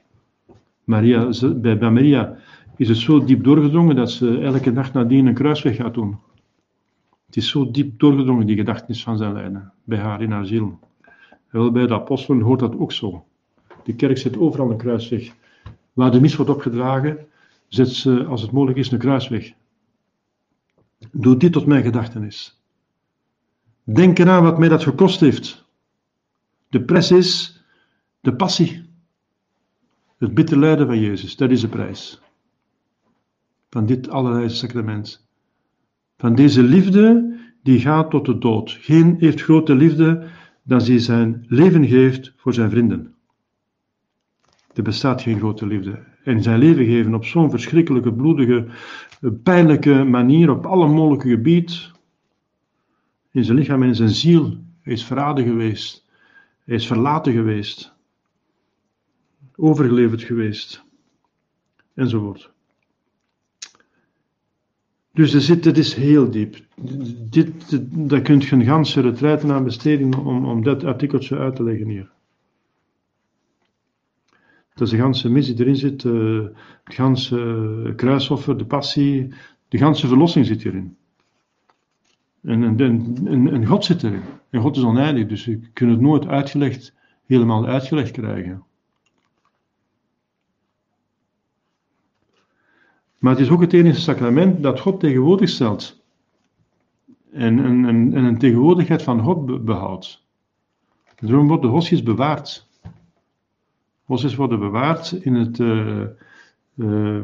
Maria, 0.83 1.29
bij, 1.55 1.77
bij 1.77 1.91
Maria 1.91 2.37
is 2.75 2.87
het 2.87 2.97
zo 2.97 3.23
diep 3.23 3.43
doorgedrongen 3.43 3.95
dat 3.95 4.11
ze 4.11 4.39
elke 4.39 4.73
dag 4.73 4.93
nadien 4.93 5.25
een 5.25 5.33
kruisweg 5.33 5.75
gaat 5.75 5.93
doen. 5.93 6.17
Het 7.25 7.35
is 7.35 7.49
zo 7.49 7.71
diep 7.71 7.99
doorgedrongen, 7.99 8.45
die 8.45 8.55
gedachtenis 8.55 9.03
van 9.03 9.17
zijn 9.17 9.33
lijden, 9.33 9.71
bij 9.83 9.97
haar 9.97 10.21
in 10.21 10.31
haar 10.31 10.45
ziel. 10.45 10.79
Wel, 11.49 11.71
bij 11.71 11.88
de 11.88 11.93
apostelen 11.93 12.41
hoort 12.41 12.60
dat 12.60 12.77
ook 12.77 12.91
zo. 12.91 13.25
De 13.83 13.95
kerk 13.95 14.17
zet 14.17 14.38
overal 14.38 14.71
een 14.71 14.77
kruisweg. 14.77 15.36
Waar 15.93 16.12
de 16.12 16.21
mis 16.21 16.36
wordt 16.36 16.51
opgedragen, 16.51 17.27
zet 17.67 17.89
ze, 17.89 18.25
als 18.25 18.41
het 18.41 18.51
mogelijk 18.51 18.79
is, 18.79 18.91
een 18.91 18.97
kruisweg. 18.97 19.53
Doe 21.12 21.38
dit 21.38 21.51
tot 21.51 21.65
mijn 21.65 21.83
gedachtenis. 21.83 22.62
Denk 23.83 24.19
eraan 24.19 24.43
wat 24.43 24.60
mij 24.60 24.69
dat 24.69 24.83
gekost 24.83 25.19
heeft. 25.19 25.65
De 26.69 26.81
pres 26.81 27.12
is 27.12 27.62
de 28.19 28.36
passie. 28.36 28.86
Het 30.17 30.33
bitter 30.33 30.57
lijden 30.57 30.88
van 30.88 30.99
Jezus, 30.99 31.36
dat 31.36 31.51
is 31.51 31.62
de 31.62 31.67
prijs. 31.67 32.21
Van 33.69 33.86
dit 33.86 34.10
allerlei 34.10 34.49
sacrament. 34.49 35.27
Van 36.17 36.36
deze 36.36 36.63
liefde 36.63 37.36
die 37.63 37.79
gaat 37.79 38.10
tot 38.10 38.25
de 38.25 38.38
dood. 38.38 38.71
Geen 38.71 39.15
heeft 39.19 39.41
grote 39.41 39.75
liefde 39.75 40.27
dat 40.67 40.88
hij 40.88 40.99
zijn 40.99 41.45
leven 41.47 41.88
geeft 41.88 42.34
voor 42.36 42.53
zijn 42.53 42.69
vrienden. 42.69 43.15
Er 44.73 44.84
bestaat 44.84 45.21
geen 45.21 45.38
grote 45.38 45.65
liefde. 45.65 46.03
En 46.23 46.43
zijn 46.43 46.60
leven 46.60 46.86
geven 46.86 47.13
op 47.13 47.25
zo'n 47.25 47.49
verschrikkelijke, 47.49 48.13
bloedige, 48.13 48.67
pijnlijke 49.43 50.03
manier, 50.03 50.49
op 50.49 50.65
alle 50.65 50.88
mogelijke 50.88 51.30
gebied, 51.30 51.91
in 53.32 53.43
zijn 53.43 53.58
lichaam 53.58 53.82
en 53.82 53.88
in 53.88 53.95
zijn 53.95 54.10
ziel. 54.10 54.58
Hij 54.82 54.93
is 54.93 55.06
verraden 55.06 55.43
geweest. 55.43 56.06
Hij 56.63 56.75
is 56.75 56.88
verlaten 56.88 57.34
geweest. 57.34 57.93
Overgeleverd 59.56 60.21
geweest. 60.21 60.84
Enzovoort. 61.93 62.51
Dus 65.17 65.34
er 65.34 65.41
zit, 65.41 65.65
het 65.65 65.77
is 65.77 65.93
heel 65.93 66.30
diep. 66.32 66.56
Dit, 67.30 67.80
daar 68.10 68.21
kunt 68.21 68.45
je 68.45 68.56
een 68.56 68.63
ganse 68.63 69.01
retraite 69.01 69.53
aan 69.53 69.63
besteden 69.63 70.25
om, 70.25 70.45
om 70.45 70.63
dat 70.63 70.84
artikeltje 70.84 71.38
uit 71.38 71.56
te 71.56 71.63
leggen 71.63 71.88
hier. 71.88 72.10
Dat 74.73 74.88
is 74.88 74.89
de 74.89 74.97
ganse 74.97 75.30
mis 75.30 75.45
die 75.45 75.60
erin 75.60 75.75
zit, 75.75 76.03
uh, 76.03 76.43
het 76.84 76.93
ganse 76.93 77.93
kruisoffer, 77.95 78.58
de 78.58 78.65
passie, 78.65 79.34
de 79.67 79.77
ganse 79.77 80.08
verlossing 80.08 80.45
zit 80.45 80.63
hierin. 80.63 80.95
En, 82.43 82.63
en, 82.63 82.80
en, 83.25 83.47
en 83.53 83.65
God 83.65 83.86
zit 83.86 84.03
erin. 84.03 84.23
En 84.49 84.62
God 84.62 84.77
is 84.77 84.84
oneindig, 84.84 85.27
dus 85.27 85.45
je 85.45 85.60
kunt 85.73 85.91
het 85.91 86.01
nooit 86.01 86.27
uitgelegd, 86.27 86.93
helemaal 87.25 87.65
uitgelegd 87.65 88.12
krijgen. 88.12 88.63
Maar 93.17 93.32
het 93.32 93.41
is 93.41 93.49
ook 93.49 93.62
het 93.62 93.73
enige 93.73 93.99
sacrament 93.99 94.63
dat 94.63 94.80
God 94.80 94.99
tegenwoordig 94.99 95.49
stelt. 95.49 96.01
En, 97.32 97.63
en, 97.63 97.86
en, 97.86 98.13
en 98.13 98.23
een 98.23 98.38
tegenwoordigheid 98.38 99.03
van 99.03 99.21
God 99.21 99.65
behoudt. 99.65 100.25
Daarom 101.19 101.47
wordt 101.47 101.63
de 101.63 101.67
hosjes 101.67 102.03
bewaard. 102.03 102.67
Hosjes 104.03 104.36
worden 104.36 104.60
bewaard 104.60 105.12
in 105.12 105.36
het. 105.36 105.60
Uh, 105.60 106.03
uh, 106.75 107.23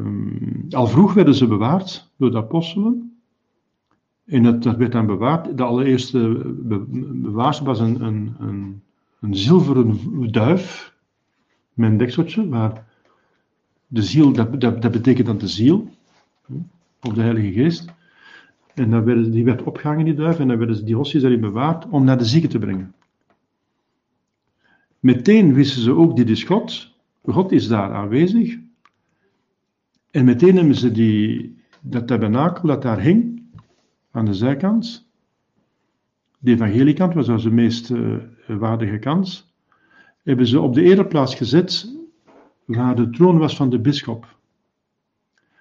al 0.70 0.86
vroeg 0.86 1.14
werden 1.14 1.34
ze 1.34 1.46
bewaard 1.46 2.10
door 2.16 2.30
de 2.30 2.36
apostelen. 2.36 3.18
En 4.24 4.42
dat, 4.42 4.76
werd 4.76 4.92
dan 4.92 5.06
bewaard. 5.06 5.56
De 5.56 5.62
allereerste 5.62 6.52
be, 6.62 7.30
was 7.62 7.80
een, 7.80 8.04
een, 8.04 8.34
een, 8.38 8.82
een, 9.20 9.36
zilveren 9.36 9.98
duif. 10.30 10.94
Met 11.72 11.90
een 11.90 11.96
dekseltje, 11.96 12.48
waar 12.48 12.86
de 13.94 14.02
ziel, 14.02 14.32
dat, 14.32 14.60
dat, 14.60 14.82
dat 14.82 14.92
betekent 14.92 15.26
dan 15.26 15.38
de 15.38 15.48
ziel. 15.48 15.88
Of 17.00 17.12
de 17.12 17.20
Heilige 17.20 17.52
Geest. 17.52 17.92
En 18.74 18.90
dan 18.90 19.04
werden, 19.04 19.30
die 19.30 19.44
werd 19.44 19.62
opgehangen, 19.62 20.04
die 20.04 20.14
duif, 20.14 20.38
en 20.38 20.48
dan 20.48 20.58
werden 20.58 20.84
die 20.84 20.94
hosjes 20.94 21.22
erin 21.22 21.40
bewaard 21.40 21.88
om 21.88 22.04
naar 22.04 22.18
de 22.18 22.24
zieken 22.24 22.50
te 22.50 22.58
brengen. 22.58 22.94
Meteen 25.00 25.54
wisten 25.54 25.82
ze 25.82 25.92
ook, 25.92 26.16
dit 26.16 26.30
is 26.30 26.44
God. 26.44 26.94
God 27.22 27.52
is 27.52 27.68
daar 27.68 27.92
aanwezig. 27.92 28.58
En 30.10 30.24
meteen 30.24 30.56
hebben 30.56 30.74
ze 30.74 30.90
die, 30.90 31.56
dat 31.80 32.06
tabernakel 32.06 32.68
dat 32.68 32.82
daar 32.82 33.00
hing, 33.00 33.42
aan 34.10 34.24
de 34.24 34.34
zijkant. 34.34 35.08
De 36.38 36.50
evangeliekant 36.50 37.14
was 37.14 37.42
de 37.42 37.50
meest 37.50 37.90
uh, 37.90 38.16
waardige 38.46 38.98
kant. 38.98 39.52
Hebben 40.22 40.46
ze 40.46 40.60
op 40.60 40.74
de 40.74 40.82
ereplaats 40.82 41.34
gezet 41.34 41.94
waar 42.64 42.96
de 42.96 43.10
troon 43.10 43.38
was 43.38 43.56
van 43.56 43.70
de 43.70 43.78
bisschop. 43.78 44.36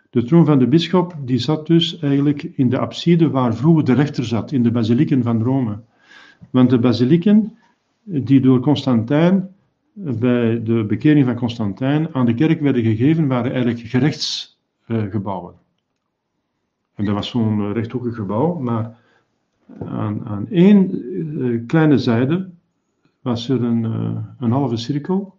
De 0.09 0.23
troon 0.23 0.45
van 0.45 0.59
de 0.59 0.67
bisschop 0.67 1.15
die 1.25 1.37
zat 1.37 1.67
dus 1.67 1.99
eigenlijk 1.99 2.43
in 2.43 2.69
de 2.69 2.77
abside 2.77 3.29
waar 3.29 3.55
vroeger 3.55 3.85
de 3.85 3.93
rechter 3.93 4.25
zat, 4.25 4.51
in 4.51 4.63
de 4.63 4.71
basilieken 4.71 5.23
van 5.23 5.43
Rome. 5.43 5.79
Want 6.49 6.69
de 6.69 6.79
basilieken 6.79 7.57
die 8.03 8.39
door 8.39 8.59
Constantijn, 8.59 9.49
bij 9.93 10.63
de 10.63 10.85
bekering 10.87 11.25
van 11.25 11.35
Constantijn, 11.35 12.13
aan 12.13 12.25
de 12.25 12.33
kerk 12.33 12.61
werden 12.61 12.83
gegeven, 12.83 13.27
waren 13.27 13.51
eigenlijk 13.51 13.87
gerechtsgebouwen. 13.87 15.53
En 16.95 17.05
dat 17.05 17.13
was 17.13 17.29
zo'n 17.29 17.73
rechthoekig 17.73 18.15
gebouw, 18.15 18.59
maar 18.59 18.97
aan, 19.79 20.25
aan 20.25 20.47
één 20.49 20.91
eh, 20.91 21.61
kleine 21.67 21.97
zijde 21.97 22.49
was 23.21 23.49
er 23.49 23.63
een, 23.63 23.85
eh, 23.85 24.17
een 24.39 24.51
halve 24.51 24.77
cirkel, 24.77 25.35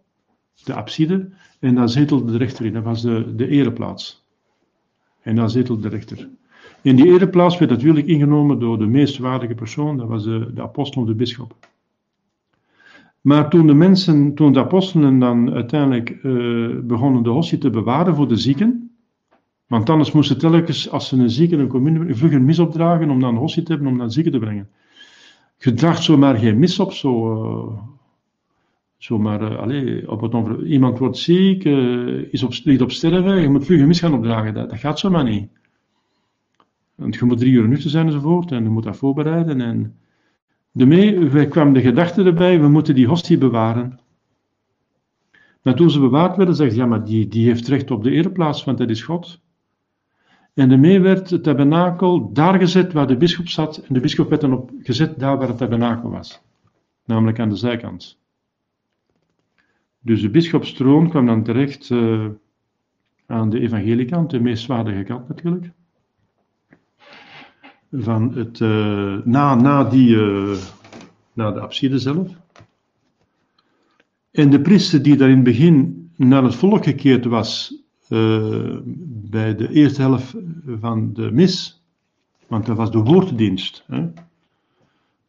de 0.64 0.74
abside, 0.74 1.30
en 1.64 1.74
daar 1.74 1.88
zetelde 1.88 2.32
de 2.32 2.38
rechter 2.38 2.64
in. 2.64 2.72
Dat 2.72 2.84
was 2.84 3.02
de, 3.02 3.34
de 3.34 3.48
ereplaats. 3.48 4.24
En 5.22 5.36
daar 5.36 5.50
zetelde 5.50 5.82
de 5.82 5.88
rechter. 5.88 6.28
In 6.82 6.96
die 6.96 7.06
ereplaats 7.06 7.58
werd 7.58 7.70
natuurlijk 7.70 8.06
ingenomen 8.06 8.58
door 8.58 8.78
de 8.78 8.86
meest 8.86 9.18
waardige 9.18 9.54
persoon, 9.54 9.96
dat 9.96 10.08
was 10.08 10.24
de, 10.24 10.50
de 10.54 10.62
apostel 10.62 11.02
of 11.02 11.08
de 11.08 11.14
bisschop. 11.14 11.54
Maar 13.20 13.50
toen 13.50 13.66
de 13.66 13.74
mensen, 13.74 14.34
toen 14.34 14.52
de 14.52 14.58
apostelen 14.58 15.18
dan 15.18 15.52
uiteindelijk 15.52 16.18
uh, 16.22 16.78
begonnen 16.82 17.22
de 17.22 17.30
hostie 17.30 17.58
te 17.58 17.70
bewaren 17.70 18.14
voor 18.14 18.28
de 18.28 18.36
zieken, 18.36 18.90
want 19.66 19.90
anders 19.90 20.12
moesten 20.12 20.38
telkens, 20.38 20.90
als 20.90 21.08
ze 21.08 21.16
een 21.16 21.30
zieke 21.30 21.56
een 21.56 21.68
communie 21.68 22.14
vlug 22.14 22.32
een 22.32 22.44
mis 22.44 22.58
opdragen 22.58 23.10
om 23.10 23.20
dan 23.20 23.34
een 23.34 23.40
hostie 23.40 23.62
te 23.62 23.72
hebben 23.72 23.90
om 23.90 23.96
naar 23.96 24.10
zieken 24.10 24.32
te 24.32 24.38
brengen. 24.38 24.68
Je 25.58 25.72
draagt 25.72 26.02
zomaar 26.02 26.36
geen 26.36 26.58
mis 26.58 26.78
op, 26.78 26.92
zo, 26.92 27.42
uh, 27.44 27.93
zomaar, 29.04 29.52
uh, 29.52 29.58
allez, 29.58 30.04
op 30.06 30.20
het 30.20 30.32
over, 30.32 30.66
iemand 30.66 30.98
wordt 30.98 31.16
ziek, 31.16 31.64
uh, 31.64 32.32
is 32.32 32.42
op, 32.42 32.52
ligt 32.64 32.80
op 32.80 32.90
sterven, 32.90 33.40
je 33.40 33.48
moet 33.48 33.64
vlug 33.64 33.80
een 33.80 33.86
mis 33.86 34.00
gaan 34.00 34.14
opdragen, 34.14 34.54
dat, 34.54 34.70
dat 34.70 34.78
gaat 34.78 34.98
zomaar 34.98 35.24
niet. 35.24 35.48
Want 36.94 37.14
je 37.14 37.24
moet 37.24 37.38
drie 37.38 37.52
uur 37.52 37.68
nuchter 37.68 37.90
zijn 37.90 38.06
enzovoort, 38.06 38.52
en 38.52 38.62
je 38.62 38.68
moet 38.68 38.84
dat 38.84 38.96
voorbereiden 38.96 39.60
en 39.60 39.96
Daarmee 40.76 41.48
kwam 41.48 41.72
de 41.72 41.80
gedachte 41.80 42.22
erbij, 42.22 42.60
we 42.60 42.68
moeten 42.68 42.94
die 42.94 43.06
hostie 43.06 43.38
bewaren. 43.38 44.00
Maar 45.62 45.74
toen 45.74 45.90
ze 45.90 46.00
bewaard 46.00 46.36
werden, 46.36 46.54
zeggen 46.54 46.74
ze, 46.74 46.80
ja, 46.80 46.88
maar 46.88 47.04
die, 47.04 47.28
die 47.28 47.46
heeft 47.46 47.68
recht 47.68 47.90
op 47.90 48.02
de 48.02 48.10
ereplaats, 48.10 48.64
want 48.64 48.78
dat 48.78 48.90
is 48.90 49.02
God. 49.02 49.40
En 50.54 50.68
daarmee 50.68 51.00
werd 51.00 51.30
het 51.30 51.42
tabernakel 51.42 52.32
daar 52.32 52.58
gezet 52.58 52.92
waar 52.92 53.06
de 53.06 53.16
bisschop 53.16 53.48
zat, 53.48 53.76
en 53.76 53.94
de 53.94 54.00
bisschop 54.00 54.28
werd 54.28 54.40
dan 54.40 54.52
op 54.52 54.70
gezet 54.78 55.18
daar 55.18 55.38
waar 55.38 55.48
het 55.48 55.58
tabernakel 55.58 56.10
was. 56.10 56.42
Namelijk 57.04 57.40
aan 57.40 57.48
de 57.48 57.56
zijkant. 57.56 58.18
Dus 60.04 60.20
de 60.20 60.30
bisschopstroon 60.30 61.08
kwam 61.08 61.26
dan 61.26 61.42
terecht 61.42 61.90
uh, 61.90 62.26
aan 63.26 63.50
de 63.50 63.60
evangeliekant, 63.60 64.30
de 64.30 64.40
meest 64.40 64.66
waardige 64.66 65.02
kant 65.02 65.28
natuurlijk 65.28 65.70
van 67.90 68.34
het, 68.34 68.60
uh, 68.60 69.16
na, 69.24 69.54
na, 69.54 69.84
die, 69.84 70.16
uh, 70.16 70.56
na 71.32 71.50
de 71.50 71.60
abside 71.60 71.98
zelf. 71.98 72.28
En 74.30 74.50
de 74.50 74.60
priester 74.60 75.02
die 75.02 75.16
daar 75.16 75.28
in 75.28 75.34
het 75.34 75.44
begin 75.44 76.10
naar 76.16 76.42
het 76.42 76.54
volk 76.54 76.84
gekeerd 76.84 77.24
was, 77.24 77.82
bij 78.08 79.54
de 79.54 79.68
eerste 79.70 80.00
helft 80.00 80.34
van 80.80 81.12
de 81.12 81.30
mis, 81.32 81.82
want 82.46 82.66
dat 82.66 82.76
was 82.76 82.90
de 82.90 82.98
woorddienst. 82.98 83.84
Hè? 83.86 84.10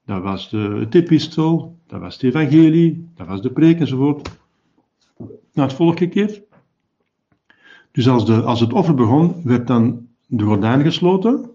Dat 0.06 0.24
was 0.24 0.50
de, 0.50 0.58
het 0.58 0.96
epistel, 0.96 1.78
dat 1.88 2.00
was 2.00 2.14
het 2.14 2.24
evangelie, 2.24 3.10
dat 3.16 3.28
was 3.28 3.42
de 3.42 3.52
preek 3.52 3.80
enzovoort. 3.80 4.44
Naar 5.56 5.68
het 5.68 5.76
volk 5.76 5.98
gekeerd. 5.98 6.42
Dus 7.92 8.08
als, 8.08 8.26
de, 8.26 8.42
als 8.42 8.60
het 8.60 8.74
offer 8.74 8.96
begon, 8.96 9.42
werd 9.44 9.68
dan 9.68 10.08
de 10.28 10.44
gordijn 10.44 10.82
gesloten. 10.82 11.50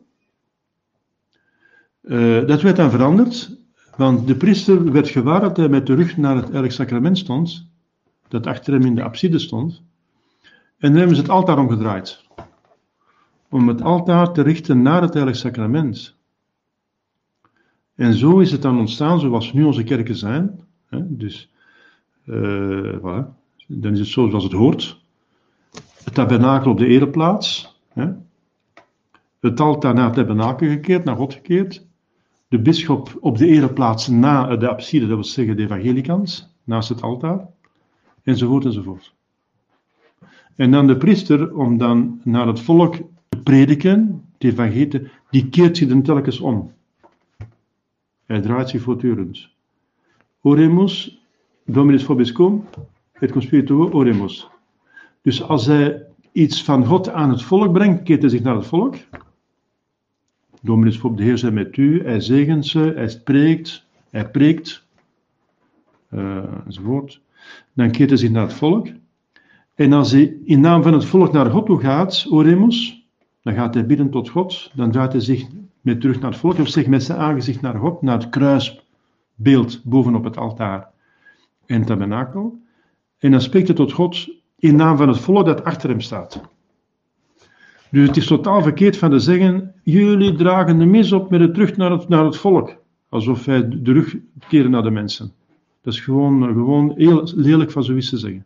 Uh, 2.03 2.47
dat 2.47 2.63
werd 2.63 2.77
dan 2.77 2.91
veranderd, 2.91 3.59
want 3.97 4.27
de 4.27 4.37
priester 4.37 4.93
werd 4.93 5.09
gewaar 5.09 5.41
dat 5.41 5.57
hij 5.57 5.69
met 5.69 5.87
de 5.87 5.95
rug 5.95 6.17
naar 6.17 6.37
het 6.37 6.49
heilig 6.49 6.73
sacrament 6.73 7.19
stond, 7.19 7.69
dat 8.29 8.47
achter 8.47 8.73
hem 8.73 8.83
in 8.83 8.95
de 8.95 9.03
abside 9.03 9.39
stond. 9.39 9.83
En 10.79 10.89
dan 10.89 10.97
hebben 10.97 11.17
ze 11.17 11.23
het 11.23 11.31
altaar 11.31 11.59
omgedraaid. 11.59 12.25
Om 13.51 13.69
het 13.69 13.83
altaar 13.83 14.33
te 14.33 14.43
richten 14.43 14.83
naar 14.83 15.03
het 15.03 15.15
heilig 15.15 15.37
sacrament. 15.37 16.17
En 17.95 18.15
zo 18.15 18.39
is 18.39 18.53
het 18.53 18.63
dan 18.63 18.79
ontstaan 18.79 19.21
zoals 19.21 19.53
nu 19.53 19.65
onze 19.65 19.85
kerken 19.85 20.17
zijn. 20.17 20.61
Dus, 20.91 21.53
uh, 22.25 22.97
voilà. 22.97 23.40
Dan 23.73 23.93
is 23.93 23.99
het 23.99 24.09
zo 24.09 24.29
zoals 24.29 24.45
het 24.45 24.53
hoort. 24.53 25.01
Het 26.05 26.15
tabernakel 26.15 26.71
op 26.71 26.79
de 26.79 26.87
ereplaats. 26.87 27.77
Hè? 27.93 28.07
Het 29.41 29.61
altaar 29.61 29.95
naar 29.95 30.05
het 30.05 30.15
tabernakel 30.15 30.69
gekeerd, 30.69 31.05
naar 31.05 31.17
God 31.17 31.35
gekeerd 31.35 31.89
de 32.51 32.59
bisschop 32.59 33.17
op 33.21 33.39
de 33.39 33.47
ereplaats 33.47 34.09
na 34.09 34.57
de 34.57 34.69
abside, 34.69 35.07
dat 35.07 35.15
wil 35.15 35.25
zeggen 35.25 35.57
de 35.57 35.63
evangelikans, 35.63 36.49
naast 36.65 36.89
het 36.89 37.03
altaar, 37.03 37.47
enzovoort 38.23 38.65
enzovoort. 38.65 39.15
En 40.57 40.71
dan 40.71 40.87
de 40.87 40.97
priester, 40.97 41.55
om 41.55 41.79
dan 41.79 42.21
naar 42.25 42.47
het 42.47 42.61
volk 42.61 42.97
te 43.29 43.39
prediken, 43.43 44.25
de 44.39 44.49
evangelie, 44.49 45.09
die 45.31 45.49
keert 45.49 45.77
zich 45.77 45.89
dan 45.89 46.03
telkens 46.03 46.41
om. 46.41 46.73
Hij 48.27 48.41
draait 48.41 48.69
zich 48.69 48.83
voortdurend. 48.83 49.49
Oremus, 50.41 51.21
dominus 51.65 52.05
vobiscum, 52.05 52.65
et 53.21 53.33
conspirituo 53.33 53.91
oremus. 53.91 54.49
Dus 55.23 55.43
als 55.43 55.67
hij 55.67 56.07
iets 56.33 56.65
van 56.65 56.87
God 56.87 57.09
aan 57.09 57.31
het 57.31 57.43
volk 57.43 57.73
brengt, 57.73 58.03
keert 58.03 58.21
hij 58.21 58.31
zich 58.31 58.43
naar 58.43 58.55
het 58.55 58.67
volk. 58.67 58.95
Dominus 60.63 60.97
Fop, 60.97 61.17
de 61.17 61.23
Heer 61.23 61.39
zij 61.39 61.51
met 61.51 61.77
u, 61.77 62.05
hij 62.05 62.21
zegent 62.21 62.67
ze, 62.67 62.93
hij 62.95 63.09
spreekt, 63.09 63.87
hij 64.11 64.31
preekt, 64.31 64.87
uh, 66.11 66.45
enzovoort. 66.67 67.21
Dan 67.73 67.91
keert 67.91 68.09
hij 68.09 68.19
zich 68.19 68.31
naar 68.31 68.43
het 68.43 68.55
volk. 68.55 68.89
En 69.75 69.93
als 69.93 70.11
hij 70.11 70.37
in 70.45 70.61
naam 70.61 70.83
van 70.83 70.93
het 70.93 71.05
volk 71.05 71.33
naar 71.33 71.51
God 71.51 71.67
toe 71.67 71.81
gaat, 71.81 72.27
Oremus, 72.31 73.07
dan 73.43 73.55
gaat 73.55 73.75
hij 73.75 73.87
bidden 73.87 74.11
tot 74.11 74.29
God, 74.29 74.71
dan 74.75 74.91
draait 74.91 75.13
hij 75.13 75.21
zich 75.21 75.47
met 75.81 76.01
terug 76.01 76.21
naar 76.21 76.31
het 76.31 76.41
volk, 76.41 76.59
of 76.59 76.69
zich 76.69 76.87
met 76.87 77.03
zijn 77.03 77.19
aangezicht 77.19 77.61
naar 77.61 77.75
God, 77.75 78.03
naar 78.03 78.19
het 78.19 78.29
kruisbeeld 78.29 79.85
bovenop 79.85 80.25
het 80.25 80.37
altaar 80.37 80.91
en 81.67 81.79
het 81.79 81.87
tabernakel. 81.87 82.59
En 83.21 83.31
dan 83.31 83.41
spreekt 83.41 83.67
hij 83.67 83.77
tot 83.77 83.93
God 83.93 84.29
in 84.59 84.77
naam 84.77 84.97
van 84.97 85.09
het 85.09 85.19
volk 85.19 85.47
dat 85.47 85.65
achter 85.65 85.89
hem 85.89 86.01
staat. 86.01 86.41
Dus 87.91 88.07
het 88.07 88.17
is 88.17 88.27
totaal 88.27 88.63
verkeerd 88.63 88.97
van 88.97 89.11
te 89.11 89.19
zeggen, 89.19 89.75
jullie 89.83 90.35
dragen 90.35 90.79
de 90.79 90.85
mis 90.85 91.13
op 91.13 91.31
met 91.31 91.41
het 91.41 91.55
terug 91.55 91.77
naar 91.77 91.91
het, 91.91 92.09
naar 92.09 92.25
het 92.25 92.37
volk. 92.37 92.77
Alsof 93.09 93.45
wij 93.45 93.69
de 93.69 93.93
rug 93.93 94.17
naar 94.69 94.83
de 94.83 94.91
mensen. 94.91 95.33
Dat 95.83 95.93
is 95.93 96.01
gewoon, 96.01 96.43
gewoon 96.43 96.93
heel 96.97 97.29
lelijk 97.35 97.71
van 97.71 97.85
zoiets 97.85 98.09
te 98.09 98.19
zeggen. 98.19 98.45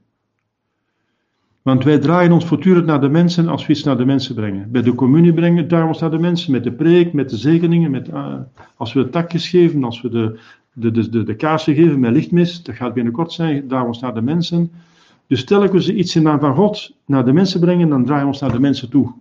Want 1.63 1.85
wij 1.85 1.99
draaien 1.99 2.33
ons 2.33 2.45
voortdurend 2.45 2.87
naar 2.87 3.01
de 3.01 3.09
mensen 3.09 3.49
als 3.49 3.67
we 3.67 3.73
iets 3.73 3.83
naar 3.85 3.97
de 3.97 4.05
mensen 4.05 4.35
brengen. 4.35 4.71
Bij 4.71 4.83
de 4.83 4.95
communie 4.95 5.33
brengen, 5.35 5.69
draaien 5.69 5.87
we 5.87 5.93
ons 5.93 6.01
naar 6.01 6.11
de 6.11 6.19
mensen. 6.19 6.53
Met 6.53 6.65
de 6.65 6.73
preek, 6.73 7.13
met 7.13 7.31
de 7.31 7.37
zegeningen, 7.37 7.91
met, 7.91 8.09
uh, 8.09 8.35
als 8.77 8.93
we 8.93 9.03
de 9.03 9.09
takjes 9.09 9.49
geven, 9.49 9.85
als 9.85 10.01
we 10.01 10.09
de, 10.09 10.39
de, 10.75 10.91
de, 10.91 11.09
de, 11.09 11.23
de 11.23 11.37
kaarsen 11.37 11.75
geven 11.75 12.01
met 12.01 12.13
lichtmis, 12.13 12.63
dat 12.63 12.75
gaat 12.75 12.95
binnenkort 12.95 13.33
zijn, 13.33 13.69
we 13.69 13.75
ons 13.77 14.01
naar 14.01 14.15
de 14.15 14.23
mensen. 14.23 14.71
Dus 15.27 15.45
telkens 15.45 15.87
we 15.87 15.95
iets 15.95 16.17
in 16.17 16.23
naam 16.23 16.41
van 16.41 16.55
God 16.55 16.97
naar 17.07 17.25
de 17.25 17.33
mensen 17.33 17.61
brengen, 17.61 17.89
dan 17.89 18.05
draaien 18.05 18.23
we 18.23 18.31
ons 18.31 18.41
naar 18.41 18.53
de 18.53 18.61
mensen 18.61 18.91
toe. 18.91 19.13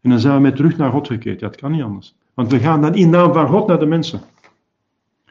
En 0.00 0.10
dan 0.10 0.18
zijn 0.18 0.34
we 0.34 0.40
met 0.40 0.56
terug 0.56 0.76
naar 0.76 0.90
God 0.90 1.06
gekeerd. 1.06 1.40
Dat 1.40 1.56
kan 1.56 1.72
niet 1.72 1.82
anders. 1.82 2.14
Want 2.34 2.50
we 2.50 2.58
gaan 2.58 2.80
dan 2.80 2.94
in 2.94 3.10
naam 3.10 3.32
van 3.32 3.48
God 3.48 3.66
naar 3.66 3.78
de 3.78 3.86
mensen. 3.86 4.20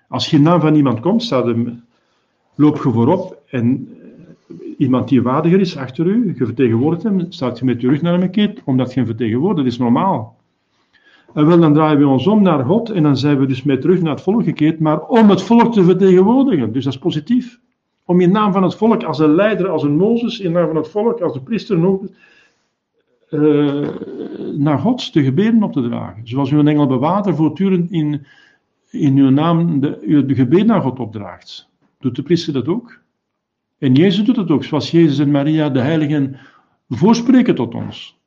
Als 0.07 0.29
je 0.29 0.37
in 0.37 0.43
naam 0.43 0.61
van 0.61 0.75
iemand 0.75 0.99
komt, 0.99 1.23
staat 1.23 1.45
hem, 1.45 1.83
loop 2.55 2.75
je 2.75 2.91
voorop 2.91 3.41
en 3.49 3.87
eh, 4.49 4.55
iemand 4.77 5.09
die 5.09 5.21
waardiger 5.21 5.59
is 5.59 5.77
achter 5.77 6.05
u, 6.05 6.33
je 6.37 6.45
vertegenwoordigt 6.45 7.03
hem, 7.03 7.31
staat 7.31 7.59
je 7.59 7.65
met 7.65 7.81
je 7.81 7.87
rug 7.87 8.01
naar 8.01 8.13
hem 8.13 8.21
gekeerd, 8.21 8.61
omdat 8.63 8.89
je 8.89 8.95
hem 8.95 9.05
vertegenwoordigt. 9.05 9.63
Dat 9.63 9.73
is 9.73 9.79
normaal. 9.79 10.36
En 11.33 11.45
wel, 11.45 11.59
dan 11.59 11.73
draaien 11.73 11.99
we 11.99 12.07
ons 12.07 12.27
om 12.27 12.41
naar 12.41 12.65
God 12.65 12.89
en 12.89 13.03
dan 13.03 13.17
zijn 13.17 13.39
we 13.39 13.45
dus 13.45 13.63
met 13.63 13.81
terug 13.81 14.01
naar 14.01 14.13
het 14.13 14.23
volk 14.23 14.43
gekeerd, 14.43 14.79
maar 14.79 15.01
om 15.01 15.29
het 15.29 15.41
volk 15.41 15.73
te 15.73 15.83
vertegenwoordigen. 15.83 16.71
Dus 16.71 16.83
dat 16.83 16.93
is 16.93 16.99
positief. 16.99 17.59
Om 18.05 18.21
in 18.21 18.31
naam 18.31 18.53
van 18.53 18.63
het 18.63 18.75
volk, 18.75 19.03
als 19.03 19.19
een 19.19 19.35
leider, 19.35 19.69
als 19.69 19.83
een 19.83 19.97
Mozes, 19.97 20.39
in 20.39 20.51
naam 20.51 20.67
van 20.67 20.75
het 20.75 20.87
volk, 20.87 21.21
als 21.21 21.33
de 21.33 21.41
priester, 21.41 21.99
uh, 23.29 23.87
naar 24.57 24.79
God 24.79 25.13
de 25.13 25.23
gebeden 25.23 25.63
op 25.63 25.73
te 25.73 25.81
dragen. 25.81 26.27
Zoals 26.27 26.51
u 26.51 26.57
een 26.57 26.67
engel 26.67 26.87
bewaarder 26.87 27.35
voortdurend 27.35 27.91
in, 27.91 28.25
in 28.89 29.17
uw 29.17 29.29
naam 29.29 29.79
de, 29.79 30.23
de 30.25 30.35
gebeden 30.35 30.65
naar 30.65 30.81
God 30.81 30.99
opdraagt. 30.99 31.69
Doet 31.99 32.15
de 32.15 32.21
priester 32.21 32.53
dat 32.53 32.67
ook? 32.67 32.99
En 33.77 33.93
Jezus 33.93 34.25
doet 34.25 34.35
het 34.35 34.51
ook, 34.51 34.63
zoals 34.63 34.91
Jezus 34.91 35.19
en 35.19 35.31
Maria 35.31 35.69
de 35.69 35.79
heiligen 35.79 36.39
voorspreken 36.89 37.55
tot 37.55 37.75
ons. 37.75 38.19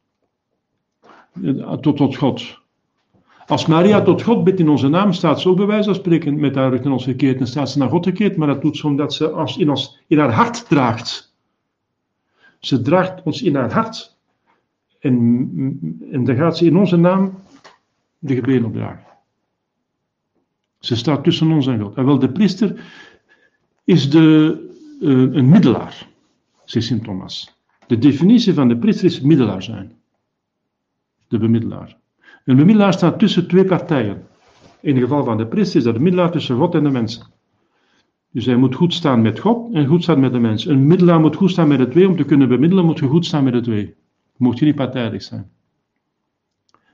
Tot, 1.81 1.97
tot 1.97 2.17
God. 2.17 2.60
Als 3.51 3.67
Maria 3.67 4.03
tot 4.03 4.23
God 4.23 4.45
bidt 4.45 4.61
in 4.61 4.69
onze 4.69 4.89
naam, 4.89 5.13
staat 5.13 5.41
ze 5.41 5.49
ook 5.49 5.57
bij 5.57 5.67
wijze 5.67 5.85
van 5.85 5.95
spreken 5.95 6.41
met 6.41 6.55
haar 6.55 6.71
rug 6.71 6.83
in 6.83 6.91
ons 6.91 7.05
gekeerd 7.05 7.41
en 7.41 7.47
staat 7.47 7.71
ze 7.71 7.79
naar 7.79 7.89
God 7.89 8.07
gekeerd, 8.07 8.37
maar 8.37 8.47
dat 8.47 8.63
doet 8.63 8.77
ze 8.77 8.87
omdat 8.87 9.15
ze 9.15 9.35
ons 9.35 9.57
in, 9.57 9.71
ons, 9.71 10.01
in 10.07 10.19
haar 10.19 10.33
hart 10.33 10.69
draagt. 10.69 11.35
Ze 12.61 12.83
draagt 12.83 13.23
ons 13.23 13.43
in 13.43 13.55
haar 13.55 13.73
hart. 13.73 14.17
En, 15.01 15.15
en 16.13 16.25
dan 16.25 16.37
gaat 16.37 16.57
ze 16.57 16.67
in 16.67 16.77
onze 16.77 16.97
naam 16.97 17.39
de 18.19 18.35
gebeden 18.35 18.65
opdragen. 18.65 19.07
Ze 20.79 20.97
staat 20.97 21.25
tussen 21.25 21.51
ons 21.51 21.67
en 21.67 21.81
God. 21.81 21.95
En 21.95 22.05
wel, 22.05 22.19
de 22.19 22.33
priester 22.33 22.85
is 23.85 24.11
de, 24.11 24.59
uh, 25.01 25.35
een 25.35 25.49
middelaar, 25.49 26.09
zegt 26.65 26.87
Sint 26.87 27.05
Thomas. 27.05 27.55
De 27.87 27.99
definitie 27.99 28.55
van 28.55 28.69
de 28.69 28.79
priester 28.79 29.05
is 29.05 29.21
middelaar 29.21 29.63
zijn. 29.63 29.93
De 31.29 31.39
bemiddelaar. 31.39 32.00
Een 32.45 32.57
bemiddelaar 32.57 32.93
staat 32.93 33.19
tussen 33.19 33.49
twee 33.49 33.65
partijen. 33.65 34.23
In 34.81 34.95
het 34.95 35.03
geval 35.03 35.25
van 35.25 35.37
de 35.37 35.47
priester 35.47 35.79
is 35.79 35.85
dat 35.85 35.95
de 35.95 36.01
middelaar 36.01 36.31
tussen 36.31 36.57
God 36.57 36.75
en 36.75 36.83
de 36.83 36.91
mensen. 36.91 37.27
Dus 38.31 38.47
hij 38.47 38.57
moet 38.57 38.75
goed 38.75 38.95
staan 38.95 39.23
met 39.23 39.39
God 39.39 39.75
en 39.75 39.87
goed 39.87 40.03
staan 40.03 40.21
met 40.21 40.33
de 40.33 40.39
mensen. 40.39 40.73
Een 40.73 40.87
middelaar 40.87 41.21
moet 41.21 41.37
goed 41.37 41.51
staan 41.51 41.69
met 41.69 41.79
de 41.79 41.89
twee. 41.89 42.09
Om 42.09 42.17
te 42.17 42.25
kunnen 42.25 42.49
bemiddelen 42.49 42.85
moet 42.85 42.99
je 42.99 43.07
goed 43.07 43.27
staan 43.27 43.45
met 43.45 43.53
de 43.53 43.61
twee. 43.61 43.95
Mocht 44.37 44.59
je 44.59 44.65
niet 44.65 44.75
partijdig 44.75 45.23
zijn. 45.23 45.51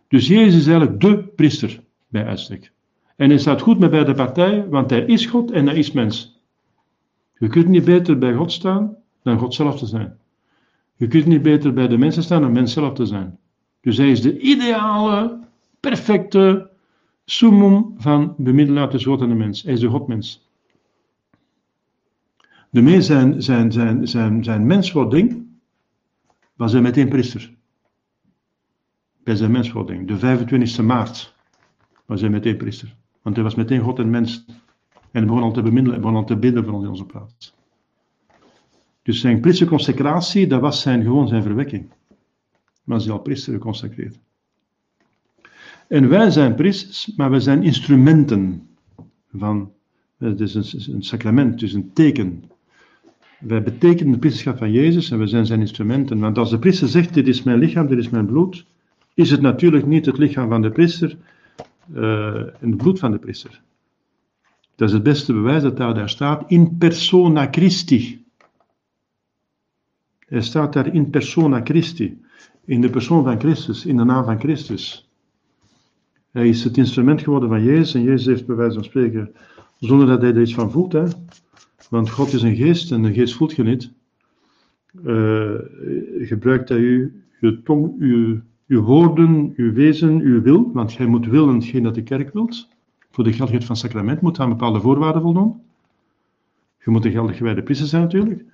Dus 0.09 0.26
Jezus 0.26 0.56
is 0.56 0.66
eigenlijk 0.66 1.00
de 1.00 1.18
priester 1.18 1.80
bij 2.09 2.26
uitstek. 2.26 2.72
En 3.16 3.28
hij 3.28 3.38
staat 3.38 3.61
goed 3.61 3.78
met 3.78 3.90
beide 3.90 4.14
partijen, 4.14 4.68
want 4.68 4.90
hij 4.90 5.04
is 5.04 5.26
God 5.26 5.50
en 5.50 5.66
hij 5.66 5.76
is 5.76 5.92
mens. 5.92 6.40
Je 7.38 7.48
kunt 7.48 7.68
niet 7.68 7.85
beter 7.85 8.18
bij 8.18 8.35
God 8.35 8.52
staan 8.52 8.96
dan 9.22 9.38
God 9.38 9.54
zelf 9.54 9.78
te 9.78 9.87
zijn. 9.87 10.18
Je 10.96 11.06
kunt 11.06 11.26
niet 11.26 11.42
beter 11.42 11.72
bij 11.72 11.88
de 11.88 11.98
mensen 11.98 12.22
staan 12.22 12.40
dan 12.40 12.52
mens 12.52 12.72
zelf 12.72 12.94
te 12.94 13.06
zijn. 13.06 13.38
Dus 13.87 13.96
hij 13.96 14.11
is 14.11 14.22
de 14.22 14.38
ideale, 14.38 15.40
perfecte 15.81 16.70
summum 17.25 17.94
van 17.96 18.35
bemiddelaar 18.38 18.88
tussen 18.88 19.11
God 19.11 19.20
en 19.20 19.29
de 19.29 19.35
mens. 19.35 19.62
Hij 19.62 19.72
is 19.72 19.81
de 19.81 19.88
Godmens. 19.88 20.49
Mens 22.70 23.07
zijn, 23.07 23.42
zijn, 23.42 23.72
zijn, 23.72 24.09
zijn, 24.09 24.44
zijn 24.44 24.66
menswording 24.66 25.46
was 26.57 26.72
hij 26.72 26.81
meteen 26.81 27.09
priester. 27.09 27.55
Bij 29.25 29.37
zijn 29.37 29.51
menswording. 29.51 30.09
De 30.09 30.38
25e 30.81 30.85
maart 30.85 31.35
was 32.07 32.20
hij 32.20 32.31
meteen 32.31 32.57
priester. 32.57 32.94
Want 33.22 33.35
hij 33.35 33.44
was 33.44 33.55
meteen 33.55 33.81
God 33.81 33.99
en 33.99 34.11
mens. 34.11 34.44
En 34.46 34.55
hij 35.11 35.25
begon 35.25 35.42
al 35.42 35.53
te 35.53 35.62
bemiddelen 35.62 35.96
en 35.96 36.03
begon 36.03 36.16
al 36.16 36.25
te 36.25 36.37
bidden 36.37 36.64
voor 36.64 36.72
ons 36.72 36.85
in 36.85 36.90
onze 36.90 37.07
plaats. 37.07 37.55
Dus 39.03 39.20
zijn 39.20 39.40
priesterconsecratie, 39.40 40.46
dat 40.46 40.61
was 40.61 40.81
zijn, 40.81 41.03
gewoon 41.03 41.29
zijn 41.29 41.42
verwekking 41.42 41.90
maar 42.87 43.01
ze 43.01 43.12
al 43.12 43.18
priester 43.18 43.53
geconsecreerd. 43.53 44.18
En 45.88 46.09
wij 46.09 46.31
zijn 46.31 46.55
priesters, 46.55 47.12
maar 47.16 47.31
we 47.31 47.40
zijn 47.40 47.62
instrumenten 47.62 48.68
van, 49.33 49.72
het 50.18 50.40
is 50.40 50.55
een, 50.55 50.94
een 50.94 51.03
sacrament, 51.03 51.53
het 51.53 51.62
is 51.62 51.72
een 51.72 51.92
teken. 51.92 52.44
Wij 53.40 53.62
betekenen 53.62 54.12
de 54.12 54.18
priesterschap 54.18 54.59
van 54.59 54.72
Jezus 54.72 55.11
en 55.11 55.18
we 55.18 55.27
zijn 55.27 55.46
zijn 55.46 55.61
instrumenten. 55.61 56.18
Want 56.18 56.38
als 56.38 56.51
de 56.51 56.59
priester 56.59 56.88
zegt, 56.88 57.14
dit 57.14 57.29
is 57.29 57.42
mijn 57.42 57.59
lichaam, 57.59 57.87
dit 57.87 57.99
is 57.99 58.09
mijn 58.09 58.27
bloed, 58.27 58.66
is 59.14 59.31
het 59.31 59.40
natuurlijk 59.40 59.87
niet 59.87 60.07
het 60.07 60.18
lichaam 60.18 60.49
van 60.49 60.62
de 60.62 60.70
priester 60.70 61.16
en 61.94 62.55
het 62.61 62.77
bloed 62.77 62.99
van 62.99 63.11
de 63.11 63.18
priester. 63.18 63.62
Dat 64.75 64.88
is 64.88 64.94
het 64.94 65.03
beste 65.03 65.33
bewijs 65.33 65.62
dat 65.62 65.77
daar 65.77 66.09
staat, 66.09 66.51
in 66.51 66.77
persona 66.79 67.49
Christi. 67.51 68.25
Hij 70.18 70.42
staat 70.42 70.72
daar 70.72 70.94
in 70.94 71.11
persona 71.11 71.61
Christi 71.64 72.25
in 72.66 72.81
de 72.81 72.90
persoon 72.90 73.24
van 73.24 73.40
Christus, 73.40 73.87
in 73.87 73.96
de 73.96 74.05
naam 74.05 74.24
van 74.24 74.38
Christus. 74.38 75.11
Hij 76.31 76.48
is 76.48 76.64
het 76.64 76.76
instrument 76.76 77.22
geworden 77.22 77.48
van 77.48 77.62
Jezus 77.62 77.94
en 77.94 78.02
Jezus 78.02 78.26
heeft 78.26 78.46
bij 78.46 78.57
wijze 78.57 78.74
van 78.74 78.85
spreken, 78.85 79.35
zonder 79.79 80.07
dat 80.07 80.20
hij 80.20 80.35
er 80.35 80.40
iets 80.40 80.55
van 80.55 80.70
voelt, 80.70 80.92
hè, 80.92 81.05
want 81.90 82.11
God 82.11 82.33
is 82.33 82.42
een 82.42 82.57
geest 82.57 82.92
en 82.92 83.05
een 83.05 83.14
geest 83.14 83.35
voelt 83.35 83.52
je 83.52 83.62
niet, 83.62 83.90
uh, 85.05 85.55
gebruikt 86.18 86.68
hij 86.68 86.79
u, 86.79 87.22
uw 87.40 87.62
tong, 87.62 87.94
uw, 87.98 88.83
woorden, 88.83 89.52
uw 89.57 89.72
wezen, 89.72 90.20
uw 90.20 90.42
wil, 90.42 90.70
want 90.72 90.92
jij 90.92 91.07
moet 91.07 91.26
willen 91.26 91.55
hetgeen 91.55 91.83
dat 91.83 91.94
de 91.94 92.02
kerk 92.02 92.33
wilt. 92.33 92.68
Voor 93.11 93.24
de 93.24 93.33
geldigheid 93.33 93.64
van 93.64 93.76
sacrament 93.76 94.20
moet 94.20 94.40
aan 94.40 94.48
bepaalde 94.48 94.81
voorwaarden 94.81 95.22
voldoen. 95.22 95.61
Je 96.85 96.90
moet 96.90 97.05
een 97.05 97.11
geldig 97.11 97.37
gewijde 97.37 97.62
priester 97.62 97.87
zijn 97.87 98.02
natuurlijk. 98.02 98.44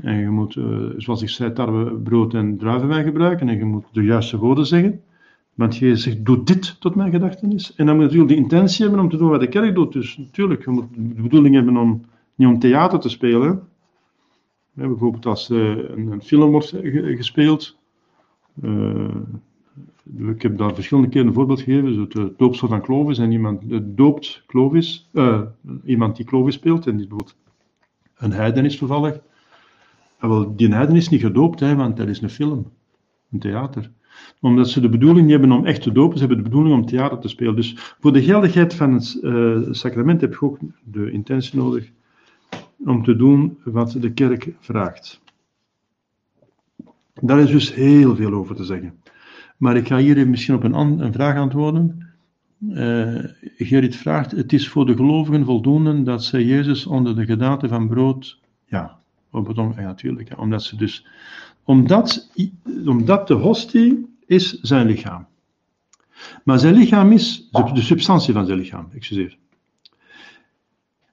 En 0.00 0.16
je 0.18 0.28
moet, 0.28 0.54
uh, 0.54 0.90
zoals 0.96 1.22
ik 1.22 1.28
zei, 1.28 1.52
tarwe, 1.52 1.92
brood 1.92 2.34
en 2.34 2.56
druivenwijn 2.56 3.04
gebruiken. 3.04 3.48
En 3.48 3.58
je 3.58 3.64
moet 3.64 3.84
de 3.92 4.02
juiste 4.02 4.38
woorden 4.38 4.66
zeggen. 4.66 5.02
Want 5.54 5.76
je 5.76 5.96
zegt, 5.96 6.24
doe 6.24 6.42
dit 6.42 6.80
tot 6.80 6.94
mijn 6.94 7.10
gedachtenis. 7.10 7.74
En 7.74 7.86
dan 7.86 7.96
moet 7.96 8.04
je 8.04 8.10
natuurlijk 8.10 8.40
de 8.48 8.54
intentie 8.54 8.84
hebben 8.84 9.02
om 9.02 9.10
te 9.10 9.16
doen 9.16 9.30
wat 9.30 9.40
de 9.40 9.48
kerk 9.48 9.74
doet. 9.74 9.92
Dus 9.92 10.16
natuurlijk, 10.16 10.64
je 10.64 10.70
moet 10.70 10.86
de 10.94 11.22
bedoeling 11.22 11.54
hebben 11.54 11.76
om 11.76 12.04
niet 12.34 12.48
om 12.48 12.58
theater 12.58 12.98
te 12.98 13.08
spelen. 13.08 13.62
Ja, 14.72 14.86
bijvoorbeeld 14.86 15.26
als 15.26 15.50
uh, 15.50 15.76
een, 15.76 16.12
een, 16.12 16.22
film 16.22 16.50
wordt 16.50 16.74
gespeeld. 17.16 17.76
Uh, 18.62 19.14
ik 20.28 20.42
heb 20.42 20.58
daar 20.58 20.74
verschillende 20.74 21.08
keren 21.08 21.26
een 21.26 21.34
voorbeeld 21.34 21.60
gegeven. 21.60 21.94
Zo 21.94 22.22
het 22.22 22.38
doopsel 22.38 22.68
van 22.68 22.82
Clovis. 22.82 23.18
En 23.18 23.32
iemand 23.32 23.62
doopt 23.82 24.42
Clovis. 24.46 25.10
iemand 25.84 26.16
die 26.16 26.26
Clovis 26.26 26.54
speelt. 26.54 26.86
En 26.86 26.92
die 26.92 27.00
is 27.00 27.08
bijvoorbeeld 27.08 27.36
een 28.16 28.32
heiden 28.32 28.64
is 28.64 28.76
toevallig. 28.76 29.20
Ah, 30.18 30.30
wel, 30.30 30.56
die 30.56 30.74
heiden 30.74 30.96
is 30.96 31.08
niet 31.08 31.20
gedoopt, 31.20 31.60
hè, 31.60 31.74
want 31.74 31.96
dat 31.96 32.08
is 32.08 32.20
een 32.20 32.30
film, 32.30 32.70
een 33.30 33.38
theater. 33.38 33.90
Omdat 34.40 34.68
ze 34.68 34.80
de 34.80 34.88
bedoeling 34.88 35.26
niet 35.26 35.38
hebben 35.38 35.52
om 35.52 35.66
echt 35.66 35.82
te 35.82 35.92
dopen, 35.92 36.18
ze 36.18 36.24
hebben 36.24 36.44
de 36.44 36.50
bedoeling 36.50 36.74
om 36.74 36.86
theater 36.86 37.18
te 37.18 37.28
spelen. 37.28 37.56
Dus 37.56 37.94
voor 38.00 38.12
de 38.12 38.22
geldigheid 38.22 38.74
van 38.74 38.92
het 38.92 39.18
uh, 39.22 39.58
sacrament 39.70 40.20
heb 40.20 40.32
je 40.32 40.42
ook 40.42 40.58
de 40.84 41.10
intentie 41.10 41.58
nodig 41.58 41.90
om 42.84 43.04
te 43.04 43.16
doen 43.16 43.58
wat 43.64 43.96
de 44.00 44.12
kerk 44.12 44.54
vraagt. 44.58 45.20
Daar 47.14 47.38
is 47.38 47.50
dus 47.50 47.74
heel 47.74 48.16
veel 48.16 48.32
over 48.32 48.54
te 48.56 48.64
zeggen. 48.64 48.94
Maar 49.56 49.76
ik 49.76 49.86
ga 49.86 49.98
hier 49.98 50.28
misschien 50.28 50.54
op 50.54 50.62
een, 50.62 50.74
een 50.74 51.12
vraag 51.12 51.36
antwoorden. 51.36 52.06
Uh, 52.68 53.24
Gerrit 53.56 53.96
vraagt: 53.96 54.30
Het 54.30 54.52
is 54.52 54.68
voor 54.68 54.86
de 54.86 54.96
gelovigen 54.96 55.44
voldoende 55.44 56.02
dat 56.02 56.24
zij 56.24 56.44
Jezus 56.44 56.86
onder 56.86 57.16
de 57.16 57.24
gedaante 57.24 57.68
van 57.68 57.88
brood. 57.88 58.40
Ja, 58.64 58.97
ja, 59.30 59.72
natuurlijk. 59.74 60.38
Omdat, 60.38 60.62
ze 60.62 60.76
dus, 60.76 61.06
omdat, 61.64 62.30
omdat 62.86 63.28
de 63.28 63.34
hostie 63.34 64.16
is 64.26 64.60
zijn 64.60 64.86
lichaam. 64.86 65.26
Maar 66.44 66.58
zijn 66.58 66.74
lichaam 66.74 67.12
is 67.12 67.48
de, 67.50 67.80
substantie 67.82 68.32
van 68.32 68.46
zijn 68.46 68.58
lichaam, 68.58 68.88
excuseer. 68.94 69.38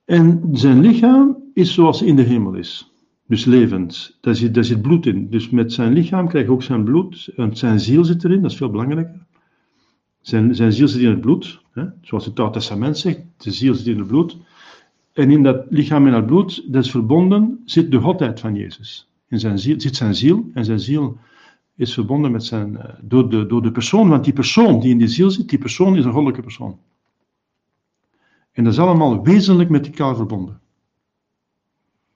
En 0.05 0.49
zijn 0.51 0.79
lichaam 0.79 1.37
is 1.53 1.73
zoals 1.73 2.01
in 2.01 2.15
de 2.15 2.21
hemel 2.21 2.53
is. 2.53 2.93
Dus 3.27 3.45
levend. 3.45 4.17
Daar 4.21 4.35
zit, 4.35 4.53
daar 4.53 4.63
zit 4.63 4.81
bloed 4.81 5.05
in. 5.05 5.29
Dus 5.29 5.49
met 5.49 5.73
zijn 5.73 5.93
lichaam 5.93 6.27
krijg 6.27 6.45
je 6.45 6.51
ook 6.51 6.63
zijn 6.63 6.83
bloed. 6.83 7.31
En 7.35 7.55
zijn 7.55 7.79
ziel 7.79 8.05
zit 8.05 8.23
erin, 8.23 8.41
dat 8.41 8.51
is 8.51 8.57
veel 8.57 8.69
belangrijker. 8.69 9.25
Zijn, 10.21 10.55
zijn 10.55 10.73
ziel 10.73 10.87
zit 10.87 11.01
in 11.01 11.09
het 11.09 11.21
bloed. 11.21 11.61
Hè? 11.71 11.85
Zoals 12.01 12.25
het 12.25 12.39
Oude 12.39 12.53
Testament 12.53 12.97
zegt, 12.97 13.19
de 13.37 13.51
ziel 13.51 13.73
zit 13.73 13.87
in 13.87 13.97
het 13.97 14.07
bloed. 14.07 14.37
En 15.15 15.31
in 15.31 15.43
dat 15.43 15.65
lichaam 15.69 16.05
en 16.05 16.11
dat 16.11 16.25
bloed, 16.25 16.73
dat 16.73 16.83
is 16.83 16.91
verbonden, 16.91 17.61
zit 17.65 17.91
de 17.91 17.99
godheid 17.99 18.39
van 18.39 18.55
Jezus. 18.55 19.09
In 19.27 19.39
zijn 19.39 19.59
ziel 19.59 19.79
zit 19.79 19.95
zijn 19.95 20.15
ziel 20.15 20.49
en 20.53 20.65
zijn 20.65 20.79
ziel 20.79 21.17
is 21.75 21.93
verbonden 21.93 22.31
met 22.31 22.43
zijn, 22.43 22.77
eh, 22.77 22.93
door, 23.01 23.29
de, 23.29 23.45
door 23.45 23.61
de 23.61 23.71
persoon, 23.71 24.09
want 24.09 24.23
die 24.23 24.33
persoon 24.33 24.79
die 24.79 24.91
in 24.91 24.97
die 24.97 25.07
ziel 25.07 25.29
zit, 25.31 25.49
die 25.49 25.59
persoon 25.59 25.97
is 25.97 26.05
een 26.05 26.11
goddelijke 26.11 26.41
persoon. 26.41 26.79
En 28.51 28.63
dat 28.63 28.73
is 28.73 28.79
allemaal 28.79 29.23
wezenlijk 29.23 29.69
met 29.69 29.85
elkaar 29.85 30.15
verbonden. 30.15 30.59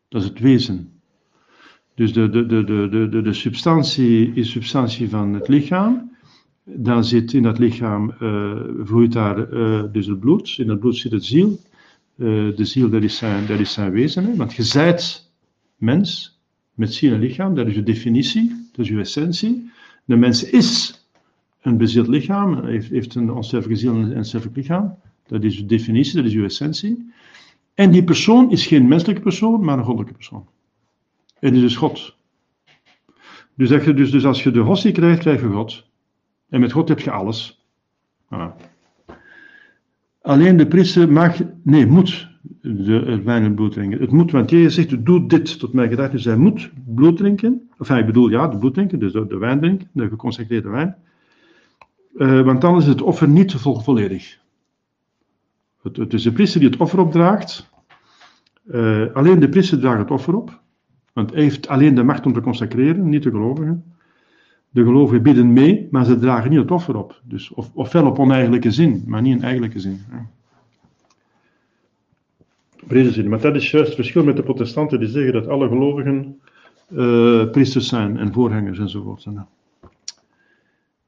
Dat 0.07 0.21
is 0.21 0.27
het 0.27 0.39
wezen. 0.39 0.91
Dus 1.95 2.13
de, 2.13 2.29
de, 2.29 2.45
de, 2.45 2.63
de, 2.63 3.07
de, 3.09 3.21
de 3.21 3.33
substantie 3.33 4.33
is 4.33 4.51
substantie 4.51 5.09
van 5.09 5.33
het 5.33 5.47
lichaam. 5.47 6.12
Dan 6.63 7.03
zit 7.03 7.33
in 7.33 7.43
dat 7.43 7.59
lichaam, 7.59 8.13
uh, 8.21 8.62
vloeit 8.83 9.12
daar 9.12 9.53
uh, 9.53 9.83
dus 9.91 10.05
het 10.05 10.19
bloed. 10.19 10.55
In 10.57 10.69
het 10.69 10.79
bloed 10.79 10.95
zit 10.95 11.12
het 11.12 11.25
ziel. 11.25 11.59
Uh, 12.19 12.55
de 12.55 12.65
ziel, 12.65 12.89
dat 12.89 13.03
is 13.03 13.17
zijn, 13.17 13.45
dat 13.45 13.60
is 13.60 13.73
zijn 13.73 13.91
wezen. 13.91 14.25
Hè? 14.25 14.36
Want 14.36 14.53
je 14.53 14.63
zijt 14.63 15.32
mens 15.75 16.39
met 16.73 16.93
ziel 16.93 17.13
en 17.13 17.19
lichaam. 17.19 17.55
Dat 17.55 17.67
is 17.67 17.75
je 17.75 17.84
definitie, 17.84 18.69
dat 18.71 18.86
is 18.86 18.91
je 18.91 18.99
essentie. 18.99 19.71
De 20.05 20.15
mens 20.15 20.43
is 20.43 20.99
een 21.62 21.77
bezield 21.77 22.08
lichaam, 22.08 22.65
heeft, 22.65 22.89
heeft 22.89 23.15
een 23.15 23.32
onsterfelijke 23.32 23.82
ziel 23.82 23.93
en 23.93 24.17
een 24.17 24.25
sterfelijk 24.25 24.58
lichaam. 24.58 24.97
Dat 25.27 25.43
is 25.43 25.58
je 25.58 25.65
definitie, 25.65 26.15
dat 26.15 26.25
is 26.25 26.34
je 26.34 26.43
essentie. 26.43 27.12
En 27.73 27.91
die 27.91 28.03
persoon 28.03 28.51
is 28.51 28.65
geen 28.65 28.88
menselijke 28.88 29.21
persoon, 29.21 29.63
maar 29.63 29.77
een 29.77 29.84
goddelijke 29.84 30.15
persoon. 30.15 30.47
En 31.39 31.53
is 31.53 31.62
dus 31.62 31.75
God. 31.75 32.15
Dus, 33.55 33.69
dat 33.69 33.84
je, 33.84 33.93
dus, 33.93 34.12
dus 34.12 34.25
als 34.25 34.43
je 34.43 34.51
de 34.51 34.60
hostie 34.60 34.91
krijgt, 34.91 35.19
krijg 35.19 35.41
je 35.41 35.47
God. 35.47 35.86
En 36.49 36.60
met 36.60 36.71
God 36.71 36.89
heb 36.89 36.99
je 36.99 37.12
alles. 37.12 37.65
Voilà. 38.25 38.68
Alleen 40.30 40.58
de 40.58 40.68
priester 40.68 41.12
mag, 41.12 41.38
nee, 41.63 41.86
moet 41.86 42.28
de, 42.62 43.04
het 43.06 43.24
wijn 43.24 43.44
en 43.44 43.56
bloed 43.56 43.72
drinken. 43.72 44.00
Het 44.00 44.12
moet, 44.12 44.32
want 44.32 44.50
Jezus 44.50 44.74
zegt, 44.74 45.06
doe 45.06 45.28
dit 45.28 45.60
tot 45.60 45.74
mijn 45.74 45.89
gedachte. 45.89 46.15
Dus 46.15 46.26
hij 46.26 46.36
moet 46.36 46.72
bloed 46.86 47.18
drinken. 47.18 47.70
Of 47.78 47.88
hij 47.88 48.06
bedoelt, 48.06 48.32
ja, 48.32 48.48
de 48.48 48.58
bloed 48.58 48.74
drinken, 48.74 49.00
dus 49.00 49.12
de, 49.12 49.38
wijn 49.38 49.60
drinken, 49.60 49.88
de 49.92 50.08
geconsecreerde 50.08 50.70
wijn. 50.70 50.96
Uh, 52.15 52.42
want 52.42 52.62
dan 52.62 52.78
is 52.78 52.86
het 52.86 53.02
offer 53.02 53.28
niet 53.28 53.54
vo 53.54 53.74
volledig. 53.74 54.39
Het, 55.82 55.98
het, 55.98 56.13
is 56.13 56.24
de 56.24 56.32
priester 56.32 56.60
die 56.60 56.70
het 56.70 56.80
offer 56.80 57.00
opdraagt. 57.00 57.70
Uh, 58.72 59.13
alleen 59.13 59.39
de 59.39 59.50
priester 59.50 59.80
draagt 59.80 60.00
het 60.00 60.12
offer 60.12 60.36
op. 60.36 60.62
Want 61.13 61.34
hij 61.34 61.42
heeft 61.42 61.68
alleen 61.68 61.96
de 61.96 62.04
macht 62.04 62.26
om 62.26 62.34
te 62.34 62.42
consecreren, 62.42 63.10
niet 63.10 63.24
de 63.24 63.30
gelovigen. 63.30 63.84
De 64.69 64.84
gelovigen 64.84 65.23
bidden 65.23 65.53
mee, 65.53 65.88
maar 65.91 66.05
ze 66.05 66.19
dragen 66.19 66.49
niet 66.49 66.60
het 66.60 66.71
offer 66.71 66.97
op. 66.97 67.21
Dus 67.23 67.49
of, 67.53 67.69
ofwel 67.73 68.05
op 68.05 68.19
oneigenlijke 68.19 68.71
zin, 68.71 69.03
maar 69.05 69.21
niet 69.21 69.36
in 69.36 69.43
eigenlijke 69.43 69.79
zin. 69.79 70.01
Brede 72.88 73.12
zin. 73.12 73.29
Maar 73.29 73.41
dat 73.41 73.55
is 73.55 73.71
juist 73.71 73.88
het 73.88 73.95
verschil 73.95 74.23
met 74.23 74.36
de 74.36 74.43
protestanten 74.43 74.99
die 74.99 75.10
zeggen 75.10 75.34
dat 75.34 75.47
alle 75.47 75.67
gelovigen 75.67 76.39
uh, 76.89 77.49
priesters 77.49 77.88
zijn 77.88 78.17
en 78.17 78.34
voorgangers 78.34 78.79
enzovoort. 78.79 79.25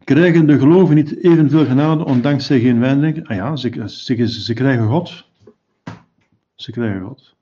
Krijgen 0.04 0.48
de 0.48 0.60
gelovigen 0.60 0.96
niet 0.96 1.24
evenveel 1.24 1.66
genade 1.66 2.06
ondanks 2.06 2.46
zij 2.46 2.60
geen 2.60 2.80
wijn 2.80 3.00
drinken? 3.00 3.28
Ah 3.28 3.36
ja, 3.36 3.56
ze, 3.56 3.84
ze, 3.88 4.28
ze 4.28 4.54
krijgen 4.54 4.88
God. 4.88 5.26
Ze 6.56 6.72
krijgen 6.72 7.02
God. 7.02 7.36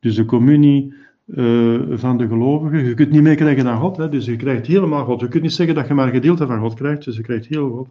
Dus 0.00 0.14
de 0.14 0.24
communie 0.24 0.94
uh, 1.26 1.80
van 1.90 2.16
de 2.16 2.28
gelovigen. 2.28 2.84
Je 2.84 2.94
kunt 2.94 3.10
niet 3.10 3.22
meer 3.22 3.34
krijgen 3.34 3.76
God, 3.76 3.96
hè, 3.96 4.08
dus 4.08 4.24
je 4.24 4.36
krijgt 4.36 4.66
helemaal 4.66 5.04
God. 5.04 5.20
Je 5.20 5.28
kunt 5.28 5.42
niet 5.42 5.52
zeggen 5.52 5.74
dat 5.74 5.88
je 5.88 5.94
maar 5.94 6.06
een 6.06 6.12
gedeelte 6.12 6.46
van 6.46 6.60
God 6.60 6.74
krijgt, 6.74 7.04
dus 7.04 7.16
je 7.16 7.22
krijgt 7.22 7.46
heel 7.46 7.70
God. 7.70 7.88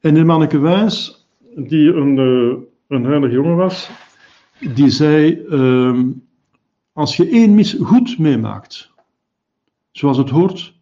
En 0.00 0.14
de 0.14 0.24
manneke 0.24 0.58
Wijs, 0.58 1.26
die 1.56 1.92
een, 1.92 2.16
uh, 2.16 2.54
een 2.88 3.04
heilige 3.04 3.34
jongen 3.34 3.56
was, 3.56 3.90
die 4.74 4.90
zei: 4.90 5.44
uh, 5.48 6.00
Als 6.92 7.16
je 7.16 7.28
één 7.28 7.54
mis 7.54 7.76
goed 7.80 8.18
meemaakt, 8.18 8.90
zoals 9.90 10.16
het 10.16 10.30
hoort, 10.30 10.74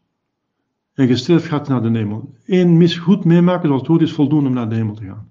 en 0.94 1.08
je 1.08 1.16
gaat 1.40 1.68
naar 1.68 1.82
de 1.82 1.90
hemel. 1.90 2.34
Eén 2.46 2.76
mis 2.76 2.96
goed 2.96 3.24
meemaken 3.24 3.66
zoals 3.66 3.80
het 3.80 3.90
hoort 3.90 4.02
is 4.02 4.12
voldoende 4.12 4.48
om 4.48 4.54
naar 4.54 4.68
de 4.68 4.74
hemel 4.74 4.94
te 4.94 5.04
gaan. 5.04 5.30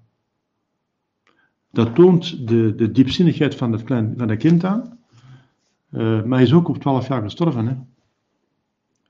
Dat 1.70 1.94
toont 1.94 2.48
de, 2.48 2.74
de 2.74 2.90
diepzinnigheid 2.90 3.54
van 3.54 3.84
klein, 3.84 4.14
van 4.16 4.26
dat 4.26 4.36
kind 4.36 4.64
aan. 4.64 4.99
Uh, 5.92 6.22
maar 6.22 6.38
hij 6.38 6.46
is 6.46 6.52
ook 6.52 6.68
op 6.68 6.78
12 6.78 7.08
jaar 7.08 7.22
gestorven. 7.22 7.66
Hè? 7.66 7.74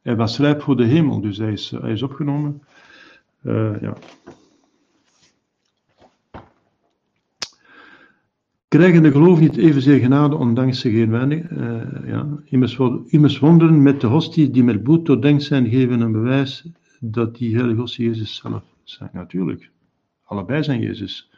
Hij 0.02 0.16
was 0.16 0.38
rijp 0.38 0.62
voor 0.62 0.76
de 0.76 0.84
hemel, 0.84 1.20
dus 1.20 1.38
hij 1.38 1.52
is, 1.52 1.70
hij 1.70 1.92
is 1.92 2.02
opgenomen. 2.02 2.62
Uh, 3.42 3.80
ja. 3.80 3.96
Krijgen 8.68 9.02
de 9.02 9.10
geloof 9.10 9.40
niet 9.40 9.56
evenzeer 9.56 9.98
genade, 9.98 10.36
ondanks 10.36 10.80
ze 10.80 10.90
geen 10.90 11.10
weinig? 11.10 11.50
Uh, 11.50 11.82
ja. 12.06 12.26
Immers 13.06 13.38
wonderen 13.38 13.82
met 13.82 14.00
de 14.00 14.06
hostie 14.06 14.50
die 14.50 14.64
met 14.64 14.82
bloed 14.82 15.06
doordenkt 15.06 15.42
zijn, 15.42 15.68
geven 15.68 16.00
een 16.00 16.12
bewijs 16.12 16.64
dat 17.00 17.36
die 17.36 17.54
heilige 17.54 17.80
hostie 17.80 18.06
Jezus 18.06 18.36
zelf 18.36 18.62
zijn. 18.84 19.10
Natuurlijk. 19.12 19.70
Allebei 20.24 20.62
zijn 20.62 20.80
Jezus. 20.80 21.30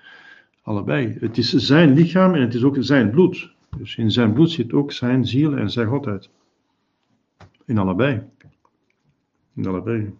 Allebei. 0.62 1.16
Het 1.20 1.38
is 1.38 1.52
zijn 1.52 1.92
lichaam 1.92 2.34
en 2.34 2.40
het 2.40 2.54
is 2.54 2.62
ook 2.62 2.76
zijn 2.80 3.10
bloed. 3.10 3.50
Dus 3.76 3.96
in 3.96 4.10
zijn 4.10 4.32
bloed 4.32 4.50
zit 4.50 4.72
ook 4.72 4.92
zijn 4.92 5.26
ziel 5.26 5.56
en 5.56 5.70
zijn 5.70 5.88
godheid. 5.88 6.30
In 7.66 7.78
allebei. 7.78 8.22
In 9.54 9.66
allebei. 9.66 10.14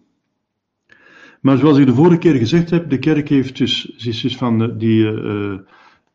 Maar 1.41 1.57
zoals 1.57 1.79
ik 1.79 1.87
de 1.87 1.95
vorige 1.95 2.19
keer 2.19 2.35
gezegd 2.35 2.71
heb, 2.71 2.91
de 2.91 2.99
kerk 2.99 3.29
heeft 3.29 3.57
dus, 3.57 3.87
is 3.87 4.21
dus 4.21 4.37
van 4.37 4.79
die 4.79 5.13
uh, 5.13 5.59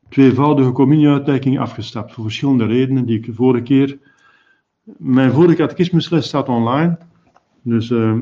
tweevoudige 0.09 0.71
communieuitdekking 0.71 1.59
afgestapt. 1.59 2.13
Voor 2.13 2.23
verschillende 2.23 2.65
redenen 2.65 3.05
die 3.05 3.17
ik 3.17 3.25
de 3.25 3.33
vorige 3.33 3.63
keer. 3.63 3.99
Mijn 4.83 5.31
vorige 5.31 5.55
catechismusles 5.55 6.27
staat 6.27 6.49
online. 6.49 6.97
Dus 7.61 7.89
uh, 7.89 8.19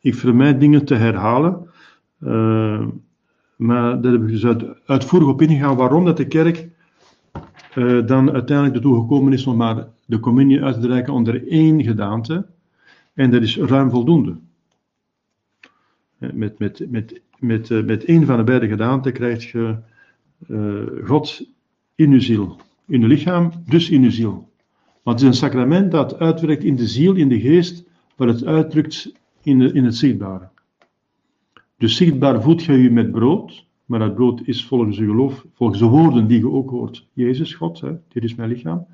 ik 0.00 0.14
vermijd 0.14 0.60
dingen 0.60 0.84
te 0.84 0.94
herhalen. 0.94 1.70
Maar 3.56 4.00
daar 4.00 4.12
heb 4.12 4.22
ik 4.22 4.28
dus 4.28 4.46
uit, 4.46 4.64
uitvoerig 4.86 5.28
op 5.28 5.42
ingegaan 5.42 5.76
waarom 5.76 6.04
dat 6.04 6.16
de 6.16 6.26
kerk 6.26 6.68
uh, 7.74 8.06
dan 8.06 8.30
uiteindelijk 8.32 8.76
ertoe 8.76 9.00
gekomen 9.00 9.32
is 9.32 9.46
om 9.46 9.56
maar 9.56 9.86
de 10.06 10.20
communie 10.20 10.62
uit 10.62 10.80
te 10.80 10.86
reiken 10.86 11.12
onder 11.12 11.48
één 11.48 11.82
gedaante. 11.84 12.46
En 13.14 13.30
dat 13.30 13.42
is 13.42 13.56
ruim 13.56 13.90
voldoende. 13.90 14.36
Eh, 16.18 16.30
met, 16.32 16.58
met, 16.58 16.90
met, 16.90 17.20
met, 17.38 17.70
uh, 17.70 17.84
met 17.84 18.04
één 18.04 18.26
van 18.26 18.36
de 18.36 18.44
beide 18.44 18.68
gedaanten 18.68 19.12
krijg 19.12 19.52
je 19.52 19.76
God 21.04 21.46
in 21.94 22.10
je 22.10 22.20
ziel. 22.20 22.56
In 22.86 23.00
je 23.00 23.06
lichaam, 23.06 23.52
dus 23.66 23.90
in 23.90 24.02
je 24.02 24.10
ziel. 24.10 24.50
Want 25.02 25.20
het 25.20 25.28
is 25.30 25.34
een 25.34 25.48
sacrament 25.48 25.90
dat 25.90 26.18
uitwerkt 26.18 26.64
in 26.64 26.76
de 26.76 26.86
ziel, 26.86 27.14
in 27.14 27.28
de 27.28 27.40
geest, 27.40 27.84
waar 28.16 28.28
het 28.28 28.44
uitdrukt 28.44 29.12
in, 29.42 29.74
in 29.74 29.84
het 29.84 29.96
zichtbare. 29.96 30.48
Dus 31.78 31.96
zichtbaar 31.96 32.42
voed 32.42 32.62
je 32.62 32.72
je 32.72 32.90
met 32.90 33.12
brood, 33.12 33.66
maar 33.92 34.00
dat 34.00 34.14
brood 34.14 34.42
is 34.44 34.64
volgens 34.64 34.96
je 34.96 35.04
geloof, 35.04 35.46
volgens 35.54 35.78
de 35.78 35.86
woorden 35.86 36.26
die 36.26 36.38
je 36.38 36.50
ook 36.50 36.70
hoort, 36.70 37.08
Jezus, 37.12 37.54
God, 37.54 37.80
hè, 37.80 37.92
dit 38.08 38.24
is 38.24 38.34
mijn 38.34 38.48
lichaam. 38.48 38.86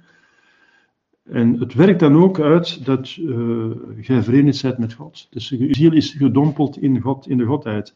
En 1.22 1.58
het 1.58 1.74
werkt 1.74 2.00
dan 2.00 2.16
ook 2.16 2.40
uit 2.40 2.84
dat 2.84 3.16
uh, 3.16 3.70
verenigd 3.96 4.62
bent 4.62 4.78
met 4.78 4.92
God. 4.92 5.26
Dus 5.30 5.48
je 5.48 5.74
ziel 5.74 5.92
is 5.92 6.10
gedompeld 6.10 6.78
in 6.78 7.00
God, 7.00 7.28
in 7.28 7.36
de 7.36 7.44
Godheid, 7.44 7.94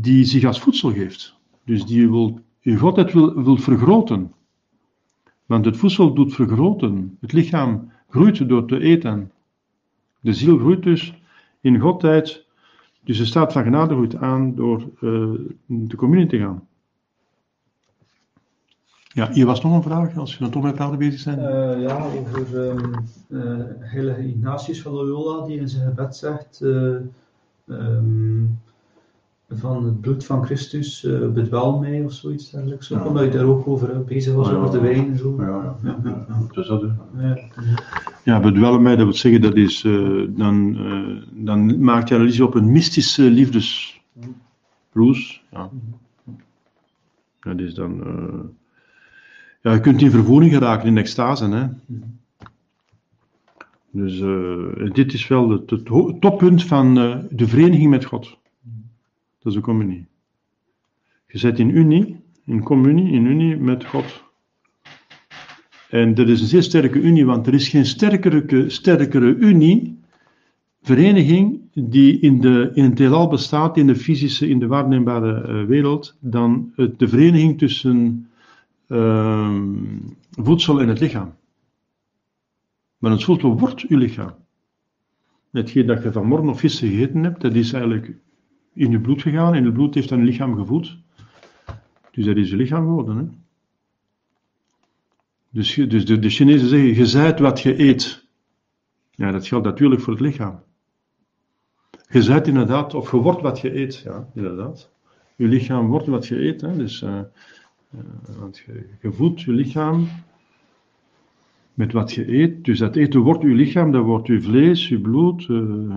die 0.00 0.24
zich 0.24 0.44
als 0.44 0.60
voedsel 0.60 0.92
geeft. 0.92 1.36
Dus 1.64 1.84
die 1.86 2.10
wil, 2.10 2.40
je 2.60 2.76
Godheid 2.76 3.12
wil, 3.12 3.42
wil 3.42 3.56
vergroten. 3.56 4.32
Want 5.46 5.64
het 5.64 5.76
voedsel 5.76 6.14
doet 6.14 6.34
vergroten. 6.34 7.16
Het 7.20 7.32
lichaam 7.32 7.92
groeit 8.08 8.48
door 8.48 8.66
te 8.66 8.80
eten. 8.80 9.32
De 10.20 10.32
ziel 10.32 10.58
groeit 10.58 10.82
dus 10.82 11.14
in 11.60 11.78
Godheid 11.80 12.43
dus 13.04 13.18
de 13.18 13.24
staat 13.24 13.52
van 13.52 13.62
genade 13.62 13.94
groeit 13.94 14.16
aan 14.16 14.54
door 14.54 14.82
uh, 15.00 15.38
de 15.66 15.96
communie 15.96 16.26
te 16.26 16.38
gaan. 16.38 16.66
Ja, 19.08 19.30
hier 19.32 19.46
was 19.46 19.62
nog 19.62 19.74
een 19.74 19.82
vraag, 19.82 20.16
als 20.16 20.32
je 20.32 20.38
dan 20.38 20.50
toch 20.50 20.62
met 20.62 20.74
praten 20.74 20.98
bezig 20.98 21.20
zijn. 21.20 21.38
Uh, 21.38 21.82
ja, 21.82 22.06
over 22.06 22.68
um, 22.68 22.94
uh, 23.28 23.42
heilige 23.78 24.28
Ignatius 24.28 24.82
van 24.82 24.92
Loyola, 24.92 25.46
die 25.46 25.58
in 25.58 25.68
zijn 25.68 25.88
gebed 25.88 26.16
zegt 26.16 26.60
um, 27.66 28.58
van 29.48 29.84
het 29.84 30.00
bloed 30.00 30.24
van 30.24 30.44
Christus 30.44 31.06
bedwel 31.34 31.78
mij 31.78 32.04
of 32.04 32.12
zoiets 32.12 32.50
dergelijks. 32.50 32.88
Ja. 32.88 33.06
Omdat 33.06 33.24
je 33.24 33.30
daar 33.30 33.44
ook 33.44 33.68
over 33.68 34.04
bezig 34.04 34.34
was, 34.34 34.48
ja, 34.48 34.54
over 34.54 34.70
de 34.70 34.80
wijn 34.80 35.10
en 35.10 35.18
zo. 35.18 35.34
Ja, 35.38 35.46
ja, 35.46 35.76
ja. 35.82 35.98
ja, 36.04 36.26
ja. 36.28 36.38
Dus 36.52 36.66
dat, 36.66 36.82
ja. 38.24 38.40
Bedwellen 38.40 38.84
dat 38.84 38.96
wil 38.96 39.12
zeggen, 39.12 39.40
dat 39.40 39.56
is, 39.56 39.84
uh, 39.84 40.24
dan, 40.28 40.76
uh, 40.76 41.22
dan 41.32 41.84
maakt 41.84 42.08
je 42.08 42.14
analyse 42.14 42.44
op 42.44 42.54
een 42.54 42.72
mystische 42.72 43.22
liefdesroes. 43.22 44.02
Ja. 45.50 45.70
Dat 47.40 47.58
is 47.58 47.74
dan, 47.74 48.00
uh, 48.06 48.40
ja, 49.62 49.72
je 49.72 49.80
kunt 49.80 50.02
in 50.02 50.10
vervoering 50.10 50.52
geraken, 50.52 50.88
in 50.88 50.98
extase, 50.98 51.48
hè. 51.48 51.66
Dus 53.90 54.18
dit 54.92 55.12
is 55.12 55.28
wel 55.28 55.50
het, 55.50 55.70
het 55.70 55.86
toppunt 56.20 56.64
van 56.64 56.94
de 57.30 57.48
vereniging 57.48 57.90
met 57.90 58.04
God. 58.04 58.38
Dat 59.38 59.52
is 59.52 59.54
de 59.54 59.60
communie. 59.60 60.06
Je 61.26 61.38
zit 61.38 61.58
in 61.58 61.76
unie, 61.76 62.20
in 62.44 62.62
communie, 62.62 63.12
in 63.12 63.24
unie 63.24 63.56
met 63.56 63.84
God. 63.84 64.23
En 65.90 66.14
dat 66.14 66.28
is 66.28 66.40
een 66.40 66.46
zeer 66.46 66.62
sterke 66.62 67.00
unie, 67.00 67.26
want 67.26 67.46
er 67.46 67.54
is 67.54 67.68
geen 67.68 67.86
sterkere, 67.86 68.70
sterkere 68.70 69.34
unie, 69.34 69.98
vereniging, 70.82 71.60
die 71.74 72.20
in, 72.20 72.40
de, 72.40 72.70
in 72.74 72.84
het 72.84 72.98
heelal 72.98 73.28
bestaat, 73.28 73.76
in 73.76 73.86
de 73.86 73.96
fysische, 73.96 74.48
in 74.48 74.58
de 74.58 74.66
waarneembare 74.66 75.48
uh, 75.48 75.68
wereld, 75.68 76.16
dan 76.20 76.72
de 76.76 77.08
vereniging 77.08 77.58
tussen 77.58 78.28
uh, 78.88 79.60
voedsel 80.30 80.80
en 80.80 80.88
het 80.88 81.00
lichaam. 81.00 81.34
Maar 82.98 83.10
het 83.10 83.24
voedsel 83.24 83.58
wordt 83.58 83.86
uw 83.86 83.98
lichaam. 83.98 84.34
Hetgeen 85.50 85.86
dat 85.86 86.02
je 86.02 86.12
vanmorgen 86.12 86.48
of 86.48 86.60
vis 86.60 86.78
gegeten 86.78 87.22
hebt, 87.24 87.40
dat 87.40 87.54
is 87.54 87.72
eigenlijk 87.72 88.14
in 88.74 88.90
je 88.90 89.00
bloed 89.00 89.22
gegaan 89.22 89.54
en 89.54 89.64
het 89.64 89.74
bloed 89.74 89.94
heeft 89.94 90.08
dan 90.08 90.18
je 90.18 90.24
lichaam 90.24 90.56
gevoed. 90.56 90.98
Dus 92.10 92.24
dat 92.24 92.36
is 92.36 92.50
je 92.50 92.56
lichaam 92.56 92.84
geworden. 92.84 93.16
Hè? 93.16 93.24
Dus, 95.54 95.74
dus 95.74 96.04
de, 96.04 96.30
Chinezen 96.30 96.68
zeggen, 96.68 96.94
je 96.94 97.06
zijt 97.06 97.38
wat 97.38 97.60
je 97.60 97.80
eet. 97.80 98.26
Ja, 99.10 99.30
dat 99.30 99.46
geldt 99.46 99.64
natuurlijk 99.64 100.00
voor 100.00 100.12
het 100.12 100.22
lichaam. 100.22 100.62
Je 102.08 102.22
zijt 102.22 102.46
inderdaad, 102.46 102.94
of 102.94 103.10
je 103.10 103.16
wordt 103.16 103.40
wat 103.40 103.60
je 103.60 103.76
eet. 103.76 103.98
Ja, 103.98 104.28
inderdaad. 104.34 104.90
Je 105.36 105.46
lichaam 105.46 105.86
wordt 105.86 106.06
wat 106.06 106.26
je 106.26 106.46
eet. 106.46 106.60
Hè? 106.60 106.76
Dus, 106.76 107.02
uh, 107.02 107.10
uh, 107.10 108.00
want 108.38 108.58
je, 108.58 108.88
je 109.02 109.12
voedt 109.12 109.40
je 109.40 109.52
lichaam 109.52 110.08
met 111.74 111.92
wat 111.92 112.12
je 112.12 112.32
eet. 112.32 112.64
Dus 112.64 112.78
dat 112.78 112.96
eten 112.96 113.20
wordt 113.20 113.42
uw 113.42 113.54
lichaam, 113.54 113.92
dat 113.92 114.04
wordt 114.04 114.28
uw 114.28 114.40
vlees, 114.40 114.88
uw 114.88 115.00
bloed. 115.00 115.48
Uh, 115.48 115.96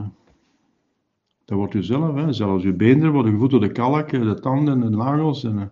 dat 1.45 1.57
wordt 1.57 1.73
u 1.73 1.83
zelf. 1.83 2.15
Hè. 2.15 2.33
Zelfs 2.33 2.63
uw 2.63 2.75
beenderen 2.75 3.13
worden 3.13 3.31
gevoed 3.31 3.49
door 3.49 3.59
de 3.59 3.71
kalk, 3.71 4.09
de 4.09 4.39
tanden 4.39 4.83
en 4.83 4.91
de 4.91 4.97
nagels. 4.97 5.43
En, 5.43 5.71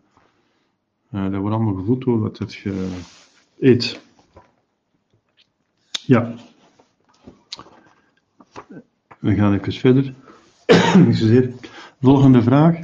uh, 1.12 1.32
dat 1.32 1.42
wordt 1.42 1.56
allemaal 1.56 1.76
gevoed 1.76 2.04
door 2.04 2.20
wat 2.20 2.54
je 2.54 3.04
eet. 3.60 4.00
Ja. 5.92 6.34
We 9.20 9.36
gaan 9.36 9.54
even 9.54 9.74
verder. 9.74 10.14
Excuseer. 11.08 11.54
Volgende 12.02 12.42
vraag. 12.42 12.80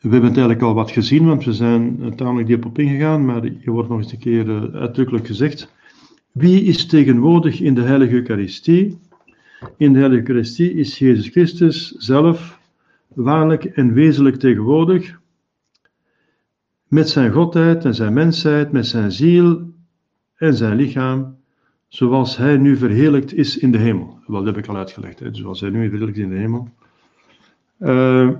We 0.00 0.08
hebben 0.08 0.28
het 0.28 0.38
eigenlijk 0.38 0.62
al 0.62 0.74
wat 0.74 0.90
gezien, 0.90 1.26
want 1.26 1.44
we 1.44 1.52
zijn 1.52 2.14
tamelijk 2.16 2.48
diep 2.48 2.64
op 2.64 2.78
ingegaan, 2.78 3.24
maar 3.24 3.44
je 3.44 3.70
wordt 3.70 3.88
nog 3.88 3.98
eens 3.98 4.12
een 4.12 4.18
keer 4.18 4.46
uh, 4.46 4.74
uitdrukkelijk 4.74 5.26
gezegd. 5.26 5.72
Wie 6.32 6.62
is 6.62 6.86
tegenwoordig 6.86 7.60
in 7.60 7.74
de 7.74 7.80
Heilige 7.82 8.14
Eucharistie? 8.14 8.98
In 9.76 9.92
de 9.92 9.98
Heilige 9.98 10.20
Eucharistie 10.20 10.74
is 10.74 10.98
Jezus 10.98 11.28
Christus 11.28 11.90
zelf 11.90 12.58
waarlijk 13.08 13.64
en 13.64 13.92
wezenlijk 13.92 14.36
tegenwoordig, 14.36 15.20
met 16.92 17.08
zijn 17.08 17.32
godheid 17.32 17.84
en 17.84 17.94
zijn 17.94 18.12
mensheid, 18.12 18.72
met 18.72 18.86
zijn 18.86 19.12
ziel 19.12 19.72
en 20.34 20.54
zijn 20.54 20.76
lichaam, 20.76 21.36
zoals 21.88 22.36
hij 22.36 22.56
nu 22.56 22.76
verheerlijkt 22.76 23.34
is 23.34 23.58
in 23.58 23.72
de 23.72 23.78
hemel. 23.78 24.18
Dat 24.26 24.44
heb 24.44 24.56
ik 24.56 24.66
al 24.66 24.76
uitgelegd, 24.76 25.18
hè? 25.18 25.34
zoals 25.34 25.60
hij 25.60 25.70
nu 25.70 25.88
verheerlijkt 25.88 26.16
is 26.16 26.24
in 26.24 26.30
de 26.30 26.36
hemel. 26.36 26.68
Uh, 27.78 28.30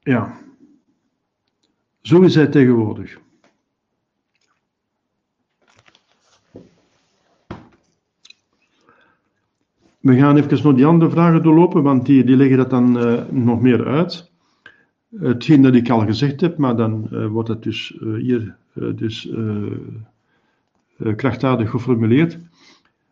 ja, 0.00 0.38
zo 2.00 2.20
is 2.20 2.34
hij 2.34 2.46
tegenwoordig. 2.46 3.20
We 10.00 10.16
gaan 10.16 10.36
even 10.36 10.62
nog 10.62 10.74
die 10.74 10.86
andere 10.86 11.10
vragen 11.10 11.42
doorlopen, 11.42 11.82
want 11.82 12.06
die, 12.06 12.24
die 12.24 12.36
leggen 12.36 12.56
dat 12.56 12.70
dan 12.70 13.06
uh, 13.06 13.22
nog 13.30 13.60
meer 13.60 13.86
uit. 13.86 14.31
Hetgeen 15.18 15.62
dat 15.62 15.74
ik 15.74 15.90
al 15.90 16.06
gezegd 16.06 16.40
heb, 16.40 16.56
maar 16.56 16.76
dan 16.76 17.08
uh, 17.12 17.26
wordt 17.26 17.48
het 17.48 17.62
dus 17.62 17.98
uh, 18.00 18.14
hier 18.14 18.56
dus, 18.94 19.30
krachtdadig 21.16 21.70
geformuleerd. 21.70 22.38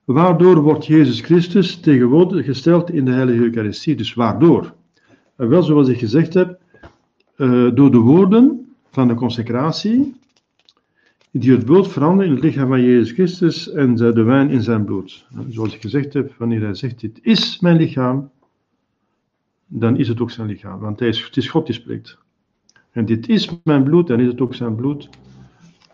Waardoor 0.04 0.60
wordt 0.60 0.86
Jezus 0.86 1.20
Christus 1.20 1.80
tegenwoordig 1.80 2.44
gesteld 2.44 2.90
in 2.90 3.04
de 3.04 3.10
Heilige 3.10 3.42
Eucharistie? 3.42 3.96
Dus 3.96 4.14
waardoor? 4.14 4.74
wel, 5.36 5.62
zoals 5.62 5.88
ik 5.88 5.98
gezegd 5.98 6.34
heb, 6.34 6.58
door 7.74 7.90
de 7.90 7.98
woorden 7.98 8.74
van 8.90 9.08
de 9.08 9.14
consecratie, 9.14 10.14
die 11.30 11.52
het 11.52 11.64
brood 11.64 11.88
veranderen 11.88 12.26
in 12.26 12.34
het 12.34 12.44
lichaam 12.44 12.68
van 12.68 12.82
Jezus 12.82 13.12
Christus 13.12 13.70
en 13.70 13.94
de 13.94 14.22
wijn 14.22 14.50
in 14.50 14.62
zijn 14.62 14.84
bloed. 14.84 15.26
Zoals 15.48 15.74
ik 15.74 15.80
gezegd 15.80 16.12
heb, 16.12 16.34
wanneer 16.38 16.62
hij 16.62 16.74
zegt, 16.74 17.00
dit 17.00 17.18
is 17.22 17.60
mijn 17.60 17.76
lichaam, 17.76 18.30
dan 19.72 19.96
is 19.96 20.08
het 20.08 20.20
ook 20.20 20.30
zijn 20.30 20.46
lichaam, 20.46 20.78
want 20.78 20.98
hij 20.98 21.08
is, 21.08 21.24
het 21.24 21.36
is 21.36 21.48
God 21.48 21.66
die 21.66 21.74
spreekt. 21.74 22.18
En 22.90 23.04
dit 23.04 23.28
is 23.28 23.60
mijn 23.64 23.82
bloed, 23.82 24.06
dan 24.06 24.20
is 24.20 24.26
het 24.26 24.40
ook 24.40 24.54
zijn 24.54 24.74
bloed, 24.74 25.08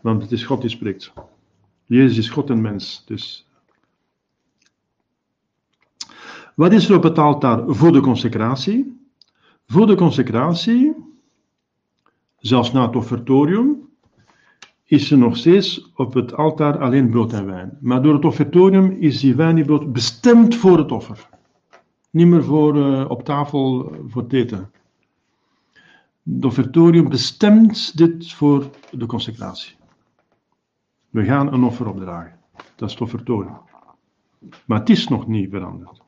want 0.01 0.23
het 0.23 0.33
is 0.33 0.45
God 0.45 0.61
die 0.61 0.71
spreekt. 0.71 1.13
Jezus 1.85 2.19
is 2.19 2.29
God 2.29 2.51
en 2.51 2.61
mens, 2.61 3.03
dus... 3.07 3.45
Wat 6.55 6.73
is 6.73 6.89
er 6.89 6.97
op 6.97 7.03
het 7.03 7.19
altaar 7.19 7.65
voor 7.67 7.93
de 7.93 8.01
consecratie? 8.01 9.01
Voor 9.67 9.87
de 9.87 9.95
consecratie, 9.95 10.95
zelfs 12.39 12.73
na 12.73 12.87
het 12.87 12.97
offertorium, 12.97 13.89
is 14.85 15.11
er 15.11 15.19
nog 15.19 15.37
steeds 15.37 15.91
op 15.95 16.15
het 16.15 16.35
altaar 16.35 16.79
alleen 16.79 17.11
brood 17.11 17.33
en 17.33 17.47
wijn. 17.47 17.79
Maar 17.81 18.03
door 18.03 18.15
het 18.15 18.25
offertorium 18.25 18.91
is 18.91 19.21
die 19.21 19.35
wijn 19.35 19.59
en 19.59 19.67
brood 19.67 19.93
bestemd 19.93 20.55
voor 20.55 20.79
het 20.79 20.93
offer. 20.93 21.29
Niet 22.17 22.27
meer 22.27 22.45
voor, 22.45 22.77
uh, 22.77 23.11
op 23.11 23.25
tafel 23.25 23.93
voor 24.09 24.23
het 24.23 24.33
eten. 24.33 24.71
Het 26.23 26.45
offertorium 26.45 27.09
bestemt 27.09 27.97
dit 27.97 28.33
voor 28.33 28.71
de 28.91 29.07
consecratie. 29.07 29.75
We 31.11 31.25
gaan 31.25 31.53
een 31.53 31.63
offer 31.63 31.89
opdragen. 31.89 32.39
Dat 32.77 32.89
is 32.89 32.95
het 32.95 33.03
offertorium. 33.03 33.57
Maar 34.65 34.79
het 34.79 34.89
is 34.89 35.09
nog 35.09 35.27
niet 35.27 35.51
veranderd. 35.51 36.03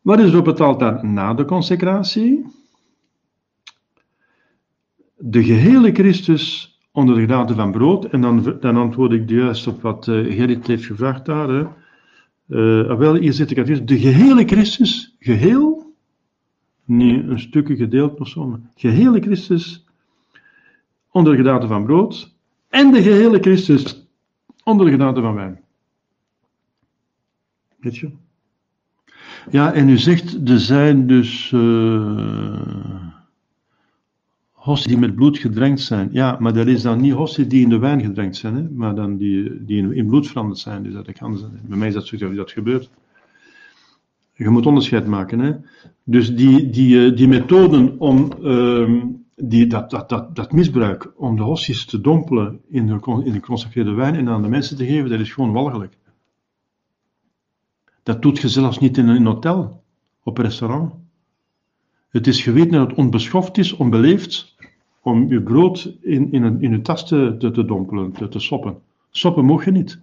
Wat 0.00 0.18
is 0.18 0.34
op 0.34 0.46
het 0.46 0.60
altaar 0.60 1.06
na 1.06 1.34
de 1.34 1.44
consecratie? 1.44 2.46
De 5.16 5.44
gehele 5.44 5.92
Christus 5.92 6.78
onder 6.92 7.14
de 7.14 7.20
genade 7.20 7.54
van 7.54 7.72
brood. 7.72 8.04
En 8.04 8.20
dan, 8.20 8.56
dan 8.60 8.76
antwoord 8.76 9.12
ik 9.12 9.30
juist 9.30 9.66
op 9.66 9.82
wat 9.82 10.06
uh, 10.06 10.34
Gerrit 10.34 10.66
heeft 10.66 10.84
gevraagd 10.84 11.24
daar. 11.24 11.48
Hè. 11.48 11.66
Uh, 12.48 12.96
wel, 12.96 13.14
hier 13.14 13.32
zit 13.32 13.50
ik 13.50 13.86
De 13.86 13.98
gehele 13.98 14.44
Christus, 14.44 15.16
geheel, 15.18 15.94
niet 16.84 17.28
een 17.28 17.40
stukje 17.40 17.76
gedeeld 17.76 18.20
of 18.20 18.28
zo, 18.28 18.60
gehele 18.74 19.20
Christus 19.20 19.84
onder 21.10 21.32
de 21.32 21.42
genade 21.42 21.66
van 21.66 21.84
brood. 21.84 22.34
En 22.68 22.92
de 22.92 23.02
gehele 23.02 23.38
Christus 23.38 24.06
onder 24.64 24.86
de 24.86 24.92
genade 24.92 25.20
van 25.20 25.34
wijn. 25.34 25.60
Weet 27.76 27.96
je? 27.96 28.10
Ja, 29.50 29.72
en 29.72 29.88
u 29.88 29.96
zegt, 29.96 30.48
er 30.48 30.60
zijn 30.60 31.06
dus. 31.06 31.50
Uh, 31.50 33.14
hossen 34.66 34.88
die 34.88 34.98
met 34.98 35.14
bloed 35.14 35.38
gedrenkt 35.38 35.80
zijn. 35.80 36.08
Ja, 36.12 36.36
maar 36.40 36.52
dat 36.52 36.66
is 36.66 36.82
dan 36.82 37.00
niet 37.00 37.12
hossen 37.12 37.48
die 37.48 37.62
in 37.62 37.68
de 37.68 37.78
wijn 37.78 38.00
gedrenkt 38.00 38.36
zijn, 38.36 38.54
hè? 38.54 38.62
maar 38.70 38.94
dan 38.94 39.16
die, 39.16 39.64
die 39.64 39.94
in, 39.94 40.06
bloed 40.06 40.26
veranderd 40.26 40.58
zijn. 40.58 40.82
Dus 40.82 40.92
dat 40.92 41.12
kan 41.12 41.38
zijn. 41.38 41.60
Bij 41.62 41.78
mij 41.78 41.88
is 41.88 41.94
dat 41.94 42.06
zo 42.06 42.34
dat 42.34 42.50
gebeurt. 42.50 42.90
Je 44.32 44.48
moet 44.48 44.66
onderscheid 44.66 45.06
maken. 45.06 45.38
Hè? 45.38 45.52
Dus 46.04 46.34
die, 46.34 46.70
die, 46.70 47.06
eh, 47.06 47.16
die 47.16 47.28
methoden 47.28 47.98
om 47.98 48.32
uh, 48.40 49.02
die, 49.36 49.66
dat, 49.66 49.90
dat, 49.90 50.08
dat, 50.08 50.36
dat 50.36 50.52
misbruik 50.52 51.12
om 51.16 51.36
de 51.36 51.42
hossies 51.42 51.84
te 51.84 52.00
dompelen 52.00 52.60
in 52.68 52.86
de, 52.86 53.22
in 53.24 53.84
de 53.84 53.92
wijn 53.92 54.14
en 54.14 54.28
aan 54.28 54.42
de 54.42 54.48
mensen 54.48 54.76
te 54.76 54.86
geven, 54.86 55.10
dat 55.10 55.20
is 55.20 55.32
gewoon 55.32 55.52
walgelijk. 55.52 55.96
Dat 58.02 58.22
doet 58.22 58.38
je 58.38 58.48
zelfs 58.48 58.78
niet 58.78 58.98
in 58.98 59.08
een 59.08 59.26
hotel, 59.26 59.82
op 60.22 60.38
een 60.38 60.44
restaurant. 60.44 60.92
Het 62.16 62.26
is 62.26 62.42
geweten 62.42 62.70
dat 62.70 62.88
het 62.88 62.98
onbeschoft 62.98 63.58
is, 63.58 63.72
onbeleefd, 63.72 64.55
om 65.06 65.28
je 65.28 65.42
brood 65.42 65.96
in, 66.00 66.32
in, 66.32 66.42
een, 66.42 66.62
in 66.62 66.70
je 66.70 66.80
tas 66.80 67.08
te, 67.08 67.36
te, 67.38 67.64
dompelen, 67.64 68.12
te, 68.12 68.28
te 68.28 68.38
soppen. 68.38 68.78
Soppen 69.10 69.44
mocht 69.44 69.64
je 69.64 69.70
niet. 69.70 70.00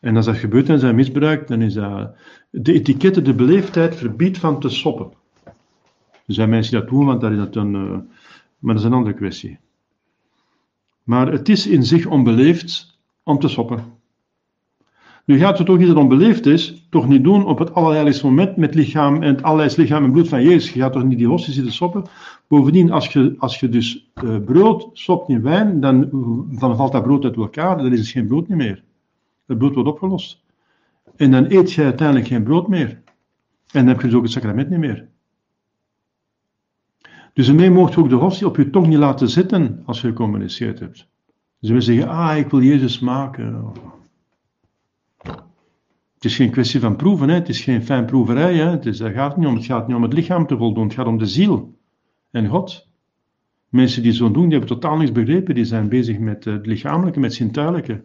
En 0.00 0.16
als 0.16 0.26
dat 0.26 0.36
gebeurt 0.36 0.68
en 0.68 0.78
zijn 0.78 0.94
misbruikt, 0.94 1.48
dan 1.48 1.62
is 1.62 1.74
dat... 1.74 2.16
De 2.50 2.72
etiketten, 2.72 3.24
de 3.24 3.34
beleefdheid 3.34 3.96
verbiedt 3.96 4.38
van 4.38 4.60
te 4.60 4.68
soppen. 4.68 5.12
Er 6.26 6.34
zijn 6.34 6.48
mensen 6.48 6.72
die 6.72 6.80
dat 6.80 6.90
doen, 6.90 7.06
want 7.06 7.20
daar 7.20 7.32
is 7.32 7.38
dat 7.38 7.56
een... 7.56 7.74
Uh, 7.74 7.90
maar 8.58 8.74
dat 8.74 8.82
is 8.82 8.84
een 8.84 8.96
andere 8.96 9.14
kwestie. 9.14 9.58
Maar 11.02 11.32
het 11.32 11.48
is 11.48 11.66
in 11.66 11.84
zich 11.84 12.06
onbeleefd 12.06 12.98
om 13.22 13.38
te 13.38 13.48
soppen. 13.48 13.84
Nu 15.24 15.38
gaat 15.38 15.58
het 15.58 15.66
toch 15.66 15.78
iets 15.78 15.88
dat 15.88 15.96
onbeleefd 15.96 16.46
is, 16.46 16.86
toch 16.90 17.08
niet 17.08 17.24
doen 17.24 17.46
op 17.46 17.58
het 17.58 17.74
allerheiligste 17.74 18.26
moment 18.26 18.56
met 18.56 18.74
lichaam 18.74 19.14
en 19.14 19.28
het 19.28 19.42
allerheiligste 19.42 19.80
lichaam 19.80 20.04
en 20.04 20.12
bloed 20.12 20.28
van 20.28 20.42
Jezus. 20.42 20.72
Je 20.72 20.80
gaat 20.80 20.92
toch 20.92 21.04
niet 21.04 21.18
die 21.18 21.26
hostie 21.26 21.52
zitten 21.52 21.72
soppen. 21.72 22.04
Bovendien, 22.48 22.90
als 22.90 23.12
je, 23.12 23.34
als 23.38 23.60
je 23.60 23.68
dus 23.68 24.10
uh, 24.24 24.36
brood 24.44 24.90
sopt 24.92 25.28
in 25.28 25.42
wijn, 25.42 25.80
dan, 25.80 26.08
valt 26.58 26.92
dat 26.92 27.02
brood 27.02 27.24
uit 27.24 27.36
elkaar, 27.36 27.76
dan 27.76 27.92
is 27.92 27.98
het 27.98 28.08
geen 28.08 28.26
brood 28.26 28.48
meer. 28.48 28.82
Het 29.46 29.58
brood 29.58 29.74
wordt 29.74 29.88
opgelost. 29.88 30.42
En 31.16 31.30
dan 31.30 31.44
eet 31.48 31.72
je 31.72 31.82
uiteindelijk 31.82 32.26
geen 32.26 32.42
brood 32.42 32.68
meer. 32.68 32.88
En 32.88 33.80
dan 33.80 33.86
heb 33.86 34.00
je 34.00 34.06
dus 34.06 34.16
ook 34.16 34.22
het 34.22 34.32
sacrament 34.32 34.70
niet 34.70 34.78
meer. 34.78 35.08
Dus 37.32 37.48
ermee 37.48 37.70
mocht 37.70 37.94
je 37.94 38.00
ook 38.00 38.08
de 38.08 38.14
hostie 38.14 38.46
op 38.46 38.56
je 38.56 38.70
tong 38.70 38.86
niet 38.86 38.98
laten 38.98 39.28
zitten 39.28 39.82
als 39.86 40.00
je 40.00 40.08
gecommuniceerd 40.08 40.78
hebt. 40.78 41.08
Dus 41.60 41.70
we 41.70 41.80
zeggen, 41.80 42.08
ah, 42.08 42.36
ik 42.36 42.50
wil 42.50 42.62
Jezus 42.62 43.00
maken. 43.00 43.72
Het 46.24 46.32
is 46.32 46.38
geen 46.38 46.50
kwestie 46.50 46.80
van 46.80 46.96
proeven, 46.96 47.28
hè? 47.28 47.34
het 47.34 47.48
is 47.48 47.60
geen 47.60 47.82
fijn 47.82 48.04
proeverij. 48.04 48.54
Hè? 48.54 48.70
Het, 48.70 48.86
is, 48.86 49.00
gaat 49.00 49.36
niet 49.36 49.46
om. 49.46 49.54
het 49.54 49.64
gaat 49.64 49.86
niet 49.86 49.96
om 49.96 50.02
het 50.02 50.12
lichaam 50.12 50.46
te 50.46 50.56
voldoen, 50.56 50.84
het 50.84 50.94
gaat 50.94 51.06
om 51.06 51.18
de 51.18 51.26
ziel 51.26 51.78
en 52.30 52.46
God. 52.48 52.88
Mensen 53.68 54.02
die 54.02 54.12
zo 54.12 54.30
doen, 54.30 54.42
die 54.42 54.58
hebben 54.58 54.68
totaal 54.68 54.96
niets 54.96 55.12
begrepen, 55.12 55.54
die 55.54 55.64
zijn 55.64 55.88
bezig 55.88 56.18
met 56.18 56.44
het 56.44 56.66
lichamelijke, 56.66 57.20
met 57.20 57.34
zintuigelijke. 57.34 58.04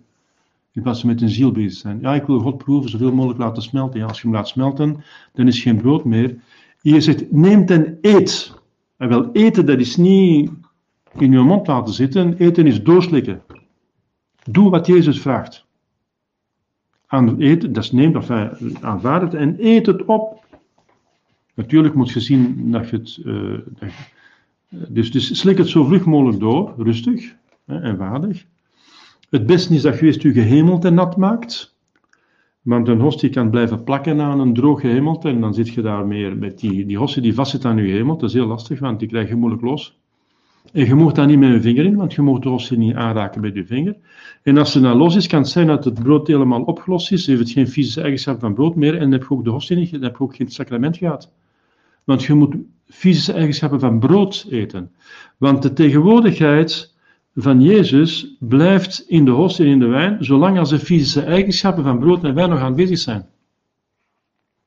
In 0.72 0.82
plaats 0.82 1.00
van 1.00 1.10
met 1.10 1.20
hun 1.20 1.30
ziel 1.30 1.52
bezig 1.52 1.80
zijn. 1.80 2.00
Ja, 2.02 2.16
ik 2.16 2.26
wil 2.26 2.40
God 2.40 2.58
proeven, 2.58 2.90
zoveel 2.90 3.14
mogelijk 3.14 3.40
laten 3.40 3.64
smelten. 3.64 4.00
Ja, 4.00 4.06
als 4.06 4.22
je 4.22 4.28
hem 4.28 4.36
laat 4.36 4.48
smelten, 4.48 5.04
dan 5.34 5.48
is 5.48 5.62
geen 5.62 5.78
brood 5.78 6.06
meer. 6.06 6.36
Je 6.82 7.02
zegt, 7.02 7.32
neem 7.32 7.66
en 7.66 7.98
eet. 8.02 8.54
En 8.98 9.10
wel, 9.10 9.32
eten, 9.32 9.66
dat 9.66 9.80
is 9.80 9.98
niet 9.98 10.52
in 11.18 11.32
je 11.32 11.40
mond 11.40 11.68
laten 11.68 11.94
zitten. 11.94 12.38
Eten 12.38 12.68
is 12.68 12.84
doorslikken. 12.84 13.42
Doe 14.44 14.70
wat 14.70 14.88
Jezus 14.88 15.22
vraagt. 15.22 15.68
Aan 17.12 17.40
eten, 17.40 17.74
dat 17.74 17.84
is 17.84 17.92
neem, 17.92 18.16
of 18.16 18.30
aanvaard 18.82 19.22
het 19.22 19.34
en 19.34 19.56
eet 19.60 19.86
het 19.86 20.06
op. 20.06 20.46
Natuurlijk 21.54 21.94
moet 21.94 22.10
je 22.10 22.20
zien 22.20 22.72
dat 22.72 22.90
je 22.90 22.96
het. 22.96 23.20
Dat 23.80 23.92
je, 23.94 24.18
dus, 24.70 25.12
dus 25.12 25.40
slik 25.40 25.58
het 25.58 25.68
zo 25.68 25.84
vlug 25.84 26.06
mogelijk 26.06 26.40
door, 26.40 26.74
rustig 26.78 27.36
hè, 27.66 27.80
en 27.80 27.98
waardig. 27.98 28.46
Het 29.30 29.46
beste 29.46 29.74
is 29.74 29.82
dat 29.82 30.00
je 30.00 30.06
eerst 30.06 30.22
je 30.22 30.34
gehemelte 30.34 30.90
nat 30.90 31.18
maakt. 31.18 31.78
Want 32.62 32.88
een 32.88 33.00
hostie 33.00 33.30
kan 33.30 33.50
blijven 33.50 33.84
plakken 33.84 34.22
aan 34.22 34.40
een 34.40 34.54
droog 34.54 34.82
gehemelte 34.82 35.30
en 35.30 35.42
dan 35.42 35.54
zit 35.54 35.70
je 35.70 35.82
daar 35.82 36.08
meer 36.08 36.38
met 36.38 36.60
die, 36.60 36.86
die 36.86 36.98
hostie 36.98 37.22
die 37.22 37.34
vastzit 37.34 37.66
aan 37.66 37.78
je 37.78 37.88
gehemelte. 37.88 38.20
Dat 38.20 38.30
is 38.30 38.36
heel 38.36 38.48
lastig, 38.48 38.80
want 38.80 39.00
die 39.00 39.08
krijg 39.08 39.30
je 39.30 39.36
moeilijk 39.36 39.62
los. 39.62 39.99
En 40.74 40.86
je 40.86 40.96
moet 40.96 41.16
daar 41.16 41.26
niet 41.26 41.40
met 41.40 41.52
je 41.52 41.62
vinger 41.62 41.86
in, 41.86 41.96
want 41.96 42.14
je 42.14 42.22
moet 42.22 42.44
de 42.44 42.50
hostie 42.50 42.78
niet 42.78 42.96
aanraken 42.96 43.42
met 43.42 43.56
je 43.56 43.66
vinger. 43.66 43.96
En 44.44 44.58
als 44.58 44.72
ze 44.72 44.80
dan 44.80 44.98
los 44.98 45.16
is, 45.16 45.28
kan 45.28 45.40
het 45.40 45.50
zijn 45.50 45.68
dat 45.68 45.86
het 45.86 46.04
brood 46.04 46.28
helemaal 46.28 46.62
opgelost 46.62 47.12
is, 47.12 47.28
heeft 47.28 47.40
het 47.40 47.50
geen 47.50 47.68
fysische 47.68 48.02
eigenschap 48.02 48.40
van 48.40 48.54
brood 48.54 48.76
meer 48.76 48.98
en 48.98 49.12
heb 49.12 49.22
je 49.22 49.30
ook 49.30 49.44
de 49.44 49.50
hostie 49.50 49.76
niet, 49.76 49.92
dan 49.92 50.02
heb 50.02 50.18
je 50.18 50.24
ook 50.24 50.36
geen 50.36 50.50
sacrament 50.50 50.98
gehad. 50.98 51.32
Want 52.04 52.24
je 52.24 52.34
moet 52.34 52.56
fysische 52.86 53.34
eigenschappen 53.34 53.80
van 53.80 54.00
brood 54.00 54.46
eten. 54.50 54.92
Want 55.38 55.62
de 55.62 55.74
tegenwoordigheid 55.74 56.96
van 57.36 57.62
Jezus 57.62 58.36
blijft 58.40 59.06
in 59.08 59.26
de 59.26 59.32
hostie 59.32 59.66
en 59.66 59.72
in 59.72 59.80
de 59.80 59.86
wijn, 59.86 60.18
zolang 60.26 60.60
als 60.60 60.70
de 60.70 60.80
fysische 60.80 61.22
eigenschappen 61.22 61.84
van 61.84 62.00
brood 62.00 62.24
en 62.24 62.34
wijn 62.34 62.50
nog 62.50 62.60
aanwezig 62.60 62.98
zijn. 62.98 63.26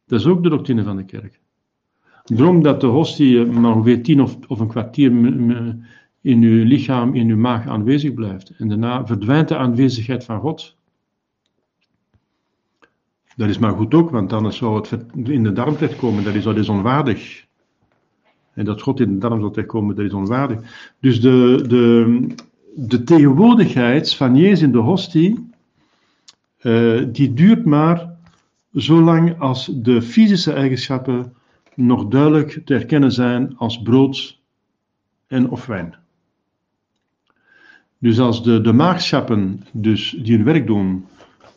Dat 0.06 0.20
is 0.20 0.26
ook 0.26 0.42
de 0.42 0.48
doctrine 0.48 0.82
van 0.82 0.96
de 0.96 1.04
kerk. 1.04 1.40
Daarom 2.24 2.62
dat 2.62 2.80
de 2.80 2.86
hostie 2.86 3.44
maar 3.44 3.74
ongeveer 3.74 4.02
tien 4.02 4.22
of, 4.22 4.36
of 4.48 4.60
een 4.60 4.68
kwartier 4.68 5.10
in 6.20 6.42
uw 6.42 6.64
lichaam, 6.64 7.14
in 7.14 7.28
uw 7.28 7.36
maag 7.36 7.66
aanwezig 7.66 8.14
blijft. 8.14 8.52
En 8.58 8.68
daarna 8.68 9.06
verdwijnt 9.06 9.48
de 9.48 9.56
aanwezigheid 9.56 10.24
van 10.24 10.40
God. 10.40 10.76
Dat 13.36 13.48
is 13.48 13.58
maar 13.58 13.72
goed 13.72 13.94
ook, 13.94 14.10
want 14.10 14.32
anders 14.32 14.56
zou 14.56 14.76
het 14.76 15.04
in 15.14 15.42
de 15.42 15.52
darm 15.52 15.76
terechtkomen. 15.76 16.24
Dat 16.24 16.34
is, 16.34 16.44
dat 16.44 16.56
is 16.56 16.68
onwaardig. 16.68 17.46
En 18.54 18.64
dat 18.64 18.82
God 18.82 19.00
in 19.00 19.12
de 19.12 19.18
darm 19.18 19.40
zou 19.40 19.52
terechtkomen, 19.52 19.96
dat 19.96 20.04
is 20.04 20.12
onwaardig. 20.12 20.58
Dus 21.00 21.20
de, 21.20 21.64
de, 21.68 22.26
de 22.74 23.02
tegenwoordigheid 23.02 24.14
van 24.14 24.36
Jezus 24.36 24.62
in 24.62 24.72
de 24.72 24.78
hostie, 24.78 25.50
uh, 26.62 27.04
die 27.12 27.32
duurt 27.32 27.64
maar 27.64 28.10
zolang 28.72 29.40
als 29.40 29.70
de 29.74 30.02
fysische 30.02 30.52
eigenschappen 30.52 31.32
nog 31.74 32.08
duidelijk 32.08 32.60
te 32.64 32.72
herkennen 32.72 33.12
zijn 33.12 33.56
als 33.56 33.82
brood 33.82 34.40
en 35.26 35.48
of 35.48 35.66
wijn. 35.66 35.94
Dus 37.98 38.18
als 38.18 38.44
de, 38.44 38.60
de 38.60 38.72
maagschappen 38.72 39.60
dus 39.72 40.10
die 40.22 40.36
hun 40.36 40.44
werk 40.44 40.66
doen, 40.66 41.06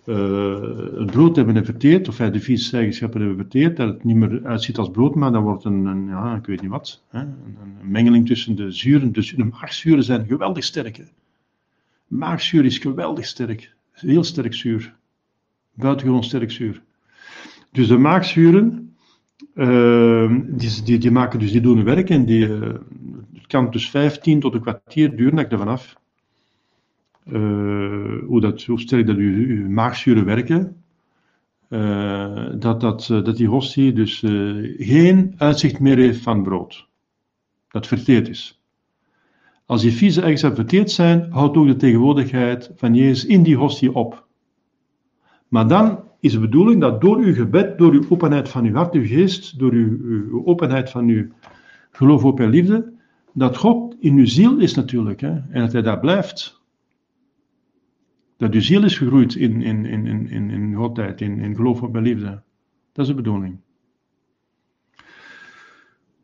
uh, 0.06 0.62
het 0.98 1.12
brood 1.12 1.36
hebben 1.36 1.66
verteerd, 1.66 2.08
of 2.08 2.18
de 2.18 2.40
fysische 2.40 2.76
eigenschappen 2.76 3.20
hebben 3.20 3.38
verteerd, 3.38 3.78
dat 3.78 3.88
het 3.88 4.04
niet 4.04 4.16
meer 4.16 4.46
uitziet 4.46 4.78
als 4.78 4.90
brood, 4.90 5.16
maar 5.16 5.32
dan 5.32 5.44
wordt 5.44 5.64
een, 5.64 5.86
een 5.86 6.08
ja, 6.08 6.36
ik 6.36 6.46
weet 6.46 6.62
niet 6.62 6.70
wat, 6.70 7.04
hè, 7.10 7.20
een, 7.20 7.58
een, 7.62 7.92
mengeling 7.92 8.28
tussen 8.28 8.56
de 8.56 8.72
zuren. 8.72 9.12
Dus 9.12 9.36
de 9.36 9.44
maagzuren 9.44 10.04
zijn 10.04 10.26
geweldig 10.26 10.64
sterk. 10.64 10.98
Hè. 10.98 11.04
Maagzuur 12.08 12.66
is 12.66 12.78
geweldig 12.78 13.26
sterk, 13.26 13.76
heel 13.92 14.24
sterk 14.24 14.54
zuur, 14.54 14.96
buitengewoon 15.74 16.24
sterk 16.24 16.52
zuur. 16.52 16.82
Dus 17.72 17.88
de 17.88 17.98
maagzuren, 17.98 18.85
die, 19.56 20.84
die, 20.84 20.98
die, 20.98 21.12
maken 21.12 21.40
dus, 21.40 21.52
die 21.52 21.62
doen 21.62 21.76
hun 21.76 21.86
werk 21.86 22.10
en 22.10 22.26
die, 22.26 22.48
uh, 22.48 22.74
het 23.34 23.48
kan 23.48 23.72
dus 23.72 23.90
15 23.90 24.40
tot 24.40 24.54
een 24.54 24.62
kwartier 24.62 25.16
duren, 25.16 25.36
dat 25.36 25.46
ik 25.46 25.52
ervan 25.52 25.68
af. 25.68 25.96
Uh, 27.26 28.24
hoe, 28.26 28.42
dat, 28.42 28.64
hoe 28.64 28.80
sterk 28.80 29.08
dat 29.08 29.16
uw, 29.16 29.48
uw 29.48 29.70
maagzuren 29.70 30.26
werken, 30.26 30.84
uh, 31.70 32.46
dat, 32.60 32.82
dat, 32.82 33.06
dat 33.08 33.38
die 33.38 33.48
hostie 33.48 33.94
dus 33.94 34.20
geen 34.78 35.34
uitzicht 35.38 35.80
meer 35.80 35.98
heeft 35.98 36.22
van 36.22 36.44
brood. 36.44 36.88
Dat 37.70 37.88
verteerd 37.88 38.28
is. 38.28 38.62
Als 39.66 39.82
die 39.82 39.92
vieze 39.92 40.22
eigenschappen 40.22 40.60
verteerd 40.60 40.92
zijn, 40.92 41.32
houdt 41.32 41.58
ook 41.58 41.68
de 41.68 41.76
tegenwoordigheid 41.76 42.72
van 42.76 42.96
Jezus 42.96 43.26
in 43.26 43.44
die 43.44 43.56
hostie 43.56 43.94
op. 43.94 44.28
Maar 45.48 45.68
dan 45.68 46.04
is 46.26 46.32
de 46.32 46.40
bedoeling 46.40 46.82
dat 46.82 47.02
door 47.02 47.18
uw 47.18 47.34
gebed, 47.34 47.78
door 47.78 47.94
uw 47.94 48.06
openheid 48.10 48.50
van 48.50 48.66
uw 48.66 48.74
hart, 48.74 48.94
uw 48.94 49.06
geest, 49.06 49.60
door 49.60 49.72
uw, 49.72 50.46
openheid 50.46 50.90
van 50.90 51.08
uw 51.08 51.28
geloof, 51.92 52.22
hoop 52.22 52.40
en 52.40 52.50
liefde, 52.50 52.94
dat 53.34 53.58
God 53.58 53.96
in 54.00 54.18
uw 54.18 54.26
ziel 54.26 54.60
is 54.60 54.74
natuurlijk, 54.74 55.22
hè, 55.22 55.30
en 55.30 55.62
dat 55.62 55.72
hij 55.72 55.82
daar 55.82 56.00
blijft. 56.00 56.62
Dat 58.38 58.54
uw 58.54 58.62
ziel 58.62 58.84
is 58.84 58.98
gegroeid 58.98 59.36
in, 59.36 59.62
in, 59.62 59.86
in, 59.86 60.06
in, 60.06 60.30
in, 60.30 60.50
in 60.50 60.74
Godheid, 60.74 61.22
in, 61.22 61.40
in 61.40 61.56
geloof, 61.56 61.80
hoop 61.80 61.96
en 61.96 62.04
liefde. 62.04 62.42
Dat 62.92 63.06
is 63.06 63.08
de 63.08 63.22
bedoeling. 63.22 63.58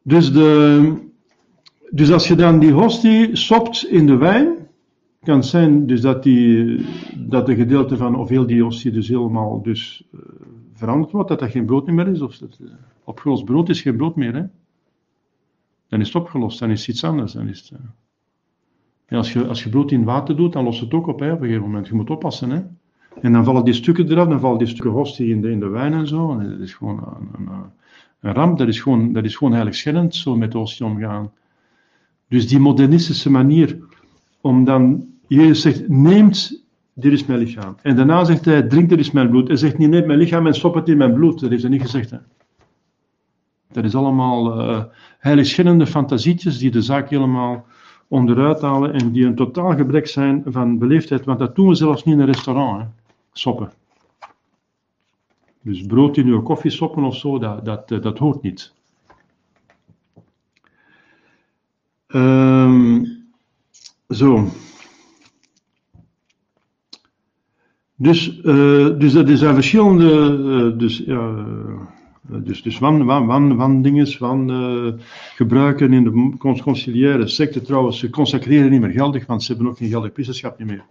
Dus, 0.02 0.34
de, 0.34 0.94
dus 1.90 2.12
als 2.12 2.28
je 2.28 2.36
dan 2.36 2.60
die 2.60 2.72
hostie 2.72 3.36
sopt 3.36 3.88
in 3.88 4.06
de 4.06 4.16
wijn, 4.18 4.61
kan 5.24 5.44
zijn 5.44 5.88
dus 5.88 6.02
dat, 6.02 6.24
die, 6.24 6.86
dat 7.16 7.46
de 7.46 7.56
gedeelte 7.56 7.98
van, 7.98 8.16
of 8.16 8.30
heel 8.30 8.46
die 8.46 8.64
hostie 8.64 8.92
dus 8.92 9.08
helemaal 9.08 9.62
dus, 9.62 10.08
uh, 10.14 10.22
veranderd 10.74 11.12
wordt, 11.12 11.30
dat 11.30 11.40
dat 11.40 11.52
geen 11.52 11.66
brood 11.66 11.88
meer 11.88 12.08
is. 12.08 12.22
Of 12.22 12.38
dat, 12.38 12.58
uh, 12.62 12.70
opgelost 13.04 13.46
brood 13.46 13.70
is 13.70 13.82
geen 13.82 13.96
brood 13.96 14.16
meer. 14.16 14.34
Hè? 14.34 14.44
Dan 15.88 16.00
is 16.00 16.08
het 16.08 16.16
opgelost, 16.16 16.60
dan 16.60 16.70
is 16.70 16.80
het 16.80 16.90
iets 16.90 17.04
anders. 17.04 17.34
Dan 17.34 17.48
is 17.48 17.60
het, 17.60 17.80
en 19.06 19.18
als, 19.18 19.34
je, 19.34 19.48
als 19.48 19.64
je 19.64 19.70
brood 19.70 19.92
in 19.92 20.04
water 20.04 20.36
doet, 20.36 20.54
dan 20.54 20.64
lost 20.64 20.82
het 20.82 20.94
ook 20.94 21.08
op 21.08 21.20
hè, 21.20 21.32
op 21.32 21.40
een 21.40 21.46
gegeven 21.46 21.66
moment. 21.66 21.88
Je 21.88 21.94
moet 21.94 22.10
oppassen. 22.10 22.50
Hè? 22.50 22.62
En 23.22 23.34
dan 23.34 23.44
vallen 23.44 23.66
die 23.66 23.74
stukken 23.74 24.12
eraf, 24.12 24.28
dan 24.28 24.40
vallen 24.40 24.58
die 24.58 24.68
stukken 24.68 24.92
hostie 24.92 25.30
in 25.30 25.42
de, 25.42 25.52
in 25.52 25.60
de 25.60 25.68
wijn 25.68 25.94
en 25.94 26.08
zo. 26.08 26.32
En 26.32 26.50
dat 26.50 26.60
is 26.60 26.74
gewoon 26.74 26.98
een, 26.98 27.48
een, 27.48 27.64
een 28.20 28.34
ramp, 28.34 28.58
dat 28.58 28.68
is 28.68 28.80
gewoon, 28.80 29.14
dat 29.14 29.24
is 29.24 29.36
gewoon 29.36 29.54
heiligschennend, 29.54 30.16
zo 30.16 30.36
met 30.36 30.52
de 30.52 30.58
hostie 30.58 30.86
omgaan. 30.86 31.32
Dus 32.28 32.48
die 32.48 32.60
modernistische 32.60 33.30
manier 33.30 33.80
om 34.42 34.64
dan, 34.66 35.08
Jezus 35.28 35.62
zegt, 35.62 35.88
neemt, 35.90 36.64
dit 36.94 37.12
is 37.12 37.26
mijn 37.26 37.40
lichaam. 37.40 37.76
En 37.82 37.96
daarna 37.96 38.24
zegt 38.24 38.46
hij, 38.46 38.62
drink, 38.62 38.90
dit 38.90 39.00
is 39.00 39.12
mijn 39.12 39.30
bloed. 39.30 39.48
Hij 39.48 39.58
zegt 39.58 39.78
niet, 39.78 39.90
neem 39.90 40.08
mijn 40.08 40.20
lichaam 40.20 40.48
en 40.48 40.54
stop 40.54 40.74
het 40.74 40.90
in 40.90 40.98
mijn 40.98 41.14
bloed. 41.14 41.40
Dat 41.40 41.50
heeft 41.50 41.62
hij 41.62 41.72
niet 41.72 41.82
gezegd. 41.82 42.10
Hè. 42.10 42.18
Dat 43.72 43.84
is 43.84 43.96
allemaal 43.96 44.60
uh, 44.60 44.84
heiligschennende 45.20 45.88
fantasietjes 45.88 46.58
die 46.58 46.72
de 46.72 46.82
zaak 46.82 47.10
helemaal 47.10 47.66
onderuit 48.08 48.62
halen 48.62 48.94
en 48.94 49.12
die 49.12 49.26
een 49.26 49.36
totaal 49.36 49.76
gebrek 49.76 50.08
zijn 50.08 50.44
van 50.46 50.78
beleefdheid, 50.78 51.26
want 51.26 51.40
dat 51.40 51.56
doen 51.56 51.68
we 51.68 51.76
zelfs 51.76 52.04
niet 52.04 52.16
in 52.16 52.20
een 52.20 52.26
restaurant, 52.26 52.82
hè. 52.82 52.88
soppen. 53.32 53.72
Dus 55.62 55.86
brood 55.86 56.18
in 56.18 56.28
uw 56.28 56.42
koffie 56.42 56.72
soppen 56.72 57.04
of 57.04 57.16
zo, 57.16 57.40
dat, 57.40 57.66
dat, 57.66 57.88
dat 57.88 58.18
hoort 58.18 58.42
niet. 58.42 58.74
Um, 62.08 63.21
zo. 64.12 64.50
Dus, 67.96 68.38
uh, 68.44 69.00
dus 69.00 69.14
dat 69.14 69.30
zijn 69.30 69.54
verschillende, 69.54 70.38
uh, 70.38 70.80
dus, 70.80 70.98
ja, 70.98 71.46
dus, 72.22 72.62
dus 72.62 72.80
wan, 72.80 73.06
wan, 73.06 73.26
wan, 73.26 73.56
wan 73.56 73.82
dinges, 73.82 74.18
wan 74.18 74.52
uh, 74.52 74.94
gebruiken 75.36 75.94
in 75.94 76.04
de 76.04 76.38
conciliaire 76.38 77.28
secte 77.28 77.62
trouwens, 77.62 78.00
ze 78.00 78.10
consacreren 78.10 78.70
niet 78.72 78.82
meer 78.82 78.92
geldig, 78.92 79.26
want 79.26 79.44
ze 79.44 79.52
hebben 79.52 79.70
ook 79.70 79.78
geen 79.78 79.90
geldig 79.90 80.12
priesterschap 80.12 80.60
meer. 80.60 80.86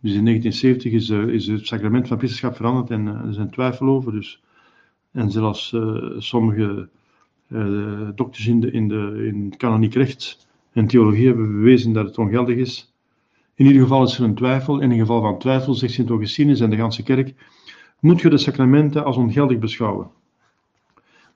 Dus 0.00 0.12
in 0.12 0.24
1970 0.24 0.92
is, 0.92 1.10
is 1.34 1.46
het 1.46 1.66
sacrament 1.66 2.08
van 2.08 2.16
priesterschap 2.16 2.56
veranderd 2.56 2.90
en 2.90 3.06
er 3.06 3.34
zijn 3.34 3.50
twijfel 3.50 3.86
over. 3.86 4.12
Dus, 4.12 4.42
en 5.12 5.30
zelfs 5.30 5.76
sommige 6.18 6.88
dokters 8.14 8.46
in, 8.46 8.60
de, 8.60 8.70
in, 8.70 8.88
de, 8.88 9.24
in 9.26 9.54
kanoniek 9.56 9.94
recht 9.94 10.46
en 10.72 10.86
theologie 10.86 11.26
hebben 11.26 11.52
bewezen 11.52 11.92
dat 11.92 12.06
het 12.06 12.18
ongeldig 12.18 12.56
is. 12.56 12.94
In 13.54 13.66
ieder 13.66 13.82
geval 13.82 14.02
is 14.02 14.18
er 14.18 14.24
een 14.24 14.34
twijfel. 14.34 14.80
In 14.80 14.98
geval 14.98 15.20
van 15.20 15.38
twijfel, 15.38 15.74
zegt 15.74 15.92
Sint 15.92 16.10
Augustinus 16.10 16.60
en 16.60 16.70
de 16.70 16.76
ganse 16.76 17.02
kerk, 17.02 17.34
moet 18.00 18.20
je 18.20 18.30
de 18.30 18.38
sacramenten 18.38 19.04
als 19.04 19.16
ongeldig 19.16 19.58
beschouwen. 19.58 20.10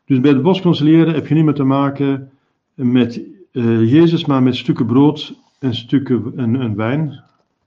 Dus 0.04 0.20
bij 0.20 0.30
het 0.30 0.42
bosconciliëren 0.42 1.14
heb 1.14 1.26
je 1.26 1.34
niet 1.34 1.44
meer 1.44 1.54
te 1.54 1.64
maken 1.64 2.30
met 2.74 3.20
uh, 3.52 3.90
Jezus, 3.92 4.24
maar 4.24 4.42
met 4.42 4.56
stukken 4.56 4.86
brood 4.86 5.34
en 5.58 5.74
stukken 5.74 6.32
en, 6.36 6.76
wijn, 6.76 7.22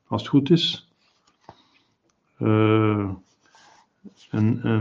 als 0.07 0.21
het 0.21 0.29
goed 0.29 0.49
is. 0.49 0.91
Uh, 2.39 3.09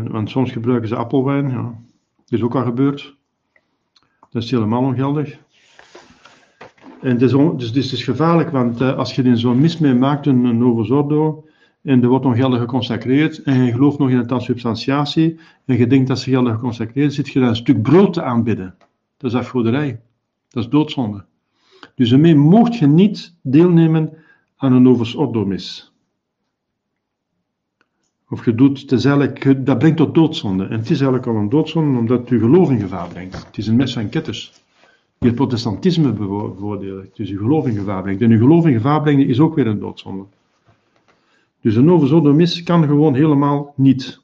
want 0.09 0.31
soms 0.31 0.51
gebruiken 0.51 0.89
ze 0.89 0.97
appelwijn, 0.97 1.51
ja. 1.51 1.63
Dat 2.17 2.39
is 2.39 2.43
ook 2.43 2.55
al 2.55 2.65
gebeurd. 2.65 3.17
Dat 4.31 4.43
is 4.43 4.51
helemaal 4.51 4.83
ongeldig. 4.83 5.39
En 7.01 7.35
on, 7.35 7.57
dus, 7.57 7.73
dus 7.73 7.85
het 7.85 7.93
is 7.93 8.05
gevaarlijk, 8.05 8.51
want 8.51 8.81
uh, 8.81 8.97
als 8.97 9.15
je 9.15 9.23
in 9.23 9.39
zo'n 9.39 9.61
mis 9.61 9.79
mee 9.79 9.95
maakt, 9.95 10.27
een, 10.27 10.45
een 10.45 10.63
Ordo, 10.63 11.45
en 11.83 12.03
er 12.03 12.09
wordt 12.09 12.25
nog 12.25 12.37
geldig 12.37 12.61
geconsacreerd, 12.61 13.43
en 13.43 13.65
je 13.65 13.73
gelooft 13.73 13.99
nog 13.99 14.11
in 14.11 14.17
een 14.17 14.27
transubstantiatie, 14.27 15.39
en 15.65 15.77
je 15.77 15.87
denkt 15.87 16.09
dat 16.09 16.19
ze 16.19 16.31
geldig 16.31 16.53
geconsacreerd 16.53 17.15
zit 17.15 17.29
je 17.29 17.41
daar 17.41 17.49
een 17.49 17.57
stuk 17.57 17.83
brood 17.83 18.13
te 18.13 18.23
aanbidden. 18.23 18.75
Dat 19.17 19.31
is 19.31 19.37
afgoderij. 19.37 20.01
Dat 20.49 20.65
is 20.65 20.69
doodzonde. 20.69 21.25
Dus 21.95 22.13
ermee 22.13 22.35
mocht 22.35 22.77
je 22.77 22.87
niet 22.87 23.35
deelnemen 23.43 24.13
aan 24.57 24.73
een 24.73 24.83
Novus 24.83 25.15
Ordo 25.15 25.47
mis. 25.47 25.93
Of 28.29 28.45
je 28.45 28.55
doet, 28.55 28.91
het 28.91 29.67
dat 29.67 29.79
brengt 29.79 29.97
tot 29.97 30.15
doodzonde. 30.15 30.65
En 30.65 30.79
het 30.79 30.91
is 30.91 31.01
eigenlijk 31.01 31.27
al 31.27 31.37
een 31.37 31.49
doodzonde 31.49 31.99
omdat 31.99 32.29
je 32.29 32.39
geloof 32.39 32.71
in 32.71 32.81
gevaar 32.81 33.09
brengt. 33.09 33.47
Het 33.47 33.59
is 33.59 33.67
een 33.67 33.77
mes 33.77 33.93
van 33.93 34.09
ketters 34.09 34.53
die 35.19 35.29
het 35.29 35.35
protestantisme 35.35 36.13
bevoordelen. 36.13 37.11
Dus 37.15 37.29
je 37.29 37.37
geloof 37.37 37.67
in 37.67 37.77
gevaar 37.77 38.03
brengt. 38.03 38.23
En 38.23 38.31
je 38.31 38.39
geloof 38.39 38.67
in 38.67 38.73
gevaar 38.73 39.09
is 39.09 39.41
ook 39.41 39.55
weer 39.55 39.67
een 39.67 39.79
doodzonde. 39.79 40.25
Dus 41.61 41.77
een 41.77 41.85
Novus 41.85 42.35
mis 42.35 42.63
kan 42.63 42.85
gewoon 42.85 43.15
helemaal 43.15 43.73
niet. 43.77 44.21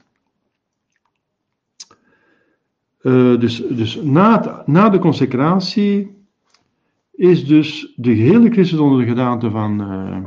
Uh, 3.02 3.40
dus 3.40 3.66
dus 3.68 4.02
na, 4.02 4.62
na 4.66 4.88
de 4.88 4.98
consecratie 4.98 6.16
is 7.10 7.46
dus 7.46 7.92
de 7.96 8.14
gehele 8.14 8.50
Christus 8.50 8.78
onder 8.78 8.98
de 8.98 9.06
gedaante 9.06 9.50
van 9.50 9.80
uh, 9.80 10.24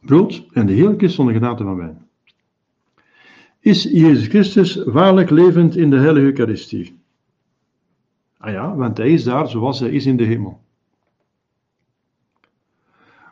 brood 0.00 0.46
en 0.52 0.66
de 0.66 0.72
hele 0.72 0.96
Christus 0.96 1.18
onder 1.18 1.34
de 1.34 1.40
gedaante 1.40 1.62
van 1.62 1.76
wijn. 1.76 2.06
Is 3.60 3.82
Jezus 3.82 4.26
Christus 4.26 4.84
waarlijk 4.84 5.30
levend 5.30 5.76
in 5.76 5.90
de 5.90 5.98
heilige 5.98 6.26
Eucharistie? 6.26 7.01
Ah 8.42 8.52
ja, 8.52 8.74
want 8.76 8.96
hij 8.96 9.10
is 9.10 9.24
daar 9.24 9.48
zoals 9.48 9.80
hij 9.80 9.90
is 9.90 10.06
in 10.06 10.16
de 10.16 10.24
hemel. 10.24 10.60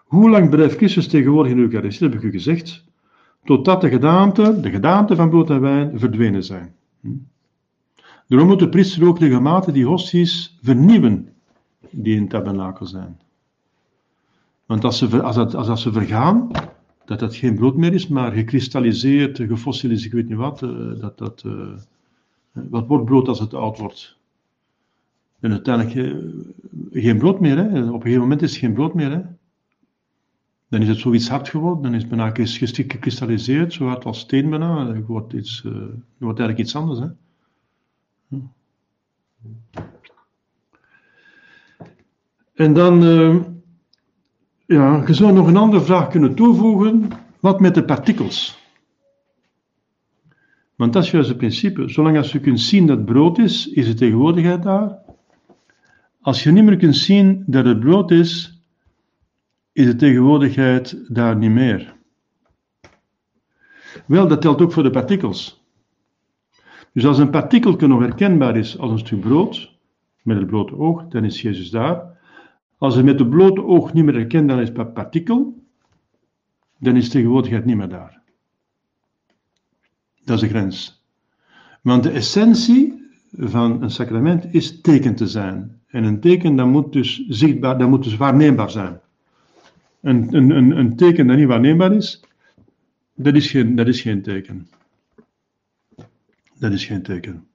Hoe 0.04 0.30
lang 0.30 0.50
blijft 0.50 0.76
Christus 0.76 1.08
tegenwoordig 1.08 1.52
in 1.52 1.58
de 1.58 1.64
Eucharistie? 1.64 2.00
Dat 2.00 2.12
heb 2.12 2.22
ik 2.22 2.28
u 2.28 2.32
gezegd. 2.32 2.84
Totdat 3.44 3.80
de 3.80 3.88
gedaante, 3.88 4.61
de 4.61 4.70
gedaante 4.70 5.16
van 5.16 5.28
brood 5.30 5.50
en 5.50 5.61
wijn 5.61 5.98
verdwenen 5.98 6.44
zijn. 6.44 6.74
Hm? 7.00 7.08
Daarom 8.26 8.48
moet 8.48 8.58
de 8.58 8.68
priester 8.68 9.06
ook 9.06 9.18
regelmatig 9.18 9.74
die 9.74 9.84
hosties 9.84 10.58
vernieuwen 10.62 11.32
die 11.90 12.14
in 12.14 12.20
het 12.20 12.30
tabernakel 12.30 12.86
zijn. 12.86 13.20
Want 14.66 14.84
als 14.84 14.98
ze, 14.98 15.22
als, 15.22 15.36
dat, 15.36 15.54
als 15.54 15.82
ze 15.82 15.92
vergaan, 15.92 16.50
dat 17.04 17.18
dat 17.18 17.34
geen 17.34 17.54
brood 17.54 17.76
meer 17.76 17.94
is, 17.94 18.08
maar 18.08 18.32
gekristalliseerd, 18.32 19.36
gefossiliseerd, 19.36 20.06
ik 20.06 20.18
weet 20.18 20.28
niet 20.28 20.38
wat, 20.38 20.62
eh, 20.62 21.00
dat, 21.00 21.18
dat, 21.18 21.42
uh, 21.46 21.76
wat 22.52 22.86
wordt 22.86 23.04
brood 23.04 23.28
als 23.28 23.40
het 23.40 23.54
oud 23.54 23.78
wordt? 23.78 24.19
En 25.41 25.51
uiteindelijk 25.51 25.95
uh, 25.95 27.03
geen 27.03 27.18
brood 27.18 27.41
meer, 27.41 27.57
hè? 27.57 27.64
op 27.64 27.95
een 27.95 28.01
gegeven 28.01 28.20
moment 28.20 28.43
is 28.43 28.51
het 28.51 28.61
geen 28.61 28.72
brood 28.72 28.95
meer. 28.95 29.11
Hè? 29.11 29.20
Dan 30.68 30.80
is 30.80 30.88
het 30.88 30.99
zoiets 30.99 31.28
hard 31.28 31.49
geworden, 31.49 31.82
dan 31.82 31.95
is 31.95 32.01
het 32.01 32.11
bijna 32.11 32.30
gekristalliseerd, 32.34 33.72
zo 33.72 33.86
hard 33.86 34.05
als 34.05 34.18
steen 34.18 34.51
bijna, 34.51 34.86
het 34.86 35.07
wordt, 35.07 35.32
iets, 35.32 35.62
uh, 35.66 35.72
wordt 36.18 36.38
eigenlijk 36.38 36.59
iets 36.59 36.76
anders. 36.76 36.99
Hè? 36.99 37.07
En 42.55 42.72
dan, 42.72 43.03
uh, 43.03 43.36
ja, 44.66 45.05
je 45.07 45.14
zou 45.14 45.32
nog 45.32 45.47
een 45.47 45.57
andere 45.57 45.82
vraag 45.82 46.09
kunnen 46.09 46.34
toevoegen. 46.34 47.09
Wat 47.41 47.61
met 47.61 47.74
de 47.74 47.84
partikels? 47.84 48.59
Want 50.76 50.93
dat 50.93 51.05
is 51.05 51.11
juist 51.11 51.28
het 51.28 51.38
principe. 51.38 51.88
Zolang 51.88 52.16
als 52.16 52.32
je 52.32 52.41
kunt 52.41 52.61
zien 52.61 52.86
dat 52.86 53.05
brood 53.05 53.38
is, 53.38 53.68
is 53.68 53.86
de 53.86 53.95
tegenwoordigheid 53.95 54.62
daar. 54.62 54.99
Als 56.20 56.42
je 56.42 56.50
niet 56.50 56.64
meer 56.64 56.76
kunt 56.76 56.96
zien 56.96 57.44
dat 57.46 57.64
het 57.64 57.80
brood 57.80 58.10
is, 58.10 58.62
is 59.72 59.86
de 59.86 59.96
tegenwoordigheid 59.96 61.14
daar 61.14 61.36
niet 61.36 61.50
meer. 61.50 61.94
Wel, 64.06 64.28
dat 64.28 64.40
telt 64.40 64.60
ook 64.60 64.72
voor 64.72 64.82
de 64.82 64.90
partikels. 64.90 65.64
Dus 66.92 67.06
als 67.06 67.18
een 67.18 67.30
partikeltje 67.30 67.86
nog 67.86 68.00
herkenbaar 68.00 68.56
is 68.56 68.78
als 68.78 68.90
een 68.90 68.98
stuk 68.98 69.20
brood, 69.20 69.78
met 70.22 70.36
het 70.36 70.46
blote 70.46 70.76
oog, 70.76 71.08
dan 71.08 71.24
is 71.24 71.42
Jezus 71.42 71.70
daar. 71.70 72.18
Als 72.78 72.94
het 72.94 73.04
met 73.04 73.18
het 73.18 73.30
blote 73.30 73.64
oog 73.64 73.92
niet 73.92 74.04
meer 74.04 74.14
herkenbaar 74.14 74.62
is 74.62 74.72
per 74.72 74.86
partikel, 74.86 75.64
dan 76.78 76.96
is 76.96 77.08
tegenwoordigheid 77.08 77.64
niet 77.64 77.76
meer 77.76 77.88
daar. 77.88 78.20
Dat 80.24 80.34
is 80.34 80.40
de 80.40 80.48
grens. 80.48 81.04
Want 81.82 82.02
de 82.02 82.10
essentie 82.10 83.10
van 83.36 83.82
een 83.82 83.90
sacrament 83.90 84.54
is 84.54 84.80
teken 84.80 85.14
te 85.14 85.26
zijn. 85.26 85.79
En 85.91 86.05
een 86.05 86.20
teken 86.20 86.57
dat 86.57 86.66
moet 86.66 86.93
dus 86.93 87.24
zichtbaar, 87.28 87.78
dat 87.78 87.88
moet 87.88 88.05
dus 88.05 88.16
waarneembaar 88.16 88.70
zijn. 88.70 89.01
Een, 90.01 90.34
een, 90.34 90.51
een, 90.51 90.78
een 90.78 90.97
teken 90.97 91.26
dat 91.26 91.36
niet 91.36 91.47
waarneembaar 91.47 91.93
is, 91.93 92.24
dat 93.14 93.34
is 93.34 93.51
geen, 93.51 93.76
dat 93.76 93.86
is 93.86 94.01
geen 94.01 94.22
teken 94.22 94.68
dat 96.61 96.72
is 96.72 96.86
geen 96.86 97.03
teken. 97.03 97.47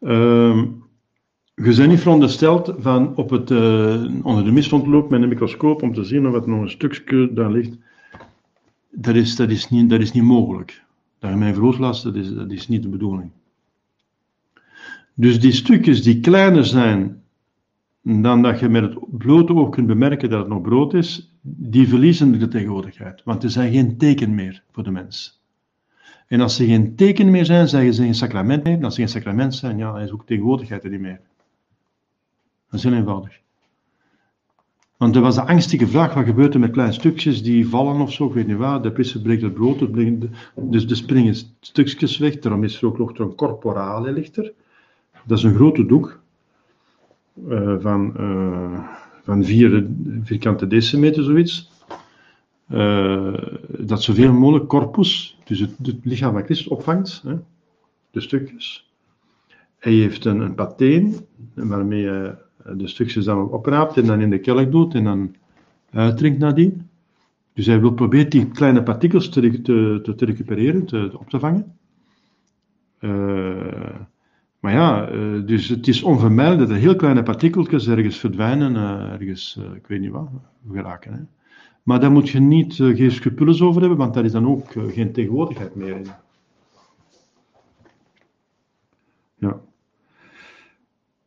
Uh, 0.00 0.62
je 1.54 1.74
bent 1.76 1.88
niet 1.88 2.00
verondersteld 2.00 2.74
van 2.78 3.16
op 3.16 3.30
het, 3.30 3.50
uh, 3.50 4.24
onder 4.24 4.44
de 4.44 4.88
lopen 4.88 5.10
met 5.10 5.22
een 5.22 5.28
microscoop 5.28 5.82
om 5.82 5.94
te 5.94 6.04
zien 6.04 6.26
of 6.26 6.34
er 6.34 6.48
nog 6.48 6.60
een 6.60 6.70
stukje 6.70 7.32
daar 7.32 7.50
ligt. 7.50 7.76
Dat 8.90 9.14
is, 9.14 9.36
dat 9.36 9.50
is, 9.50 9.68
niet, 9.68 9.90
dat 9.90 10.00
is 10.00 10.12
niet 10.12 10.22
mogelijk. 10.22 10.84
Mij 11.20 11.52
vergrootglas, 11.52 12.02
dat 12.02 12.14
is, 12.14 12.34
dat 12.34 12.50
is 12.50 12.68
niet 12.68 12.82
de 12.82 12.88
bedoeling. 12.88 13.30
Dus 15.18 15.40
die 15.40 15.52
stukjes 15.52 16.02
die 16.02 16.20
kleiner 16.20 16.64
zijn 16.64 17.22
dan 18.02 18.42
dat 18.42 18.60
je 18.60 18.68
met 18.68 18.82
het 18.82 19.18
blote 19.18 19.54
oog 19.54 19.70
kunt 19.70 19.86
bemerken 19.86 20.30
dat 20.30 20.38
het 20.38 20.48
nog 20.48 20.62
brood 20.62 20.94
is, 20.94 21.36
die 21.42 21.88
verliezen 21.88 22.38
de 22.38 22.48
tegenwoordigheid. 22.48 23.22
Want 23.24 23.42
er 23.42 23.50
zijn 23.50 23.72
geen 23.72 23.96
teken 23.96 24.34
meer 24.34 24.62
voor 24.70 24.82
de 24.82 24.90
mens. 24.90 25.40
En 26.26 26.40
als 26.40 26.56
ze 26.56 26.66
geen 26.66 26.94
teken 26.94 27.30
meer 27.30 27.44
zijn, 27.44 27.68
zeggen 27.68 27.94
ze 27.94 28.02
geen 28.02 28.14
sacrament 28.14 28.64
meer. 28.64 28.84
Als 28.84 28.94
ze 28.94 29.00
geen 29.00 29.10
sacrament 29.10 29.54
zijn, 29.54 29.78
ja, 29.78 29.98
is 29.98 30.10
ook 30.10 30.26
tegenwoordigheid 30.26 30.84
er 30.84 30.90
niet 30.90 31.00
meer. 31.00 31.20
Dat 32.70 32.78
is 32.78 32.82
heel 32.82 32.92
eenvoudig. 32.92 33.40
Want 34.96 35.16
er 35.16 35.22
was 35.22 35.34
de 35.34 35.46
angstige 35.46 35.86
vraag, 35.86 36.14
wat 36.14 36.24
gebeurt 36.24 36.54
er 36.54 36.60
met 36.60 36.70
kleine 36.70 36.92
stukjes 36.92 37.42
die 37.42 37.68
vallen 37.68 38.00
of 38.00 38.12
zo, 38.12 38.26
ik 38.26 38.32
weet 38.32 38.46
niet 38.46 38.56
waar. 38.56 38.82
De 38.82 38.92
priester 38.92 39.20
breekt 39.20 39.42
het 39.42 39.54
brood, 39.54 39.78
dus 40.54 40.84
er 40.84 40.96
springen 40.96 41.34
stukjes 41.60 42.18
weg. 42.18 42.38
Daarom 42.38 42.64
is 42.64 42.76
er 42.76 42.86
ook 42.86 42.98
nog 42.98 43.18
een 43.18 43.34
corporale 43.34 44.12
lichter. 44.12 44.52
Dat 45.26 45.38
is 45.38 45.44
een 45.44 45.54
grote 45.54 45.86
doek 45.86 46.20
uh, 47.48 47.74
van... 47.78 48.14
Uh, 48.20 48.94
van 49.26 49.44
vier 49.44 49.86
vierkante 50.22 50.66
decimeter, 50.66 51.22
zoiets. 51.22 51.70
Uh, 52.68 53.34
dat 53.78 54.02
zoveel 54.02 54.32
mogelijk 54.32 54.66
corpus, 54.66 55.38
dus 55.44 55.60
het, 55.60 55.74
het, 55.82 55.96
lichaam 56.02 56.32
van 56.32 56.44
Christus, 56.44 56.68
opvangt, 56.68 57.22
hè, 57.24 57.34
de 58.10 58.20
stukjes. 58.20 58.90
Hij 59.78 59.92
heeft 59.92 60.24
een, 60.24 60.40
een 60.40 60.54
pateen, 60.54 61.16
waarmee 61.54 62.06
hij 62.06 62.38
de 62.76 62.88
stukjes 62.88 63.24
dan 63.24 63.50
opraapt 63.50 63.96
en 63.96 64.06
dan 64.06 64.20
in 64.20 64.30
de 64.30 64.38
kelk 64.38 64.70
doet 64.70 64.94
en 64.94 65.04
dan 65.04 65.34
uitdrinkt 65.90 66.38
nadien. 66.38 66.88
Dus 67.52 67.66
hij 67.66 67.80
wil 67.80 67.92
proberen 67.92 68.30
die 68.30 68.48
kleine 68.48 68.82
partikels 68.82 69.28
te, 69.28 69.62
te, 69.62 70.14
te 70.16 70.24
recupereren, 70.24 70.86
te, 70.86 71.10
op 71.18 71.30
te 71.30 71.38
vangen. 71.38 71.76
Uh, 73.00 74.00
maar 74.66 74.74
ja, 74.74 75.10
uh, 75.12 75.46
dus 75.46 75.68
het 75.68 75.88
is 75.88 76.02
onvermijdelijk 76.02 76.68
dat 76.68 76.76
er 76.76 76.82
heel 76.82 76.96
kleine 76.96 77.22
partikeltjes 77.22 77.88
ergens 77.88 78.18
verdwijnen, 78.18 78.74
uh, 78.74 79.12
ergens, 79.12 79.56
uh, 79.58 79.74
ik 79.74 79.86
weet 79.86 80.00
niet 80.00 80.10
wat, 80.10 80.28
geraken. 80.72 81.12
Hè. 81.12 81.18
Maar 81.82 82.00
daar 82.00 82.10
moet 82.10 82.28
je 82.28 82.40
niet, 82.40 82.74
geen 82.74 83.10
scrupules 83.10 83.62
over 83.62 83.80
hebben, 83.80 83.98
want 83.98 84.14
daar 84.14 84.24
is 84.24 84.32
dan 84.32 84.46
ook 84.46 84.72
geen 84.72 85.12
tegenwoordigheid 85.12 85.74
meer 85.74 85.96
in. 85.96 86.06
Ja. 89.34 89.60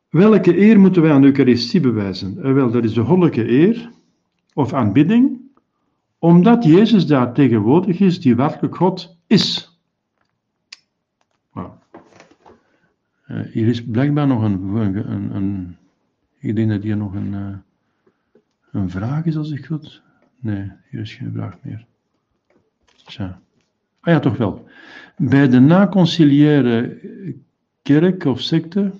Welke 0.09 0.57
eer 0.57 0.79
moeten 0.79 1.01
wij 1.01 1.11
aan 1.11 1.21
de 1.21 1.27
Eucharistie 1.27 1.79
bewijzen? 1.79 2.53
wel, 2.53 2.71
dat 2.71 2.83
is 2.83 2.93
de 2.93 3.03
goddelijke 3.03 3.49
eer, 3.49 3.91
of 4.53 4.73
aanbidding, 4.73 5.39
omdat 6.17 6.63
Jezus 6.63 7.07
daar 7.07 7.33
tegenwoordig 7.33 7.99
is, 7.99 8.21
die 8.21 8.35
werkelijk 8.35 8.75
God 8.75 9.17
is. 9.27 9.68
Uh, 13.31 13.41
hier 13.51 13.67
is 13.67 13.85
blijkbaar 13.85 14.27
nog 14.27 14.41
een, 14.41 14.75
een, 14.75 15.35
een, 15.35 15.77
Ik 16.39 16.55
denk 16.55 16.69
dat 16.69 16.83
hier 16.83 16.97
nog 16.97 17.13
een, 17.13 17.33
uh, 17.33 17.57
een 18.71 18.89
vraag 18.89 19.25
is, 19.25 19.37
als 19.37 19.51
ik 19.51 19.65
goed. 19.65 20.01
Nee, 20.39 20.71
hier 20.89 21.01
is 21.01 21.13
geen 21.13 21.31
vraag 21.33 21.57
meer. 21.61 21.85
Tja. 23.05 23.41
Ah 23.99 24.13
ja, 24.13 24.19
toch 24.19 24.37
wel. 24.37 24.67
Bij 25.17 25.47
de 25.47 25.59
naconciliaire 25.59 26.97
kerk 27.81 28.25
of 28.25 28.41
secte 28.41 28.91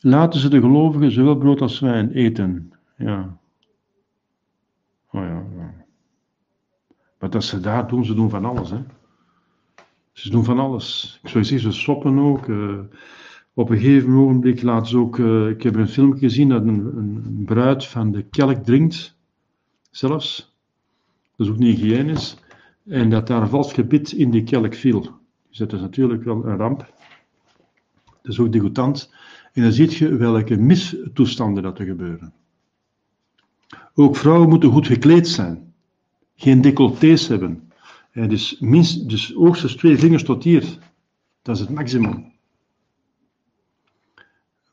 laten 0.00 0.40
ze 0.40 0.48
de 0.48 0.60
gelovigen 0.60 1.10
zowel 1.10 1.36
brood 1.36 1.60
als 1.60 1.80
wijn 1.80 2.12
eten. 2.12 2.72
Ja. 2.96 3.38
Oh 5.10 5.22
ja, 5.22 5.44
ja. 5.56 5.74
Maar 7.18 7.30
dat 7.30 7.44
ze 7.44 7.60
daar 7.60 7.88
doen, 7.88 8.04
ze 8.04 8.14
doen 8.14 8.30
van 8.30 8.44
alles. 8.44 8.70
Hè. 8.70 8.84
Ze 10.12 10.30
doen 10.30 10.44
van 10.44 10.58
alles. 10.58 11.18
Ik 11.22 11.28
zou 11.28 11.44
zeggen, 11.44 11.72
ze 11.72 11.80
soppen 11.80 12.18
ook. 12.18 12.46
Uh, 12.46 12.78
op 13.54 13.70
een 13.70 13.78
gegeven 13.78 14.12
moment 14.12 14.62
laten 14.62 14.88
ze 14.88 14.98
ook. 14.98 15.18
Uh, 15.18 15.48
ik 15.48 15.62
heb 15.62 15.74
een 15.74 15.88
filmpje 15.88 16.28
gezien 16.28 16.48
dat 16.48 16.62
een, 16.62 16.96
een, 16.96 17.42
bruid 17.44 17.86
van 17.86 18.12
de 18.12 18.22
kelk 18.22 18.64
drinkt, 18.64 19.16
zelfs. 19.90 20.56
Dat 21.36 21.46
is 21.46 21.52
ook 21.52 21.58
niet 21.58 21.78
hygiënisch. 21.78 22.36
En 22.86 23.10
dat 23.10 23.26
daar 23.26 23.48
vals 23.48 23.72
gebit 23.72 24.12
in 24.12 24.30
die 24.30 24.42
kelk 24.42 24.74
viel. 24.74 25.10
Dus 25.48 25.58
dat 25.58 25.72
is 25.72 25.80
natuurlijk 25.80 26.24
wel 26.24 26.44
een 26.46 26.56
ramp. 26.56 26.92
Dat 28.22 28.32
is 28.32 28.38
ook 28.38 28.52
degoutant. 28.52 29.14
En 29.52 29.62
dan 29.62 29.72
zie 29.72 29.98
je 29.98 30.16
welke 30.16 30.56
mistoestanden 30.56 31.62
dat 31.62 31.78
er 31.78 31.86
gebeuren. 31.86 32.32
Ook 33.94 34.16
vrouwen 34.16 34.48
moeten 34.48 34.70
goed 34.70 34.86
gekleed 34.86 35.28
zijn. 35.28 35.72
Geen 36.36 36.60
decolletés 36.60 37.28
hebben. 37.28 37.72
En 38.10 38.28
dus, 38.28 38.58
minst, 38.60 39.08
dus 39.08 39.32
hoogstens 39.32 39.74
twee 39.74 39.98
vingers 39.98 40.22
tot 40.22 40.44
hier. 40.44 40.78
Dat 41.42 41.54
is 41.54 41.60
het 41.60 41.70
maximum. 41.70 42.33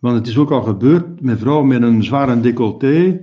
Want 0.02 0.16
het 0.16 0.28
is 0.28 0.38
ook 0.38 0.52
al 0.52 0.62
gebeurd 0.62 1.22
met 1.22 1.40
vrouwen 1.40 1.68
met 1.68 1.82
een 1.82 2.04
zware 2.04 2.40
decolleté, 2.40 3.22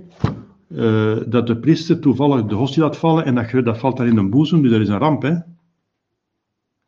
uh, 0.67 1.17
dat 1.27 1.47
de 1.47 1.57
priester 1.57 1.99
toevallig 1.99 2.45
de 2.45 2.55
hostie 2.55 2.81
laat 2.81 2.97
vallen 2.97 3.25
en 3.25 3.35
dat, 3.35 3.65
dat 3.65 3.77
valt 3.77 3.97
dan 3.97 4.07
in 4.07 4.17
een 4.17 4.29
boezem, 4.29 4.61
dus 4.61 4.71
dat 4.71 4.81
is 4.81 4.87
een 4.87 4.97
ramp. 4.97 5.21
Hè? 5.21 5.35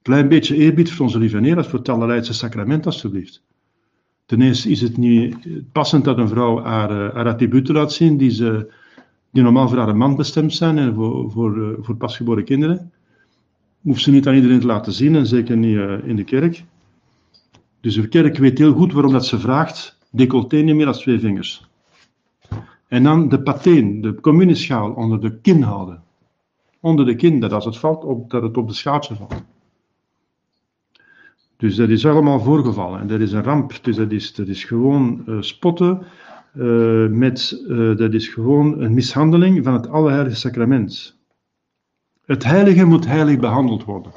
Klein 0.01 0.27
beetje 0.27 0.55
eerbied 0.55 0.91
voor 0.91 1.05
onze 1.05 1.19
lieve 1.19 1.37
Heer, 1.37 1.57
als 1.57 1.67
voor 1.67 1.79
het 1.79 1.89
allerleidse 1.89 2.33
sacrament, 2.33 2.85
alstublieft. 2.85 3.43
Ten 4.25 4.41
eerste 4.41 4.69
is 4.69 4.81
het 4.81 4.97
niet 4.97 5.35
passend 5.71 6.03
dat 6.05 6.17
een 6.17 6.27
vrouw 6.27 6.61
haar, 6.61 6.89
eh, 6.89 7.15
haar 7.15 7.27
attributen 7.27 7.73
laat 7.73 7.93
zien 7.93 8.17
die, 8.17 8.31
ze, 8.31 8.71
die 9.31 9.43
normaal 9.43 9.67
voor 9.69 9.77
haar 9.77 9.97
man 9.97 10.15
bestemd 10.15 10.53
zijn 10.53 10.77
en 10.77 10.93
voor, 10.93 11.31
voor, 11.31 11.63
eh, 11.63 11.77
voor 11.79 11.95
pasgeboren 11.95 12.43
kinderen. 12.43 12.91
Hoeft 13.81 14.01
ze 14.01 14.11
niet 14.11 14.27
aan 14.27 14.35
iedereen 14.35 14.59
te 14.59 14.65
laten 14.65 14.93
zien 14.93 15.15
en 15.15 15.25
zeker 15.25 15.57
niet 15.57 15.79
in 16.03 16.15
de 16.15 16.23
kerk. 16.23 16.63
Dus 17.81 17.95
de 17.95 18.07
kerk 18.07 18.37
weet 18.37 18.57
heel 18.57 18.73
goed 18.73 18.93
waarom 18.93 19.11
dat 19.11 19.25
ze 19.25 19.39
vraagt, 19.39 19.97
decolleté 20.11 20.57
niet 20.57 20.75
meer 20.75 20.85
dan 20.85 20.93
twee 20.93 21.19
vingers. 21.19 21.69
En 22.87 23.03
dan 23.03 23.29
de 23.29 23.41
pateen, 23.41 24.01
de 24.01 24.19
communischaal, 24.19 24.91
onder 24.91 25.21
de 25.21 25.39
kin 25.39 25.61
houden. 25.61 26.03
Onder 26.79 27.05
de 27.05 27.15
kin, 27.15 27.39
dat 27.39 27.51
als 27.51 27.65
het 27.65 27.77
valt, 27.77 28.03
op, 28.03 28.29
dat 28.29 28.41
het 28.41 28.57
op 28.57 28.67
de 28.67 28.73
schaatsen 28.73 29.15
valt. 29.15 29.43
Dus 31.57 31.75
dat 31.75 31.89
is 31.89 32.05
allemaal 32.05 32.39
voorgevallen 32.39 32.99
en 32.99 33.07
dat 33.07 33.19
is 33.19 33.31
een 33.31 33.43
ramp. 33.43 33.73
Dus 33.81 33.95
dat 33.95 34.11
is, 34.11 34.33
dat 34.33 34.47
is 34.47 34.63
gewoon 34.63 35.23
uh, 35.27 35.41
spotten, 35.41 36.01
uh, 36.55 37.07
met, 37.07 37.63
uh, 37.67 37.97
dat 37.97 38.13
is 38.13 38.27
gewoon 38.27 38.81
een 38.81 38.93
mishandeling 38.93 39.63
van 39.63 39.73
het 39.73 39.89
Allerheilige 39.89 40.35
Sacrament. 40.35 41.19
Het 42.25 42.43
heilige 42.43 42.85
moet 42.85 43.05
heilig 43.05 43.39
behandeld 43.39 43.83
worden. 43.83 44.11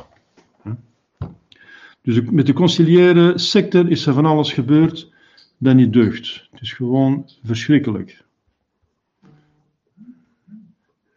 Dus 2.05 2.20
met 2.20 2.46
de 2.46 2.52
conciliaire 2.52 3.38
sector 3.38 3.90
is 3.90 4.07
er 4.07 4.14
van 4.14 4.26
alles 4.26 4.52
gebeurd 4.52 5.12
dat 5.59 5.74
niet 5.74 5.92
deugt. 5.92 6.48
Het 6.50 6.61
is 6.61 6.72
gewoon 6.72 7.28
verschrikkelijk. 7.42 8.24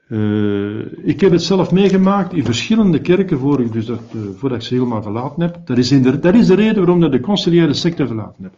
Uh, 0.09 1.05
ik 1.07 1.21
heb 1.21 1.31
het 1.31 1.43
zelf 1.43 1.71
meegemaakt 1.71 2.33
in 2.33 2.45
verschillende 2.45 3.01
kerken 3.01 3.39
voor 3.39 3.61
ik, 3.61 3.71
dus 3.71 3.85
dat, 3.85 4.01
uh, 4.15 4.21
voordat 4.35 4.57
ik 4.57 4.63
ze 4.67 4.73
helemaal 4.73 5.01
verlaten 5.01 5.41
heb. 5.41 5.61
Dat 5.65 5.77
is, 5.77 5.89
de, 5.89 6.31
is 6.33 6.47
de 6.47 6.55
reden 6.55 6.75
waarom 6.75 7.03
ik 7.03 7.11
de 7.11 7.19
conciliaire 7.19 7.73
sector 7.73 8.07
verlaten 8.07 8.43
heb. 8.43 8.53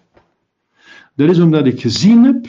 Dat 1.15 1.29
is 1.29 1.39
omdat 1.39 1.65
ik 1.65 1.81
gezien 1.81 2.23
heb 2.23 2.45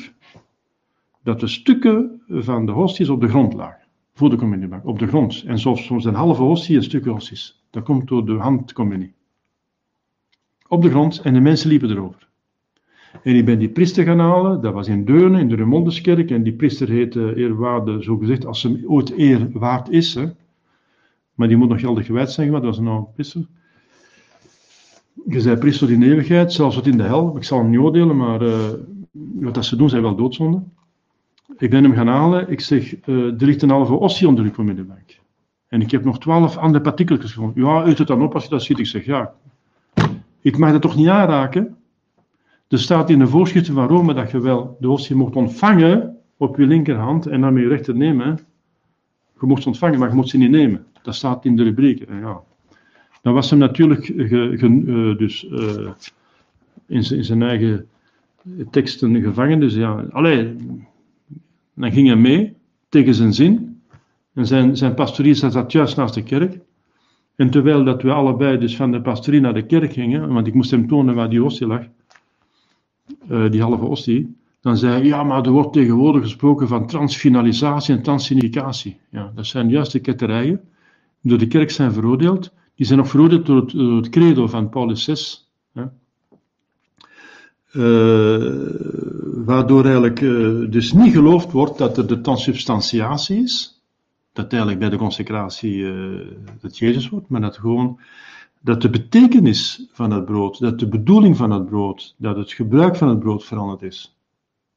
dat 1.22 1.40
de 1.40 1.48
stukken 1.48 2.22
van 2.28 2.66
de 2.66 2.72
hosties 2.72 3.08
op 3.08 3.20
de 3.20 3.28
grond 3.28 3.54
lagen. 3.54 3.86
Voor 4.14 4.30
de 4.30 4.36
communiebank, 4.36 4.86
op 4.86 4.98
de 4.98 5.06
grond. 5.06 5.42
En 5.46 5.58
soms, 5.58 5.84
soms 5.84 6.04
een 6.04 6.14
halve 6.14 6.42
hostie 6.42 6.76
en 6.76 6.82
stukken 6.82 7.12
hosties. 7.12 7.62
Dat 7.70 7.84
komt 7.84 8.08
door 8.08 8.26
de 8.26 8.32
handcommunie 8.32 9.14
op 10.70 10.82
de 10.82 10.90
grond 10.90 11.20
en 11.20 11.34
de 11.34 11.40
mensen 11.40 11.68
liepen 11.68 11.90
erover. 11.90 12.28
En 13.22 13.34
ik 13.36 13.44
ben 13.44 13.58
die 13.58 13.68
priester 13.68 14.04
gaan 14.04 14.18
halen, 14.18 14.60
dat 14.60 14.72
was 14.72 14.88
in 14.88 15.04
Deurne, 15.04 15.40
in 15.40 15.48
de 15.48 15.54
Remondeskerk, 15.54 16.30
en 16.30 16.42
die 16.42 16.52
priester 16.52 16.88
heette 16.88 17.34
eerwaarde, 17.36 18.02
zo 18.02 18.16
gezegd, 18.16 18.46
als 18.46 18.60
ze 18.60 18.82
ooit 18.86 19.18
eer 19.18 19.50
waard 19.52 19.90
is, 19.90 20.14
hè. 20.14 20.26
maar 21.34 21.48
die 21.48 21.56
moet 21.56 21.68
nog 21.68 21.80
geldig 21.80 22.06
gewijd 22.06 22.30
zijn, 22.30 22.50
want 22.50 22.62
dat 22.62 22.76
was 22.76 22.80
een 22.80 22.92
oude 22.92 23.10
priester. 23.14 23.46
Je 25.26 25.40
zei 25.40 25.56
priester 25.56 25.90
in 25.90 26.02
eeuwigheid, 26.02 26.52
zelfs 26.52 26.76
wat 26.76 26.86
in 26.86 26.96
de 26.96 27.02
hel, 27.02 27.36
ik 27.36 27.44
zal 27.44 27.58
hem 27.58 27.70
niet 27.70 27.78
oordelen, 27.80 28.16
maar 28.16 28.42
uh, 28.42 28.68
wat 29.12 29.54
dat 29.54 29.64
ze 29.64 29.76
doen, 29.76 29.88
zijn 29.88 30.02
wel 30.02 30.16
doodzonden. 30.16 30.72
Ik 31.58 31.70
ben 31.70 31.84
hem 31.84 31.94
gaan 31.94 32.08
halen, 32.08 32.50
ik 32.50 32.60
zeg, 32.60 33.06
uh, 33.06 33.24
er 33.24 33.46
ligt 33.46 33.62
een 33.62 33.70
halve 33.70 33.94
ossie 33.94 34.28
onder 34.28 34.52
uw 34.56 34.64
middenbank. 34.64 35.18
En 35.68 35.80
ik 35.80 35.90
heb 35.90 36.04
nog 36.04 36.18
twaalf 36.18 36.56
andere 36.56 36.84
partikeltjes 36.84 37.32
gevonden. 37.32 37.64
Ja, 37.64 37.82
uit 37.82 37.98
het 37.98 38.06
dan 38.06 38.22
op 38.22 38.34
als 38.34 38.44
je 38.44 38.50
dat 38.50 38.62
ziet. 38.62 38.78
Ik 38.78 38.86
zeg, 38.86 39.04
ja, 39.04 39.34
ik 40.40 40.58
mag 40.58 40.72
dat 40.72 40.82
toch 40.82 40.96
niet 40.96 41.08
aanraken? 41.08 41.76
Er 42.68 42.78
staat 42.78 43.10
in 43.10 43.18
de 43.18 43.26
voorschriften 43.26 43.74
van 43.74 43.86
Rome 43.86 44.14
dat 44.14 44.30
je 44.30 44.40
wel 44.40 44.76
de 44.80 44.86
hostie 44.86 45.16
mocht 45.16 45.36
ontvangen 45.36 46.16
op 46.36 46.56
je 46.56 46.66
linkerhand 46.66 47.26
en 47.26 47.40
dan 47.40 47.52
met 47.52 47.62
je 47.62 47.68
rechter 47.68 47.96
nemen. 47.96 48.38
Je 49.40 49.46
mocht 49.46 49.62
ze 49.62 49.68
ontvangen, 49.68 49.98
maar 49.98 50.08
je 50.08 50.14
mocht 50.14 50.28
ze 50.28 50.36
niet 50.36 50.50
nemen. 50.50 50.86
Dat 51.02 51.14
staat 51.14 51.44
in 51.44 51.56
de 51.56 51.62
rubriek. 51.62 52.08
Ja. 52.08 52.40
Dan 53.22 53.34
was 53.34 53.50
hem 53.50 53.58
natuurlijk 53.58 54.04
ge, 54.04 54.82
uh, 54.86 55.16
dus, 55.18 55.44
uh, 55.50 55.90
in, 56.86 57.24
zijn 57.24 57.42
eigen 57.42 57.88
teksten 58.70 59.22
gevangen. 59.22 59.60
Dus 59.60 59.74
ja, 59.74 60.04
allee, 60.10 60.56
dan 61.74 61.92
ging 61.92 62.06
hij 62.06 62.16
mee 62.16 62.56
tegen 62.88 63.14
zijn 63.14 63.32
zin. 63.32 63.80
En 64.34 64.46
zijn, 64.46 64.76
zijn 64.76 64.94
pastorie 64.94 65.34
zat 65.34 65.72
juist 65.72 65.96
naast 65.96 66.14
de 66.14 66.22
kerk. 66.22 66.58
En 67.40 67.50
terwijl 67.50 67.84
dat 67.84 68.02
we 68.02 68.12
allebei 68.12 68.58
dus 68.58 68.76
van 68.76 68.92
de 68.92 69.00
pastorie 69.00 69.40
naar 69.40 69.54
de 69.54 69.66
kerk 69.66 69.92
gingen, 69.92 70.32
want 70.32 70.46
ik 70.46 70.54
moest 70.54 70.70
hem 70.70 70.88
tonen 70.88 71.14
waar 71.14 71.30
die 71.30 71.40
hostie 71.40 71.66
lag, 71.66 71.82
uh, 73.30 73.50
die 73.50 73.62
halve 73.62 73.84
hostie, 73.84 74.36
dan 74.60 74.76
zei 74.76 74.92
hij, 74.92 75.04
ja, 75.04 75.22
maar 75.22 75.44
er 75.44 75.50
wordt 75.50 75.72
tegenwoordig 75.72 76.22
gesproken 76.22 76.68
van 76.68 76.86
transfinalisatie 76.86 77.94
en 77.94 78.02
transsignificatie. 78.02 78.96
Ja, 79.10 79.32
dat 79.34 79.46
zijn 79.46 79.68
juist 79.68 79.92
de 79.92 79.98
ketterijen 79.98 80.60
die 81.20 81.30
door 81.30 81.38
de 81.38 81.46
kerk 81.46 81.70
zijn 81.70 81.92
veroordeeld. 81.92 82.52
Die 82.74 82.86
zijn 82.86 82.98
nog 82.98 83.08
veroordeeld 83.08 83.46
door 83.46 83.60
het, 83.60 83.72
het 83.72 84.08
credo 84.08 84.46
van 84.46 84.68
Paulus 84.68 85.04
VI. 85.04 85.14
Uh, 87.72 88.56
waardoor 89.44 89.84
eigenlijk 89.84 90.20
uh, 90.20 90.70
dus 90.70 90.92
niet 90.92 91.12
geloofd 91.12 91.52
wordt 91.52 91.78
dat 91.78 91.98
er 91.98 92.06
de 92.06 92.20
transubstantiatie 92.20 93.42
is, 93.42 93.79
dat 94.32 94.50
eigenlijk 94.50 94.80
bij 94.80 94.90
de 94.90 94.96
consecratie 94.96 95.76
uh, 95.76 96.26
dat 96.60 96.78
Jezus 96.78 97.08
wordt, 97.08 97.28
maar 97.28 97.40
dat 97.40 97.58
gewoon 97.58 98.00
dat 98.60 98.82
de 98.82 98.90
betekenis 98.90 99.88
van 99.92 100.10
het 100.10 100.24
brood, 100.24 100.60
dat 100.60 100.78
de 100.78 100.88
bedoeling 100.88 101.36
van 101.36 101.50
het 101.50 101.66
brood, 101.66 102.14
dat 102.18 102.36
het 102.36 102.52
gebruik 102.52 102.96
van 102.96 103.08
het 103.08 103.18
brood 103.18 103.44
veranderd 103.44 103.82
is. 103.82 104.16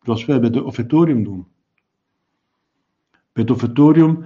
Zoals 0.01 0.25
wij 0.25 0.39
bij 0.39 0.49
de 0.49 0.63
offertorium 0.63 1.23
doen. 1.23 1.47
Bij 3.11 3.43
het 3.43 3.51
offertorium 3.51 4.23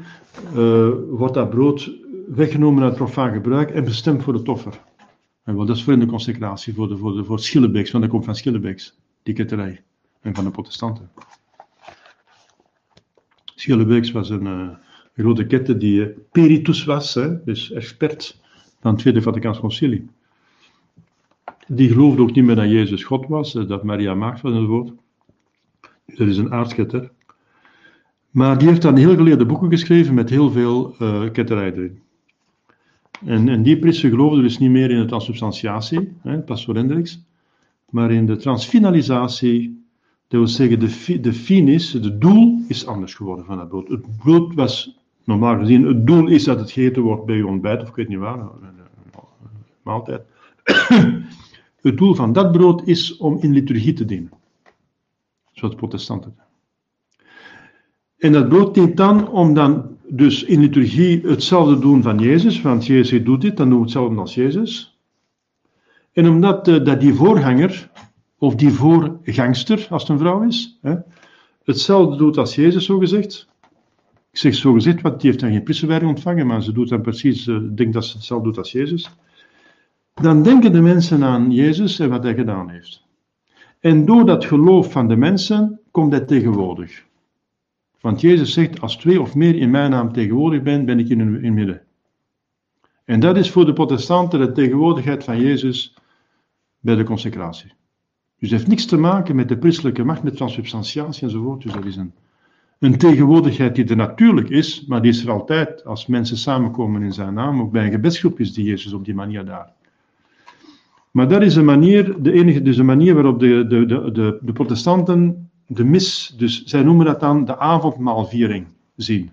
uh, 0.56 0.90
wordt 1.10 1.34
dat 1.34 1.50
brood 1.50 1.92
weggenomen 2.28 2.84
uit 2.84 2.96
profaan 2.96 3.34
gebruik 3.34 3.70
en 3.70 3.84
bestemd 3.84 4.24
voor 4.24 4.34
het 4.34 4.50
offer. 4.50 4.80
En 5.44 5.56
dat 5.56 5.70
is 5.70 5.84
voor 5.84 5.94
in 5.94 6.00
de 6.00 6.06
consecratie, 6.06 6.74
voor, 6.74 6.88
de, 6.88 6.98
voor, 6.98 7.16
de, 7.16 7.24
voor 7.24 7.40
Schillebeeks, 7.40 7.92
want 7.92 8.04
dat 8.04 8.14
komt 8.14 8.26
van 8.26 8.36
Schillebeeks, 8.36 8.98
die 9.24 9.34
ketterij, 9.34 9.84
en 10.22 10.36
van 10.36 10.44
de 10.44 10.52
protestanten. 10.52 11.12
Schillebeeks 13.56 14.12
was 14.12 14.30
een, 14.30 14.46
uh, 14.46 14.70
grote 15.18 15.46
kette 15.46 15.78
die 15.78 16.06
eh, 16.06 16.18
peritus 16.32 16.86
was, 16.86 17.14
hè, 17.14 17.44
dus 17.44 17.72
expert 17.72 18.40
van 18.80 18.92
het 18.92 19.00
Tweede 19.00 19.22
Vaticaans 19.22 19.60
Concilie. 19.60 20.08
Die 21.68 21.90
geloofde 21.90 22.22
ook 22.22 22.36
niet 22.36 22.46
meer 22.46 22.56
dat 22.56 22.70
Jezus 22.70 23.04
God 23.04 23.28
was, 23.28 23.56
eh, 23.56 23.68
dat 23.68 23.84
Maria 23.84 24.14
maagd 24.14 24.42
was 24.42 24.54
het 24.54 24.66
woord. 24.66 24.92
Dat 26.06 26.28
is 26.28 26.38
een 26.38 26.52
aardsketter. 26.52 27.12
Maar 28.32 28.58
die 28.58 28.68
heeft 28.68 28.82
dan 28.82 28.96
heel 28.96 29.16
geleerde 29.16 29.46
boeken 29.46 29.70
geschreven 29.70 30.14
met 30.14 30.30
heel 30.30 30.52
veel 30.52 30.96
uh, 31.02 31.32
ketterij 31.32 31.72
erin. 31.72 32.02
En, 33.26 33.50
en 33.50 33.64
die 33.64 33.80
priester 33.80 34.10
geloofde 34.10 34.42
dus 34.42 34.58
niet 34.58 34.70
meer 34.70 34.92
in 34.92 35.00
de 35.00 35.06
transubstantiatie, 35.06 36.14
hè, 36.22 36.40
pastor 36.40 36.76
Hendricks, 36.76 37.24
maar 37.90 38.12
in 38.12 38.26
de 38.26 38.36
transfinalisatie, 38.36 39.86
dat 40.28 40.40
wil 40.40 40.48
zeggen 40.48 40.80
de, 40.80 41.20
de 41.22 41.34
finis, 41.34 41.94
het 41.94 42.22
doel 42.22 42.62
is 42.68 42.86
anders 42.86 43.14
geworden 43.14 43.46
van 43.46 43.60
het 43.60 43.70
brood. 43.70 43.88
Het 43.88 44.18
brood 44.18 44.54
was 44.54 44.98
normaal 45.28 45.58
gezien 45.58 45.86
het 45.86 46.08
doel 46.08 46.28
is 46.28 46.44
dat 46.44 46.60
het 46.60 46.72
gegeten 46.72 47.02
wordt 47.02 47.26
bij 47.26 47.36
je 47.36 47.48
ontbijt, 47.48 47.82
of 47.82 47.90
ik 47.90 47.96
weet 47.96 48.08
niet 48.08 48.18
waar, 48.18 48.40
maaltijd. 49.84 50.22
het 51.88 51.98
doel 51.98 52.16
van 52.16 52.34
dat 52.34 52.52
brood 52.52 52.88
is 52.88 53.18
om 53.18 53.38
in 53.42 53.52
liturgie 53.52 53.94
te 53.94 54.06
dienen. 54.06 54.32
Zoals 55.52 55.76
protestanten. 55.76 56.36
En 58.18 58.32
dat 58.32 58.50
brood 58.50 58.74
dient 58.74 58.98
dan 58.98 59.30
om 59.30 59.54
dan 59.54 59.98
dus 60.08 60.44
in 60.44 60.60
liturgie 60.60 61.22
hetzelfde 61.22 61.80
doen 61.80 62.04
van 62.04 62.18
Jezus, 62.18 62.62
want 62.62 62.86
Jezus 62.86 63.24
doet 63.24 63.42
dit, 63.42 63.58
dan 63.58 63.70
doen 63.70 63.78
we 63.78 63.84
hetzelfde 63.84 64.20
als 64.20 64.36
Jezus. 64.36 65.00
En 66.12 66.28
omdat 66.28 66.68
uh, 66.68 66.84
dat 66.84 67.00
die 67.00 67.14
voorganger, 67.14 67.90
of 68.38 68.56
die 68.56 68.72
voorgangster, 68.72 69.88
als 69.90 70.02
het 70.02 70.12
een 70.12 70.20
vrouw 70.20 70.42
is, 70.42 70.78
hè, 70.82 70.96
hetzelfde 71.64 72.18
doet 72.18 72.38
als 72.38 72.56
Jezus, 72.56 72.86
zo 72.86 72.98
gezegd. 72.98 73.48
Ik 74.38 74.44
zeg 74.44 74.56
zo 74.56 74.74
gezegd, 74.74 75.02
want 75.02 75.22
die 75.22 75.30
heeft 75.30 75.42
dan 75.42 75.52
geen 75.52 75.64
priesterwijding 75.64 76.12
ontvangen, 76.12 76.48
maar 76.48 76.64
ze 76.64 76.72
doet 76.72 76.90
dan 76.90 77.02
precies, 77.02 77.48
uh, 77.48 77.60
denkt 77.76 77.94
dat 77.94 78.06
ze 78.06 78.18
hetzelfde 78.18 78.48
doet 78.48 78.58
als 78.58 78.72
Jezus. 78.72 79.10
Dan 80.14 80.44
denken 80.44 80.72
de 80.72 80.82
mensen 80.82 81.24
aan 81.24 81.52
Jezus 81.52 82.00
en 82.00 82.10
wat 82.10 82.24
hij 82.24 82.36
gedaan 82.36 82.70
heeft. 82.70 83.04
En 83.80 84.06
door 84.06 84.26
dat 84.26 84.46
geloof 84.46 84.92
van 84.92 85.08
de 85.08 85.16
mensen 85.16 85.80
komt 85.92 86.12
hij 86.12 86.22
tegenwoordig. 86.22 87.06
Want 88.02 88.22
Jezus 88.22 88.54
zegt, 88.54 88.82
als 88.82 88.98
twee 88.98 89.22
of 89.22 89.36
meer 89.36 89.56
in 89.56 89.70
mijn 89.70 89.90
naam 89.90 90.12
tegenwoordig 90.12 90.62
ben, 90.62 90.86
ben 90.86 91.00
ik 91.00 91.10
in 91.10 91.20
hun 91.20 91.54
midden. 91.54 91.82
En 93.06 93.20
dat 93.20 93.38
is 93.38 93.52
voor 93.52 93.66
de 93.66 93.74
protestanten 93.74 94.40
de 94.40 94.52
tegenwoordigheid 94.52 95.24
van 95.24 95.40
Jezus 95.40 95.96
bij 96.80 96.96
de 96.96 97.04
consecratie. 97.04 97.72
Dus 98.40 98.50
het 98.50 98.60
heeft 98.60 98.68
niks 98.68 98.86
te 98.86 98.98
maken 98.98 99.36
met 99.36 99.50
de 99.50 99.58
priestelijke 99.58 100.04
macht, 100.04 100.24
met 100.24 100.36
transubstantiatie 100.36 101.24
enzovoort. 101.24 101.64
Dus 101.64 101.74
dat 101.74 101.86
is 101.86 101.96
een, 101.96 102.14
een 102.80 102.98
tegenwoordigheid 102.98 103.76
die 103.76 103.86
er 103.86 103.96
natuurlijk 103.96 104.50
is, 104.50 104.86
maar 104.86 105.02
die 105.02 105.12
is 105.12 105.24
er 105.24 105.32
altijd 105.32 105.86
als 105.86 106.06
mensen 106.06 106.38
samenkomen 106.38 107.02
in 107.02 107.14
zijn 107.14 107.34
naam. 107.34 107.62
Ook 107.62 107.72
bij 107.72 107.86
een 107.86 107.92
gebedsgroep 107.92 108.40
is 108.40 108.54
die 108.54 108.66
Jezus 108.66 108.94
op 108.94 109.06
die 109.06 109.16
manier 109.16 109.46
daar. 109.46 109.74
Maar 111.12 111.28
dat 111.28 111.42
is 111.42 111.56
een 111.56 111.66
manier, 111.66 112.22
de 112.22 112.32
enige, 112.32 112.62
dus 112.62 112.76
de 112.76 112.84
manier 112.84 113.14
waarop 113.14 113.40
de, 113.40 113.68
de, 113.68 113.86
de, 113.86 114.12
de, 114.12 114.38
de 114.42 114.52
protestanten 114.52 115.50
de 115.68 115.84
mis, 115.84 116.34
dus 116.38 116.64
zij 116.64 116.84
noemen 116.84 117.06
dat 117.06 117.20
dan 117.20 117.46
de 117.46 117.58
avondmaalviering 117.58 118.68
zien. 118.96 119.32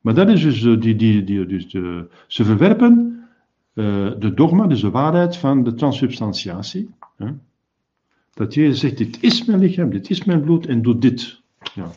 Maar 0.00 0.14
dat 0.14 0.28
is 0.28 0.42
dus, 0.42 0.64
eh, 0.64 0.80
die, 0.80 0.96
die, 0.96 1.24
die, 1.24 1.46
dus 1.46 1.70
de, 1.70 2.08
ze 2.26 2.44
verwerpen 2.44 3.24
uh, 3.74 4.10
de 4.18 4.34
dogma, 4.34 4.66
dus 4.66 4.80
de 4.80 4.90
waarheid 4.90 5.36
van 5.36 5.64
de 5.64 5.74
transubstantiatie. 5.74 6.90
Dat 8.34 8.54
Jezus 8.54 8.80
zegt, 8.80 8.98
dit 8.98 9.22
is 9.22 9.44
mijn 9.44 9.58
lichaam, 9.58 9.90
dit 9.90 10.10
is 10.10 10.24
mijn 10.24 10.40
bloed 10.40 10.66
en 10.66 10.82
doe 10.82 10.98
dit. 10.98 11.40
Ja. 11.74 11.90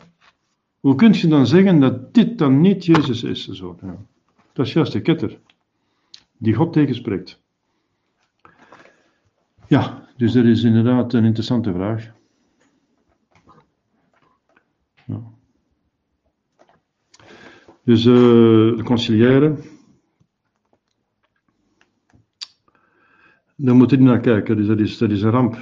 Hoe 0.80 0.94
kun 0.94 1.12
je 1.12 1.28
dan 1.28 1.46
zeggen 1.46 1.80
dat 1.80 2.14
dit 2.14 2.38
dan 2.38 2.60
niet 2.60 2.84
Jezus 2.84 3.22
is? 3.22 3.44
Ja. 3.80 3.96
Dat 4.52 4.66
is 4.66 4.72
juist 4.72 4.92
de 4.92 5.00
ketter 5.00 5.38
die 6.36 6.54
God 6.54 6.72
tegenspreekt. 6.72 7.42
Ja, 9.68 10.08
dus 10.16 10.32
dat 10.32 10.44
is 10.44 10.62
inderdaad 10.62 11.12
een 11.12 11.24
interessante 11.24 11.72
vraag. 11.72 12.14
Dus 17.82 18.04
uh, 18.04 18.14
de 18.76 18.82
conciliaire. 18.84 19.56
Daar 23.56 23.74
moet 23.74 23.90
je 23.90 23.98
naar 23.98 24.20
kijken, 24.20 24.56
dus 24.56 24.66
dat 24.66 24.80
is, 24.80 24.98
dat 24.98 25.10
is 25.10 25.22
een 25.22 25.30
ramp. 25.30 25.56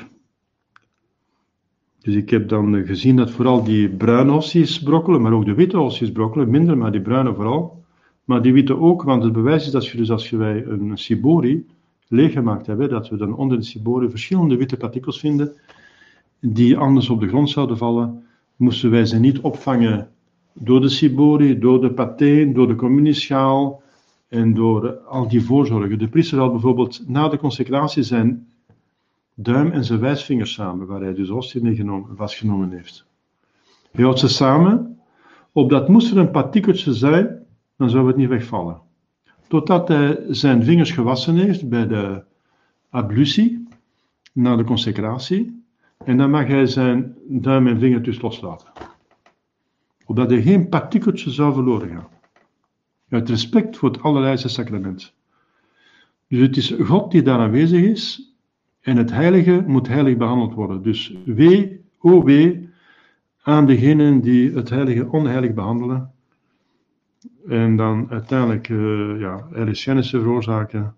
Dus 2.04 2.14
ik 2.14 2.30
heb 2.30 2.48
dan 2.48 2.86
gezien 2.86 3.16
dat 3.16 3.30
vooral 3.30 3.64
die 3.64 3.88
bruine 3.88 4.32
ossies 4.32 4.82
brokkelen, 4.82 5.22
maar 5.22 5.32
ook 5.32 5.44
de 5.44 5.54
witte 5.54 5.80
ossies 5.80 6.12
brokkelen, 6.12 6.50
minder, 6.50 6.78
maar 6.78 6.92
die 6.92 7.00
bruine 7.00 7.34
vooral. 7.34 7.82
Maar 8.24 8.42
die 8.42 8.52
witte 8.52 8.78
ook, 8.78 9.02
want 9.02 9.22
het 9.22 9.32
bewijs 9.32 9.66
is 9.66 9.70
dat 9.70 9.86
je 9.86 9.96
dus 9.96 10.10
als 10.10 10.30
wij 10.30 10.64
een 10.66 10.98
cibori 10.98 11.66
leeggemaakt 12.08 12.66
hebben, 12.66 12.88
dat 12.88 13.08
we 13.08 13.16
dan 13.16 13.36
onder 13.36 13.58
de 13.58 13.64
ciboren 13.64 14.10
verschillende 14.10 14.56
witte 14.56 14.76
partikels 14.76 15.18
vinden, 15.20 15.52
die 16.40 16.76
anders 16.76 17.10
op 17.10 17.20
de 17.20 17.28
grond 17.28 17.50
zouden 17.50 17.76
vallen, 17.76 18.24
moesten 18.56 18.90
wij 18.90 19.06
ze 19.06 19.18
niet 19.18 19.40
opvangen 19.40 20.08
door 20.52 20.80
de 20.80 20.88
cibori, 20.88 21.58
door 21.58 21.80
de 21.80 21.90
pateen, 21.92 22.52
door 22.52 22.66
de 22.66 22.76
communieschaal 22.76 23.82
en 24.28 24.54
door 24.54 24.90
al 24.90 25.28
die 25.28 25.42
voorzorgen. 25.42 25.98
De 25.98 26.08
priester 26.08 26.38
had 26.38 26.52
bijvoorbeeld 26.52 27.04
na 27.08 27.28
de 27.28 27.38
consecratie 27.38 28.02
zijn 28.02 28.46
duim 29.34 29.70
en 29.70 29.84
zijn 29.84 30.00
wijsvinger 30.00 30.46
samen, 30.46 30.86
waar 30.86 31.00
hij 31.00 31.14
dus 31.14 31.28
hostie 31.28 31.62
mee 31.62 31.84
vastgenomen 32.14 32.70
heeft. 32.70 33.06
Hij 33.92 34.04
houdt 34.04 34.18
ze 34.18 34.28
samen, 34.28 34.98
opdat 35.52 35.88
moest 35.88 36.10
er 36.10 36.18
een 36.18 36.30
partikeltje 36.30 36.94
zijn, 36.94 37.46
dan 37.76 37.90
zou 37.90 38.06
het 38.06 38.16
niet 38.16 38.28
wegvallen 38.28 38.82
totdat 39.54 39.88
hij 39.88 40.24
zijn 40.28 40.64
vingers 40.64 40.90
gewassen 40.90 41.36
heeft 41.36 41.68
bij 41.68 41.86
de 41.86 42.24
ablutie, 42.90 43.68
na 44.32 44.56
de 44.56 44.64
consecratie. 44.64 45.62
En 46.04 46.16
dan 46.16 46.30
mag 46.30 46.46
hij 46.46 46.66
zijn 46.66 47.16
duim 47.28 47.66
en 47.66 47.78
vinger 47.78 48.02
dus 48.02 48.20
loslaten. 48.20 48.72
Opdat 50.06 50.30
er 50.30 50.42
geen 50.42 50.68
partikeltje 50.68 51.30
zou 51.30 51.54
verloren 51.54 51.88
gaan. 51.88 52.08
Uit 53.08 53.28
respect 53.28 53.76
voor 53.76 53.90
het 53.90 54.02
allerlijste 54.02 54.48
sacrament. 54.48 55.14
Dus 56.28 56.40
het 56.40 56.56
is 56.56 56.74
God 56.80 57.10
die 57.10 57.22
daar 57.22 57.38
aanwezig 57.38 57.82
is. 57.82 58.33
En 58.84 58.96
het 58.96 59.10
heilige 59.10 59.64
moet 59.66 59.88
heilig 59.88 60.16
behandeld 60.16 60.54
worden. 60.54 60.82
Dus 60.82 61.14
wee, 61.24 61.80
o 61.98 62.22
wee, 62.22 62.68
aan 63.42 63.66
degenen 63.66 64.20
die 64.20 64.52
het 64.52 64.70
heilige 64.70 65.08
onheilig 65.10 65.54
behandelen. 65.54 66.12
En 67.48 67.76
dan 67.76 68.06
uiteindelijk 68.10 68.68
uh, 68.68 69.20
ja, 69.20 69.48
veroorzaken. 70.02 70.94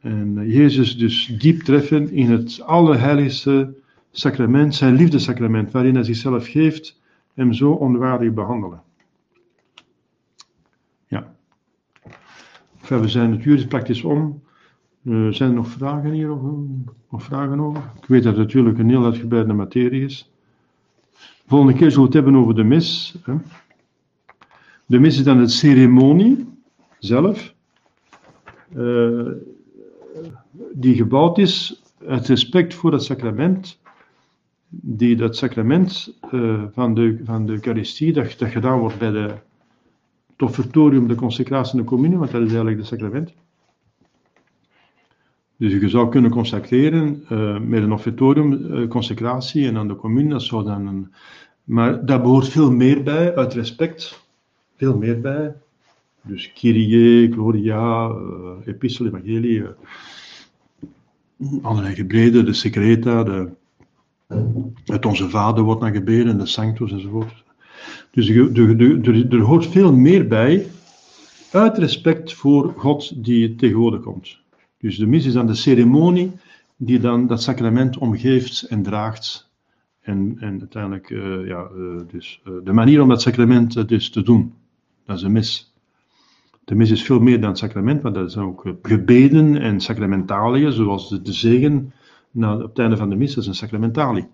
En 0.00 0.46
Jezus 0.46 0.98
dus 0.98 1.26
diep 1.26 1.62
treffen 1.62 2.10
in 2.10 2.30
het 2.30 2.62
allerheiligste 2.62 3.74
sacrament, 4.10 4.74
zijn 4.74 4.94
liefdesacrament, 4.94 5.70
waarin 5.70 5.94
hij 5.94 6.04
zichzelf 6.04 6.48
geeft, 6.48 7.00
hem 7.34 7.52
zo 7.52 7.70
onwaardig 7.70 8.32
behandelen. 8.32 8.82
Ja. 11.06 11.34
We 12.88 13.08
zijn 13.08 13.30
het 13.30 13.42
juridisch 13.42 13.66
praktisch 13.66 14.04
om. 14.04 14.41
Uh, 15.02 15.32
zijn 15.32 15.48
er 15.48 15.54
nog 15.54 15.68
vragen 15.68 16.10
hier? 16.10 16.32
Of, 16.32 16.40
nog 17.10 17.22
vragen 17.22 17.60
over? 17.60 17.82
Ik 18.00 18.06
weet 18.06 18.22
dat 18.22 18.36
het 18.36 18.46
natuurlijk 18.46 18.78
een 18.78 18.88
heel 18.88 19.04
uitgebreide 19.04 19.52
materie 19.52 20.04
is. 20.04 20.30
Volgende 21.46 21.78
keer 21.78 21.90
zullen 21.90 22.10
we 22.10 22.16
het 22.16 22.24
hebben 22.24 22.42
over 22.42 22.54
de 22.54 22.64
mis. 22.64 23.14
Hè. 23.24 23.34
De 24.86 24.98
mis 24.98 25.18
is 25.18 25.24
dan 25.24 25.38
de 25.38 25.48
ceremonie 25.48 26.48
zelf, 26.98 27.54
uh, 28.76 29.30
die 30.72 30.94
gebouwd 30.94 31.38
is 31.38 31.82
uit 32.06 32.28
respect 32.28 32.74
voor 32.74 32.92
het 32.92 33.02
sacrament, 33.02 33.80
die 34.68 35.16
dat 35.16 35.36
sacrament 35.36 36.18
van, 36.72 36.94
de, 36.94 37.20
van 37.24 37.46
de 37.46 37.52
Eucharistie, 37.52 38.12
dat, 38.12 38.34
dat 38.38 38.48
gedaan 38.48 38.78
wordt 38.78 38.98
bij 38.98 39.10
de, 39.10 39.34
het 40.32 40.42
offertorium, 40.42 41.08
de 41.08 41.14
consecratie 41.14 41.72
en 41.72 41.78
de 41.78 41.84
communie, 41.84 42.18
want 42.18 42.30
dat 42.30 42.40
is 42.40 42.46
eigenlijk 42.46 42.78
het 42.78 42.86
sacrament. 42.86 43.32
Dus 45.62 45.72
je 45.72 45.88
zou 45.88 46.08
kunnen 46.08 46.30
consecreren 46.30 47.24
uh, 47.32 47.58
met 47.60 47.82
een 47.82 47.92
offertorium, 47.92 48.52
uh, 48.52 48.88
consecratie 48.88 49.66
en 49.66 49.74
dan 49.74 49.88
de 49.88 49.96
communie, 49.96 50.30
dat 50.30 50.42
zou 50.42 50.64
dan 50.64 50.86
een... 50.86 51.12
Maar 51.64 52.06
daar 52.06 52.20
behoort 52.20 52.48
veel 52.48 52.72
meer 52.72 53.02
bij, 53.02 53.36
uit 53.36 53.54
respect 53.54 54.24
veel 54.76 54.96
meer 54.96 55.20
bij. 55.20 55.54
Dus 56.22 56.52
Kyrie, 56.52 57.32
Gloria, 57.32 58.08
uh, 58.08 58.66
Epistel, 58.66 59.06
Evangelie, 59.06 59.58
uh, 59.58 59.68
allerlei 61.62 61.94
gebreden, 61.94 62.44
de 62.44 62.52
Secreta, 62.52 63.22
de, 63.22 63.48
het 64.84 65.06
Onze 65.06 65.28
Vader 65.28 65.64
wordt 65.64 65.80
dan 65.80 65.92
gebeden, 65.94 66.38
de 66.38 66.46
Sanctus 66.46 66.92
enzovoort. 66.92 67.44
Dus 68.10 68.28
er 68.28 69.40
hoort 69.40 69.66
veel 69.66 69.92
meer 69.92 70.28
bij, 70.28 70.66
uit 71.50 71.78
respect 71.78 72.32
voor 72.32 72.74
God 72.76 73.24
die 73.24 73.54
tegenwoordig 73.54 74.00
komt. 74.00 74.40
Dus 74.82 74.96
de 74.98 75.06
mis 75.06 75.26
is 75.26 75.32
dan 75.32 75.46
de 75.46 75.54
ceremonie 75.54 76.32
die 76.76 77.00
dan 77.00 77.26
dat 77.26 77.42
sacrament 77.42 77.98
omgeeft 77.98 78.62
en 78.62 78.82
draagt. 78.82 79.50
En, 80.00 80.36
en 80.38 80.60
uiteindelijk, 80.60 81.10
uh, 81.10 81.46
ja, 81.46 81.68
uh, 81.76 82.00
dus, 82.10 82.40
uh, 82.44 82.54
de 82.64 82.72
manier 82.72 83.02
om 83.02 83.08
dat 83.08 83.22
sacrament 83.22 83.88
dus 83.88 84.10
te 84.10 84.22
doen. 84.22 84.54
Dat 85.04 85.16
is 85.16 85.22
een 85.22 85.32
mis. 85.32 85.72
De 86.64 86.74
mis 86.74 86.90
is 86.90 87.02
veel 87.02 87.20
meer 87.20 87.40
dan 87.40 87.56
sacrament, 87.56 88.02
maar 88.02 88.12
dat 88.12 88.32
zijn 88.32 88.44
ook 88.44 88.66
eh, 88.66 88.72
gebeden 88.82 89.56
en 89.56 89.80
sacramentaliën, 89.80 90.72
zoals 90.72 91.08
de, 91.08 91.32
zegen 91.32 91.92
nou, 92.30 92.62
op 92.62 92.68
het 92.68 92.78
einde 92.78 92.96
van 92.96 93.10
de 93.10 93.16
mis, 93.16 93.34
dat 93.34 93.42
is 93.42 93.48
een 93.48 93.54
sacramentali. 93.54 94.26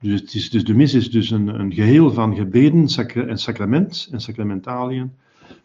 Dus, 0.00 0.20
het 0.20 0.34
is, 0.34 0.50
dus 0.50 0.64
de 0.64 0.74
mis 0.74 0.94
is 0.94 1.10
dus 1.10 1.30
een, 1.30 1.48
een 1.48 1.72
geheel 1.72 2.12
van 2.12 2.34
gebeden 2.34 2.88
en 3.28 3.38
sacrament 3.38 4.08
en 4.12 4.20
sacramentaliën, 4.20 5.12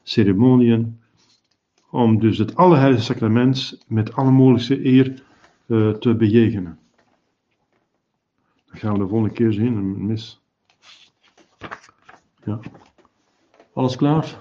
ceremoniën, 0.04 1.00
om 1.92 2.20
dus 2.20 2.38
het 2.38 2.56
allerheiligste 2.56 3.12
sacrament 3.12 3.84
met 3.88 4.14
alle 4.14 4.32
mogelijke 4.32 4.86
eer 4.86 5.24
uh, 5.66 5.92
te 5.92 6.16
bejegenen. 6.16 6.80
Dat 8.66 8.80
gaan 8.80 8.94
we 8.94 9.00
de 9.00 9.08
volgende 9.08 9.34
keer 9.34 9.54
zien, 9.54 9.76
een 9.76 10.06
mis. 10.06 10.42
Ja. 12.44 12.60
Alles 13.74 13.96
klaar? 13.96 14.40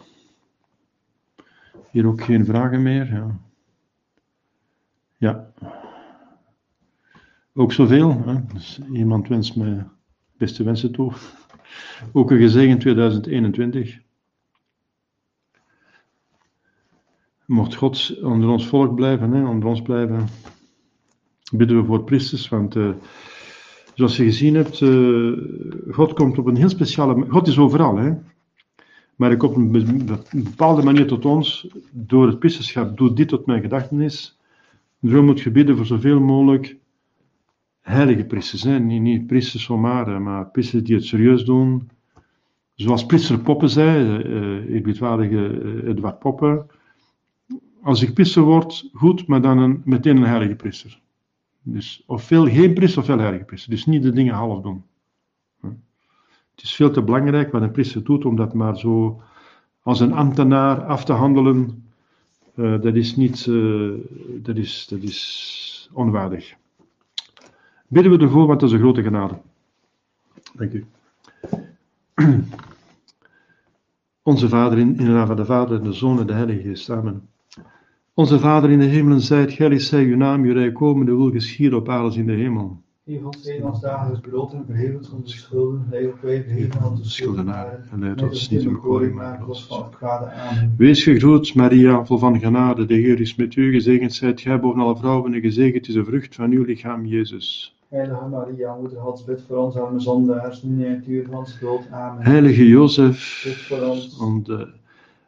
Hier 1.90 2.06
ook 2.06 2.22
geen 2.22 2.44
vragen 2.44 2.82
meer. 2.82 3.12
Ja. 3.12 3.40
ja. 5.16 5.52
Ook 7.54 7.72
zoveel. 7.72 8.22
Hè? 8.24 8.46
Dus 8.52 8.80
iemand 8.92 9.28
wenst 9.28 9.56
me 9.56 9.82
beste 10.36 10.62
wensen 10.62 10.92
toe. 10.92 11.12
Ook 12.12 12.30
een 12.30 12.38
gezegend 12.38 12.80
2021. 12.80 14.00
Mocht 17.50 17.74
God 17.74 18.22
onder 18.22 18.48
ons 18.48 18.66
volk 18.66 18.94
blijven, 18.94 19.32
hè, 19.32 19.48
onder 19.48 19.68
ons 19.68 19.82
blijven, 19.82 20.28
bidden 21.52 21.76
we 21.76 21.84
voor 21.84 22.04
priesters, 22.04 22.48
want 22.48 22.76
eh, 22.76 22.90
zoals 23.94 24.16
je 24.16 24.24
gezien 24.24 24.54
hebt, 24.54 24.80
eh, 24.82 25.32
God 25.94 26.12
komt 26.12 26.38
op 26.38 26.46
een 26.46 26.56
heel 26.56 26.68
speciale. 26.68 27.24
God 27.28 27.46
is 27.46 27.58
overal, 27.58 27.96
hè. 27.96 28.12
Maar 29.16 29.28
hij 29.28 29.36
komt 29.36 29.56
op 29.56 29.74
een 29.74 30.18
bepaalde 30.32 30.82
manier 30.82 31.06
tot 31.06 31.24
ons 31.24 31.68
door 31.90 32.26
het 32.26 32.38
priesterschap. 32.38 32.96
Doe 32.96 33.12
dit 33.12 33.28
tot 33.28 33.46
mijn 33.46 33.62
gedachtenis. 33.62 34.38
Zo 35.02 35.22
moet 35.22 35.40
je 35.40 35.50
bidden 35.50 35.76
voor 35.76 35.86
zoveel 35.86 36.20
mogelijk 36.20 36.76
heilige 37.80 38.24
priesters. 38.24 38.62
Hè? 38.62 38.78
Niet, 38.78 39.26
priesters 39.26 39.64
zomaar, 39.64 40.22
maar 40.22 40.50
priesters 40.50 40.82
die 40.82 40.94
het 40.94 41.04
serieus 41.04 41.44
doen. 41.44 41.90
Zoals 42.74 43.06
priester 43.06 43.40
Poppen 43.40 43.70
zei, 43.70 44.22
uh, 44.24 44.74
eerbiedwaardige 44.74 45.82
Edward 45.86 46.18
Poppen. 46.18 46.66
Als 47.82 48.02
ik 48.02 48.14
priester 48.14 48.42
word, 48.42 48.90
goed, 48.92 49.26
maar 49.26 49.40
dan 49.40 49.58
een, 49.58 49.82
meteen 49.84 50.16
een 50.16 50.22
heilige 50.22 50.54
priester. 50.54 51.00
Dus 51.62 52.02
ofwel 52.06 52.46
geen 52.46 52.74
priester, 52.74 53.00
ofwel 53.00 53.18
heilige 53.18 53.44
priester. 53.44 53.70
Dus 53.70 53.86
niet 53.86 54.02
de 54.02 54.12
dingen 54.12 54.34
half 54.34 54.62
doen. 54.62 54.84
Het 56.60 56.62
is 56.68 56.74
veel 56.74 56.90
te 56.90 57.02
belangrijk 57.02 57.52
wat 57.52 57.62
een 57.62 57.70
priester 57.70 58.04
doet, 58.04 58.24
om 58.24 58.36
dat 58.36 58.54
maar 58.54 58.78
zo 58.78 59.22
als 59.82 60.00
een 60.00 60.12
ambtenaar 60.12 60.84
af 60.84 61.04
te 61.04 61.12
handelen. 61.12 61.88
Uh, 62.54 62.80
dat 62.80 62.94
is 62.94 63.16
niet, 63.16 63.46
uh, 63.46 63.98
dat 64.36 64.56
is, 64.56 64.86
dat 64.90 65.02
is 65.02 65.90
onwaardig. 65.92 66.54
Bidden 67.88 68.12
we 68.12 68.24
ervoor, 68.24 68.46
want 68.46 68.60
dat 68.60 68.68
is 68.68 68.74
een 68.74 68.80
grote 68.80 69.02
genade. 69.02 69.38
Dank 70.52 70.72
u. 70.72 70.86
Onze 74.22 74.48
Vader 74.48 74.78
in, 74.78 74.88
in 74.88 75.04
de 75.04 75.10
naam 75.10 75.26
van 75.26 75.36
de 75.36 75.44
Vader 75.44 75.78
en 75.78 75.84
de 75.84 75.92
Zoon 75.92 76.20
en 76.20 76.26
de 76.26 76.32
Heilige 76.32 76.60
Geest. 76.60 76.90
Amen. 76.90 77.29
Onze 78.14 78.38
Vader 78.38 78.70
in 78.70 78.78
de 78.78 78.84
hemelen, 78.84 79.20
zijt 79.20 79.58
heilig 79.58 79.80
zij 79.80 80.04
uw 80.04 80.16
naam, 80.16 80.42
uw 80.42 80.52
rijk 80.52 80.74
komen, 80.74 81.06
de 81.06 81.16
wil 81.16 81.30
geschieden 81.30 81.78
op 81.78 81.88
aarde 81.88 82.16
in 82.18 82.26
de 82.26 82.32
hemel. 82.32 82.82
Geef 83.06 83.24
ons 83.24 83.44
heden 83.44 83.68
ons 83.68 83.80
dagelijks 83.80 84.28
brood 84.28 84.52
en 84.52 84.64
vergeef 84.66 84.96
ons 84.96 85.10
onze 85.10 85.38
schulden, 85.38 85.86
leid 85.90 86.06
ook 86.06 86.22
wij 86.22 86.42
vergeven 86.42 86.90
onze 86.90 87.10
schuldenaren. 87.10 87.84
En 87.92 88.00
leid 88.00 88.22
ons 88.22 88.50
niet 88.50 88.62
in 88.62 88.72
bekoring, 88.72 89.14
maar 89.14 89.46
ons 89.46 89.66
van 89.66 89.90
kwade 89.90 90.30
aan. 90.30 90.74
Wees 90.76 91.02
gegroet, 91.02 91.54
Maria, 91.54 92.04
vol 92.04 92.18
van 92.18 92.38
genade, 92.38 92.86
de 92.86 92.94
Heer 92.94 93.20
is 93.20 93.34
met 93.34 93.54
u, 93.54 93.72
gezegend 93.72 94.12
zijt 94.12 94.40
gij 94.40 94.60
boven 94.60 94.80
alle 94.80 94.96
vrouwen 94.96 95.34
en 95.34 95.40
gezegend 95.40 95.88
is 95.88 95.94
de 95.94 96.04
vrucht 96.04 96.34
van 96.34 96.50
uw 96.50 96.64
lichaam, 96.64 97.06
Jezus. 97.06 97.76
Heilige 97.88 98.26
Maria, 98.28 98.76
moeder 98.80 98.98
Gods, 98.98 99.24
bid 99.24 99.42
voor 99.46 99.56
ons 99.56 99.76
arme 99.76 100.00
zondaars, 100.00 100.62
nu 100.62 100.84
en 100.84 100.94
het 100.94 101.06
uur 101.06 101.24
van 101.24 101.38
ons 101.38 101.58
dood. 101.60 101.88
Amen. 101.90 102.24
Heilige 102.24 102.68
Jozef, 102.68 103.42
Bid 103.44 103.56
voor 103.56 103.88
ons. 103.88 104.18
de 104.44 104.79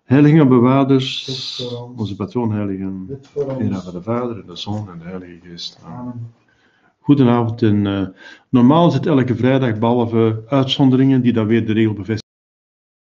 heilige 0.03 0.47
bewaarders, 0.47 1.67
onze 1.97 2.17
patroonheiligen, 2.17 3.21
in 3.59 3.69
naam 3.71 3.81
van 3.81 3.93
de 3.93 4.03
Vader 4.03 4.41
en 4.41 4.47
de 4.47 4.57
Zoon 4.57 4.89
en 4.93 4.99
de 4.99 5.05
Heilige 5.05 5.49
Geest. 5.49 5.81
Amen. 5.85 6.33
Goedenavond 7.01 7.63
en 7.63 7.87
eh, 7.87 8.07
normaal 8.49 8.93
het 8.93 9.07
elke 9.07 9.35
vrijdag, 9.35 9.79
behalve 9.79 10.43
uitzonderingen 10.49 11.23
die 11.23 11.33
dan 11.33 11.47
weer 11.47 11.67
de 11.67 11.73
regel 11.73 11.93
bevestigen. 11.93 12.22